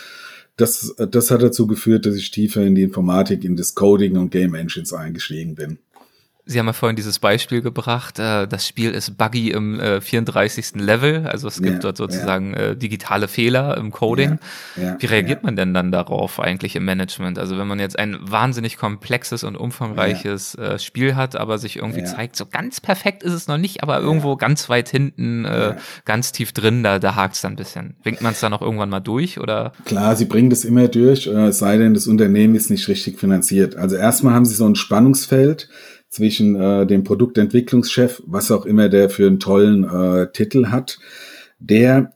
Das, 0.56 0.96
das 0.98 1.32
hat 1.32 1.42
dazu 1.42 1.68
geführt, 1.68 2.06
dass 2.06 2.16
ich 2.16 2.32
tiefer 2.32 2.62
in 2.62 2.76
die 2.76 2.84
Informatik, 2.84 3.44
in 3.44 3.56
das 3.56 3.76
Coding 3.76 4.18
und 4.18 4.30
Game 4.30 4.54
Engines 4.54 4.94
eingestiegen 4.94 5.56
bin. 5.56 5.80
Sie 6.46 6.60
haben 6.60 6.66
ja 6.66 6.74
vorhin 6.74 6.98
dieses 6.98 7.20
Beispiel 7.20 7.62
gebracht, 7.62 8.20
äh, 8.20 8.48
das 8.48 8.68
Spiel 8.68 8.92
ist 8.92 9.18
buggy 9.18 9.52
im 9.52 9.80
äh, 9.80 10.02
34. 10.02 10.76
Level, 10.76 11.26
also 11.26 11.48
es 11.48 11.62
gibt 11.62 11.76
ja, 11.76 11.80
dort 11.80 11.98
sozusagen 11.98 12.54
ja. 12.54 12.60
äh, 12.60 12.76
digitale 12.76 13.30
Fehler 13.30 13.78
im 13.78 13.92
Coding. 13.92 14.40
Ja, 14.76 14.98
Wie 15.00 15.06
reagiert 15.06 15.44
man 15.44 15.56
denn 15.56 15.74
dann 15.74 15.92
darauf 15.92 16.42
eigentlich 16.42 16.76
im 16.76 16.84
Management? 16.84 17.40
Also 17.40 17.58
wenn 17.58 17.68
man 17.68 17.80
jetzt 17.80 17.98
ein 17.98 18.18
wahnsinnig 18.20 18.78
komplexes 18.78 19.46
und 19.46 19.56
umfangreiches 19.56 20.56
äh, 20.56 20.80
Spiel 20.80 21.16
hat, 21.16 21.38
aber 21.38 21.58
sich 21.58 21.78
irgendwie 21.78 22.04
zeigt, 22.04 22.36
so 22.36 22.46
ganz 22.46 22.82
perfekt 22.82 23.24
ist 23.24 23.34
es 23.34 23.48
noch 23.48 23.58
nicht, 23.58 23.82
aber 23.82 24.00
irgendwo 24.02 24.36
ganz 24.36 24.68
weit 24.68 24.90
hinten, 24.90 25.46
äh, 25.46 25.76
ganz 26.04 26.34
tief 26.34 26.52
drin, 26.52 26.84
da, 26.84 27.00
da 27.00 27.16
hakt 27.16 27.36
es 27.36 27.42
dann 27.42 27.54
ein 27.54 27.56
bisschen. 27.56 27.96
Winkt 28.04 28.22
man 28.22 28.34
es 28.34 28.42
dann 28.42 28.54
auch 28.54 28.62
irgendwann 28.62 28.90
mal 28.90 29.00
durch 29.00 29.40
oder? 29.40 29.72
Klar, 29.86 30.18
sie 30.18 30.26
bringen 30.26 30.50
das 30.50 30.66
immer 30.66 30.90
durch, 30.90 31.28
äh, 31.28 31.48
es 31.48 31.60
sei 31.60 31.78
denn, 31.78 31.94
das 31.94 32.08
Unternehmen 32.08 32.56
ist 32.56 32.70
nicht 32.70 32.88
richtig 32.90 33.18
finanziert. 33.18 33.78
Also 33.78 33.96
erstmal 33.96 34.34
haben 34.34 34.46
sie 34.46 34.56
so 34.56 34.68
ein 34.68 34.76
Spannungsfeld, 34.76 35.70
zwischen 36.14 36.56
äh, 36.56 36.86
dem 36.86 37.04
Produktentwicklungschef, 37.04 38.22
was 38.28 38.52
auch 38.52 38.68
immer 38.68 38.88
der 38.88 39.10
für 39.10 39.26
einen 39.26 39.40
tollen 39.40 39.84
äh, 39.84 40.32
Titel 40.32 40.68
hat, 40.68 41.00
der 41.58 42.14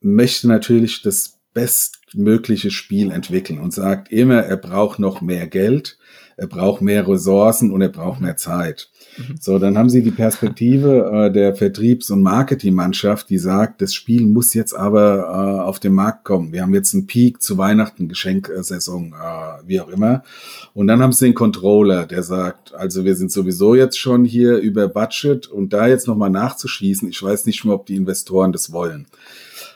möchte 0.00 0.48
natürlich 0.48 1.02
das 1.02 1.40
bestmögliche 1.52 2.70
Spiel 2.70 3.10
entwickeln 3.10 3.60
und 3.60 3.74
sagt 3.74 4.10
immer, 4.10 4.40
er 4.44 4.56
braucht 4.56 4.98
noch 4.98 5.20
mehr 5.20 5.46
Geld, 5.46 5.98
er 6.36 6.46
braucht 6.46 6.82
mehr 6.82 7.06
Ressourcen 7.06 7.70
und 7.70 7.80
er 7.80 7.88
braucht 7.88 8.20
mehr 8.20 8.36
Zeit. 8.36 8.90
Mhm. 9.16 9.36
So, 9.40 9.58
dann 9.58 9.78
haben 9.78 9.90
sie 9.90 10.02
die 10.02 10.10
Perspektive 10.10 11.10
äh, 11.12 11.32
der 11.32 11.54
Vertriebs- 11.54 12.10
und 12.10 12.22
Marketingmannschaft, 12.22 13.30
die 13.30 13.38
sagt, 13.38 13.82
das 13.82 13.94
Spiel 13.94 14.26
muss 14.26 14.54
jetzt 14.54 14.74
aber 14.74 15.18
äh, 15.18 15.62
auf 15.62 15.78
den 15.78 15.92
Markt 15.92 16.24
kommen. 16.24 16.52
Wir 16.52 16.62
haben 16.62 16.74
jetzt 16.74 16.94
einen 16.94 17.06
Peak 17.06 17.42
zu 17.42 17.58
Weihnachten, 17.58 18.08
Geschenksaison, 18.08 19.12
äh, 19.12 19.68
wie 19.68 19.80
auch 19.80 19.88
immer. 19.88 20.22
Und 20.72 20.88
dann 20.88 21.00
haben 21.00 21.12
sie 21.12 21.26
den 21.26 21.34
Controller, 21.34 22.06
der 22.06 22.22
sagt, 22.22 22.74
also 22.74 23.04
wir 23.04 23.14
sind 23.14 23.30
sowieso 23.30 23.74
jetzt 23.74 23.98
schon 23.98 24.24
hier 24.24 24.58
über 24.58 24.88
Budget 24.88 25.46
und 25.46 25.72
da 25.72 25.86
jetzt 25.86 26.08
nochmal 26.08 26.30
nachzuschießen, 26.30 27.08
ich 27.08 27.22
weiß 27.22 27.46
nicht 27.46 27.64
mehr, 27.64 27.74
ob 27.74 27.86
die 27.86 27.96
Investoren 27.96 28.52
das 28.52 28.72
wollen. 28.72 29.06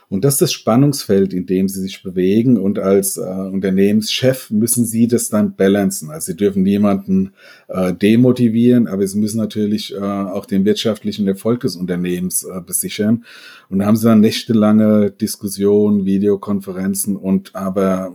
Und 0.09 0.25
das 0.25 0.35
ist 0.35 0.41
das 0.41 0.53
Spannungsfeld, 0.53 1.33
in 1.33 1.45
dem 1.45 1.69
sie 1.69 1.81
sich 1.81 2.01
bewegen. 2.01 2.57
Und 2.57 2.79
als 2.79 3.17
äh, 3.17 3.21
Unternehmenschef 3.21 4.49
müssen 4.49 4.83
sie 4.83 5.07
das 5.07 5.29
dann 5.29 5.55
balancen. 5.55 6.09
Also 6.09 6.31
sie 6.31 6.35
dürfen 6.35 6.63
niemanden 6.63 7.33
äh, 7.67 7.93
demotivieren, 7.93 8.87
aber 8.87 9.05
sie 9.05 9.19
müssen 9.19 9.37
natürlich 9.37 9.93
äh, 9.93 9.99
auch 9.99 10.47
den 10.47 10.65
wirtschaftlichen 10.65 11.27
Erfolg 11.27 11.59
des 11.59 11.75
Unternehmens 11.75 12.43
äh, 12.43 12.59
besichern. 12.59 13.23
Und 13.69 13.79
da 13.79 13.85
haben 13.85 13.97
sie 13.97 14.07
dann 14.07 14.21
nächtelange 14.21 15.11
Diskussionen, 15.11 16.05
Videokonferenzen 16.05 17.15
und 17.15 17.55
aber 17.55 18.11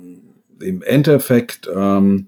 im 0.60 0.82
Endeffekt 0.82 1.68
ähm, 1.72 2.26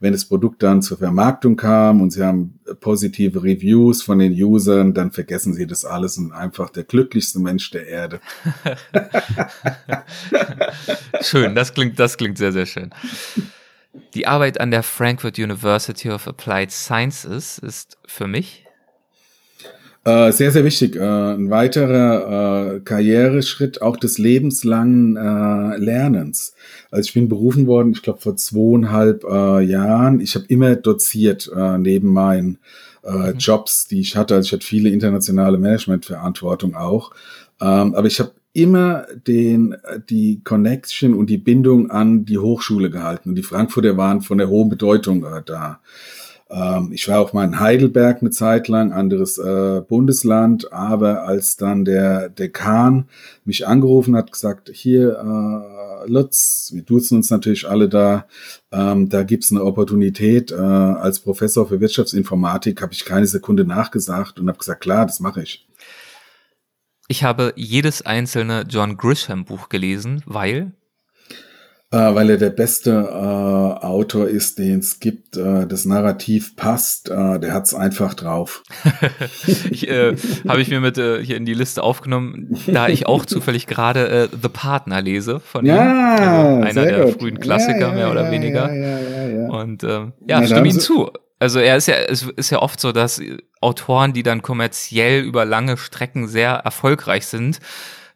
wenn 0.00 0.12
das 0.12 0.24
Produkt 0.24 0.62
dann 0.62 0.82
zur 0.82 0.98
Vermarktung 0.98 1.56
kam 1.56 2.00
und 2.00 2.10
sie 2.10 2.22
haben 2.22 2.58
positive 2.80 3.42
Reviews 3.42 4.02
von 4.02 4.18
den 4.18 4.32
Usern, 4.32 4.94
dann 4.94 5.10
vergessen 5.10 5.54
sie 5.54 5.66
das 5.66 5.84
alles 5.84 6.18
und 6.18 6.32
einfach 6.32 6.70
der 6.70 6.84
glücklichste 6.84 7.38
Mensch 7.38 7.70
der 7.70 7.86
Erde. 7.86 8.20
schön, 11.22 11.54
das 11.54 11.72
klingt, 11.72 11.98
das 11.98 12.16
klingt 12.16 12.38
sehr, 12.38 12.52
sehr 12.52 12.66
schön. 12.66 12.90
Die 14.14 14.26
Arbeit 14.26 14.60
an 14.60 14.70
der 14.70 14.82
Frankfurt 14.82 15.38
University 15.38 16.10
of 16.10 16.28
Applied 16.28 16.70
Sciences 16.70 17.58
ist 17.58 17.96
für 18.06 18.26
mich 18.26 18.65
äh, 20.06 20.30
sehr, 20.30 20.52
sehr 20.52 20.64
wichtig. 20.64 20.94
Äh, 20.94 21.00
ein 21.00 21.50
weiterer 21.50 22.76
äh, 22.76 22.80
Karriereschritt 22.80 23.82
auch 23.82 23.96
des 23.96 24.18
lebenslangen 24.18 25.16
äh, 25.16 25.76
Lernens. 25.78 26.54
Also 26.92 27.08
ich 27.08 27.14
bin 27.14 27.28
berufen 27.28 27.66
worden, 27.66 27.90
ich 27.90 28.02
glaube 28.02 28.20
vor 28.20 28.36
zweieinhalb 28.36 29.24
äh, 29.24 29.62
Jahren. 29.62 30.20
Ich 30.20 30.36
habe 30.36 30.44
immer 30.46 30.76
doziert 30.76 31.50
äh, 31.54 31.76
neben 31.78 32.12
meinen 32.12 32.58
mhm. 33.02 33.34
Jobs, 33.38 33.88
die 33.88 34.00
ich 34.00 34.16
hatte. 34.16 34.36
Also 34.36 34.46
ich 34.46 34.52
hatte 34.52 34.66
viele 34.66 34.90
internationale 34.90 35.58
Managementverantwortung 35.58 36.76
auch. 36.76 37.10
Ähm, 37.60 37.94
aber 37.94 38.06
ich 38.06 38.20
habe 38.20 38.32
immer 38.52 39.06
den, 39.26 39.76
die 40.08 40.40
Connection 40.42 41.14
und 41.14 41.30
die 41.30 41.38
Bindung 41.38 41.90
an 41.90 42.24
die 42.24 42.38
Hochschule 42.38 42.90
gehalten. 42.90 43.30
Und 43.30 43.34
die 43.34 43.42
Frankfurter 43.42 43.96
waren 43.96 44.22
von 44.22 44.38
der 44.38 44.48
hohen 44.48 44.68
Bedeutung 44.68 45.24
da. 45.44 45.80
Ähm, 46.48 46.90
ich 46.92 47.08
war 47.08 47.20
auch 47.20 47.32
mal 47.32 47.44
in 47.44 47.58
Heidelberg 47.58 48.20
eine 48.20 48.30
Zeit 48.30 48.68
lang, 48.68 48.92
anderes 48.92 49.38
äh, 49.38 49.80
Bundesland, 49.80 50.72
aber 50.72 51.24
als 51.24 51.56
dann 51.56 51.84
der 51.84 52.28
Dekan 52.28 53.08
mich 53.44 53.66
angerufen 53.66 54.16
hat, 54.16 54.30
gesagt, 54.30 54.70
hier, 54.72 55.18
äh, 55.18 56.08
Lutz, 56.08 56.70
wir 56.72 56.82
duzen 56.82 57.16
uns 57.16 57.30
natürlich 57.30 57.68
alle 57.68 57.88
da, 57.88 58.26
ähm, 58.70 59.08
da 59.08 59.24
gibt's 59.24 59.50
eine 59.50 59.64
Opportunität. 59.64 60.52
Äh, 60.52 60.56
als 60.56 61.18
Professor 61.20 61.66
für 61.66 61.80
Wirtschaftsinformatik 61.80 62.80
habe 62.80 62.92
ich 62.92 63.04
keine 63.04 63.26
Sekunde 63.26 63.64
nachgesagt 63.64 64.38
und 64.38 64.48
habe 64.48 64.58
gesagt, 64.58 64.82
klar, 64.82 65.06
das 65.06 65.18
mache 65.20 65.42
ich. 65.42 65.66
Ich 67.08 67.24
habe 67.24 67.52
jedes 67.56 68.02
einzelne 68.02 68.64
John 68.68 68.96
Grisham 68.96 69.44
Buch 69.44 69.68
gelesen, 69.68 70.22
weil 70.26 70.72
äh, 71.92 72.14
weil 72.14 72.30
er 72.30 72.36
der 72.36 72.50
beste 72.50 72.90
äh, 72.90 73.84
Autor 73.84 74.26
ist, 74.26 74.58
den 74.58 74.80
es 74.80 74.98
gibt. 74.98 75.36
Äh, 75.36 75.66
das 75.66 75.84
Narrativ 75.84 76.56
passt, 76.56 77.08
äh, 77.08 77.38
der 77.38 77.54
hat's 77.54 77.74
einfach 77.74 78.14
drauf. 78.14 78.64
ich, 79.70 79.88
äh, 79.88 80.16
Habe 80.48 80.60
ich 80.60 80.68
mir 80.68 80.80
mit 80.80 80.98
äh, 80.98 81.24
hier 81.24 81.36
in 81.36 81.44
die 81.44 81.54
Liste 81.54 81.82
aufgenommen, 81.82 82.58
da 82.66 82.88
ich 82.88 83.06
auch 83.06 83.24
zufällig 83.26 83.68
gerade 83.68 84.08
äh, 84.08 84.28
The 84.30 84.48
Partner 84.48 85.00
lese 85.00 85.38
von 85.38 85.64
ja, 85.64 86.56
ihm. 86.56 86.64
Also 86.64 86.80
einer 86.80 86.90
der 86.90 87.04
gut. 87.04 87.20
frühen 87.20 87.38
Klassiker, 87.38 87.78
ja, 87.78 87.88
ja, 87.88 87.94
mehr 87.94 88.10
oder 88.10 88.24
ja, 88.24 88.30
weniger. 88.32 88.74
Ja, 88.74 88.98
ja, 88.98 89.28
ja, 89.28 89.48
Und 89.48 89.84
ähm, 89.84 90.12
ja, 90.26 90.40
ja 90.40 90.46
stimme 90.46 90.68
ihm 90.68 90.80
zu. 90.80 91.10
Also 91.38 91.60
er 91.60 91.76
ist 91.76 91.86
ja, 91.86 91.96
es 91.96 92.22
ist 92.22 92.50
ja 92.50 92.62
oft 92.62 92.80
so, 92.80 92.92
dass 92.92 93.20
Autoren, 93.60 94.12
die 94.12 94.22
dann 94.22 94.42
kommerziell 94.42 95.22
über 95.22 95.44
lange 95.44 95.76
Strecken 95.76 96.26
sehr 96.26 96.50
erfolgreich 96.52 97.26
sind, 97.26 97.60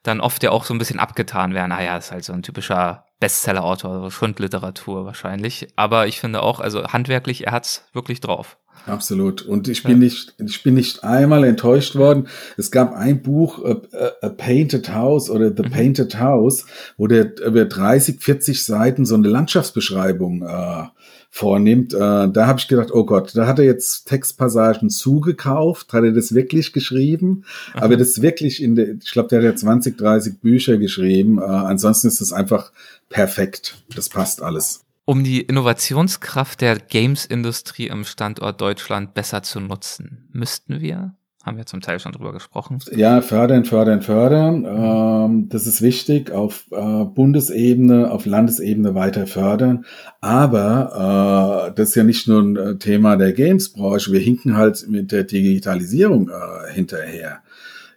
dann 0.02 0.20
oft 0.20 0.42
ja 0.42 0.50
auch 0.50 0.64
so 0.64 0.74
ein 0.74 0.78
bisschen 0.78 0.98
abgetan 0.98 1.54
werden. 1.54 1.68
Naja, 1.68 1.96
ist 1.98 2.10
halt 2.10 2.24
so 2.24 2.32
ein 2.32 2.42
typischer 2.42 3.04
Bestseller-Autor, 3.20 3.90
also 3.92 4.10
Schundliteratur 4.10 5.04
wahrscheinlich. 5.04 5.68
Aber 5.76 6.06
ich 6.06 6.18
finde 6.18 6.42
auch, 6.42 6.58
also 6.58 6.84
handwerklich, 6.84 7.46
er 7.46 7.52
hat's 7.52 7.88
wirklich 7.92 8.20
drauf. 8.20 8.58
Absolut. 8.86 9.42
Und 9.42 9.68
ich 9.68 9.82
bin 9.82 9.92
ja. 9.92 9.98
nicht, 9.98 10.34
ich 10.38 10.62
bin 10.62 10.74
nicht 10.74 11.04
einmal 11.04 11.44
enttäuscht 11.44 11.96
worden. 11.96 12.28
Es 12.56 12.70
gab 12.70 12.94
ein 12.94 13.22
Buch, 13.22 13.64
A, 13.64 13.80
A 14.22 14.28
Painted 14.30 14.92
House 14.92 15.30
oder 15.30 15.52
The 15.54 15.62
mhm. 15.62 15.70
Painted 15.70 16.18
House, 16.18 16.66
wo 16.96 17.06
der 17.06 17.38
über 17.44 17.64
30, 17.64 18.20
40 18.20 18.64
Seiten 18.64 19.04
so 19.04 19.14
eine 19.14 19.28
Landschaftsbeschreibung 19.28 20.42
äh, 20.42 20.84
vornimmt. 21.30 21.94
Äh, 21.94 21.98
da 21.98 22.46
habe 22.46 22.58
ich 22.58 22.68
gedacht, 22.68 22.90
oh 22.92 23.04
Gott, 23.04 23.32
da 23.34 23.46
hat 23.46 23.58
er 23.58 23.64
jetzt 23.64 24.08
Textpassagen 24.08 24.90
zugekauft, 24.90 25.92
hat 25.92 26.04
er 26.04 26.12
das 26.12 26.34
wirklich 26.34 26.72
geschrieben, 26.72 27.44
Aha. 27.74 27.84
aber 27.84 27.96
das 27.96 28.20
wirklich 28.22 28.62
in 28.62 28.74
der, 28.74 28.96
ich 29.02 29.12
glaube, 29.12 29.28
der 29.28 29.38
hat 29.38 29.44
ja 29.44 29.54
20, 29.54 29.96
30 29.96 30.40
Bücher 30.40 30.78
geschrieben. 30.78 31.38
Äh, 31.38 31.42
ansonsten 31.42 32.08
ist 32.08 32.20
es 32.20 32.32
einfach 32.32 32.72
perfekt. 33.08 33.82
Das 33.94 34.08
passt 34.08 34.42
alles. 34.42 34.84
Um 35.10 35.24
die 35.24 35.40
Innovationskraft 35.40 36.60
der 36.60 36.76
Games-Industrie 36.76 37.88
im 37.88 38.04
Standort 38.04 38.60
Deutschland 38.60 39.12
besser 39.12 39.42
zu 39.42 39.58
nutzen, 39.58 40.28
müssten 40.32 40.80
wir 40.80 41.16
haben 41.44 41.56
wir 41.56 41.66
zum 41.66 41.80
Teil 41.80 41.98
schon 41.98 42.12
drüber 42.12 42.32
gesprochen. 42.32 42.78
Ja, 42.94 43.20
fördern, 43.20 43.64
fördern, 43.64 44.02
fördern. 44.02 44.64
Ähm, 44.64 45.48
das 45.48 45.66
ist 45.66 45.82
wichtig. 45.82 46.30
Auf 46.30 46.66
äh, 46.70 47.04
Bundesebene, 47.04 48.08
auf 48.08 48.24
Landesebene 48.24 48.94
weiter 48.94 49.26
fördern. 49.26 49.84
Aber 50.20 51.70
äh, 51.70 51.74
das 51.74 51.88
ist 51.88 51.94
ja 51.96 52.04
nicht 52.04 52.28
nur 52.28 52.42
ein 52.42 52.56
äh, 52.56 52.76
Thema 52.76 53.16
der 53.16 53.32
Games-Branche. 53.32 54.12
Wir 54.12 54.20
hinken 54.20 54.56
halt 54.56 54.86
mit 54.88 55.10
der 55.10 55.24
Digitalisierung 55.24 56.28
äh, 56.28 56.72
hinterher. 56.72 57.42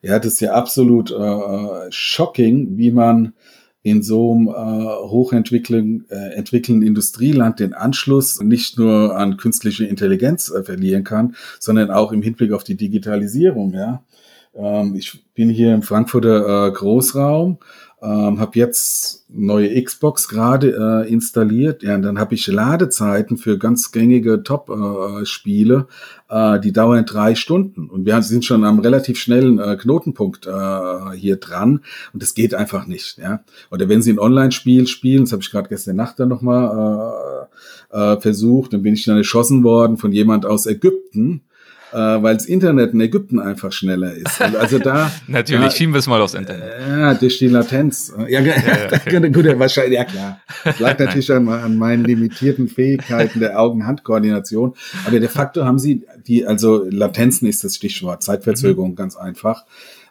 Ja, 0.02 0.18
das 0.18 0.34
ist 0.34 0.40
ja 0.42 0.54
absolut 0.54 1.12
äh, 1.12 1.92
shocking, 1.92 2.76
wie 2.78 2.90
man 2.90 3.34
in 3.84 4.02
so 4.02 4.32
einem 4.32 4.48
äh, 4.48 4.52
hochentwickelnden 4.52 6.10
äh, 6.10 6.36
entwickelnden 6.36 6.88
Industrieland 6.88 7.60
den 7.60 7.74
Anschluss 7.74 8.42
nicht 8.42 8.80
nur 8.80 9.16
an 9.18 9.36
künstliche 9.36 9.86
Intelligenz 9.86 10.50
äh, 10.50 10.64
verlieren 10.64 11.04
kann, 11.04 11.36
sondern 11.60 11.92
auch 11.92 12.14
im 12.14 12.22
Hinblick 12.22 12.54
auf 12.54 12.64
die 12.64 12.78
Digitalisierung. 12.78 13.74
Ja, 13.74 14.02
ähm, 14.56 14.96
ich 14.96 15.24
bin 15.34 15.50
hier 15.50 15.74
im 15.74 15.84
Frankfurter 15.84 16.68
äh, 16.68 16.72
Großraum 16.72 17.58
ähm, 18.04 18.40
habe 18.42 18.60
jetzt 18.60 19.26
neue 19.30 19.82
Xbox 19.82 20.28
gerade 20.28 21.06
äh, 21.06 21.10
installiert. 21.10 21.84
Ja, 21.84 21.96
und 21.96 22.02
dann 22.02 22.20
habe 22.20 22.36
ich 22.36 22.46
Ladezeiten 22.48 23.38
für 23.38 23.58
ganz 23.58 23.94
gängige 23.94 24.44
Top-Spiele, 24.44 25.88
äh, 26.30 26.56
äh, 26.56 26.60
die 26.60 26.74
dauern 26.74 27.06
drei 27.06 27.34
Stunden. 27.36 27.90
Und 27.90 28.06
wir 28.06 28.22
sind 28.22 28.44
schon 28.44 28.66
am 28.66 28.80
relativ 28.80 29.18
schnellen 29.18 29.58
äh, 29.58 29.78
Knotenpunkt 29.78 30.48
äh, 30.48 31.12
hier 31.16 31.38
dran. 31.38 31.80
Und 32.12 32.22
das 32.22 32.34
geht 32.34 32.54
einfach 32.54 32.88
nicht. 32.88 33.20
Ja? 33.20 33.46
Oder 33.72 33.88
wenn 33.88 34.02
Sie 34.02 34.12
ein 34.12 34.20
Online-Spiel 34.20 34.88
spielen, 34.88 35.22
das 35.22 35.32
habe 35.32 35.42
ich 35.42 35.50
gerade 35.50 35.70
gestern 35.70 35.96
Nacht 35.96 36.20
dann 36.20 36.28
nochmal 36.28 37.48
äh, 37.92 38.16
äh, 38.16 38.20
versucht, 38.20 38.74
dann 38.74 38.84
bin 38.84 38.96
ich 38.96 39.06
dann 39.06 39.16
erschossen 39.16 39.64
worden 39.64 39.96
von 39.96 40.12
jemand 40.12 40.46
aus 40.46 40.66
Ägypten 40.66 41.44
äh, 41.94 42.24
weil 42.24 42.34
das 42.34 42.46
Internet 42.46 42.94
in 42.94 43.02
Ägypten 43.02 43.40
einfach 43.40 43.72
schneller 43.72 44.14
ist. 44.14 44.42
Und 44.42 44.56
also 44.56 44.80
da 44.80 45.12
natürlich 45.28 45.62
ja, 45.64 45.72
schieben 45.72 45.94
wir 45.94 46.00
es 46.00 46.08
mal 46.08 46.22
aufs 46.22 46.34
Internet. 46.34 46.72
Ja, 46.90 47.14
durch 47.14 47.38
die 47.38 47.48
Latenz. 47.48 48.12
Ja, 48.18 48.40
ja, 48.40 48.40
ja, 48.40 49.12
ja. 49.12 49.30
gut, 49.30 49.46
wahrscheinlich, 49.60 50.00
ja 50.00 50.06
klar. 50.06 50.42
Das 50.64 50.80
lag 50.80 50.98
natürlich 51.00 51.32
an, 51.32 51.48
an 51.48 51.78
meinen 51.78 52.04
limitierten 52.04 52.68
Fähigkeiten 52.68 53.40
der 53.40 53.60
Augen-Hand-Koordination. 53.60 54.74
Aber 55.06 55.20
de 55.20 55.30
facto 55.30 55.66
haben 55.66 55.78
sie 55.78 56.04
die, 56.26 56.46
also 56.46 56.84
Latenzen 56.90 57.48
ist 57.48 57.64
das 57.64 57.76
Stichwort, 57.76 58.24
Zeitverzögerung, 58.24 58.92
mhm. 58.92 58.96
ganz 58.96 59.16
einfach. 59.16 59.66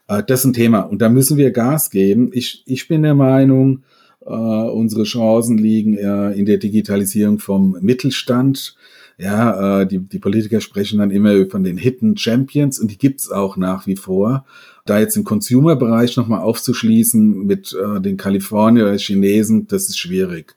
Äh, 0.07 0.23
das 0.25 0.41
ist 0.41 0.45
ein 0.47 0.53
Thema. 0.53 0.81
Und 0.81 1.03
da 1.03 1.09
müssen 1.09 1.37
wir 1.37 1.51
Gas 1.51 1.91
geben. 1.91 2.31
Ich, 2.33 2.63
ich 2.67 2.87
bin 2.87 3.03
der 3.03 3.15
Meinung, 3.15 3.83
äh, 4.25 4.31
unsere 4.31 5.03
Chancen 5.03 5.59
liegen 5.59 5.97
äh, 5.97 6.31
in 6.31 6.47
der 6.47 6.59
Digitalisierung 6.59 7.41
vom 7.41 7.77
Mittelstand 7.81 8.77
ja, 9.19 9.83
äh, 9.83 9.87
die, 9.87 9.99
die 9.99 10.19
Politiker 10.19 10.61
sprechen 10.61 10.99
dann 10.99 11.11
immer 11.11 11.47
von 11.47 11.65
den 11.65 11.77
Hidden 11.77 12.17
Champions 12.17 12.79
und 12.79 12.91
die 12.91 12.99
gibt's 12.99 13.31
auch 13.31 13.57
nach 13.57 13.87
wie 13.87 13.97
vor. 13.97 14.45
Da 14.85 14.99
jetzt 14.99 15.17
im 15.17 15.25
Consumer-Bereich 15.25 16.17
nochmal 16.17 16.41
aufzuschließen 16.41 17.47
mit 17.47 17.75
äh, 17.75 18.01
den 18.01 18.17
Kalifornier 18.17 18.85
oder 18.85 18.99
Chinesen, 18.99 19.69
das 19.69 19.89
ist 19.89 19.99
schwierig. 19.99 20.55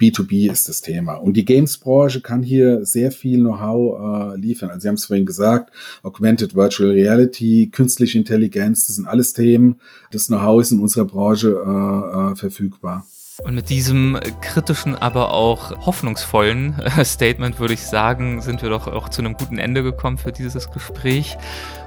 B2B 0.00 0.50
ist 0.50 0.68
das 0.68 0.80
Thema. 0.80 1.14
Und 1.14 1.34
die 1.36 1.44
Games-Branche 1.44 2.20
kann 2.20 2.42
hier 2.42 2.84
sehr 2.84 3.12
viel 3.12 3.38
Know-how 3.38 4.34
äh, 4.34 4.40
liefern. 4.40 4.70
Also 4.70 4.80
Sie 4.80 4.88
haben 4.88 4.96
es 4.96 5.06
vorhin 5.06 5.26
gesagt, 5.26 5.72
Augmented 6.02 6.54
Virtual 6.54 6.90
Reality, 6.90 7.70
künstliche 7.70 8.18
Intelligenz, 8.18 8.86
das 8.86 8.96
sind 8.96 9.06
alles 9.06 9.32
Themen. 9.32 9.76
Das 10.10 10.26
Know-how 10.26 10.60
ist 10.60 10.72
in 10.72 10.80
unserer 10.80 11.04
Branche 11.04 11.48
äh, 11.48 12.32
äh, 12.32 12.36
verfügbar. 12.36 13.06
Und 13.42 13.54
mit 13.54 13.68
diesem 13.68 14.18
kritischen, 14.40 14.94
aber 14.94 15.32
auch 15.32 15.86
hoffnungsvollen 15.86 16.78
äh, 16.78 17.04
Statement 17.04 17.58
würde 17.58 17.74
ich 17.74 17.84
sagen, 17.84 18.40
sind 18.40 18.62
wir 18.62 18.70
doch 18.70 18.86
auch 18.86 19.08
zu 19.08 19.22
einem 19.22 19.34
guten 19.34 19.58
Ende 19.58 19.82
gekommen 19.82 20.18
für 20.18 20.32
dieses 20.32 20.70
Gespräch. 20.70 21.36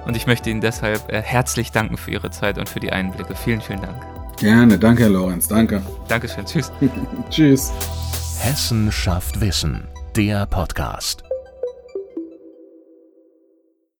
Und 0.05 0.17
ich 0.17 0.27
möchte 0.27 0.49
Ihnen 0.49 0.61
deshalb 0.61 1.11
äh, 1.11 1.21
herzlich 1.21 1.71
danken 1.71 1.97
für 1.97 2.11
Ihre 2.11 2.31
Zeit 2.31 2.57
und 2.57 2.67
für 2.67 2.79
die 2.79 2.91
Einblicke. 2.91 3.35
Vielen, 3.35 3.61
vielen 3.61 3.81
Dank. 3.81 3.95
Gerne, 4.37 4.77
danke, 4.77 5.03
Herr 5.03 5.09
Lorenz, 5.09 5.47
danke. 5.47 5.81
Dankeschön, 6.07 6.45
tschüss. 6.45 6.71
tschüss. 7.29 7.71
Hessen 8.39 8.91
schafft 8.91 9.41
Wissen, 9.41 9.87
der 10.15 10.45
Podcast. 10.45 11.26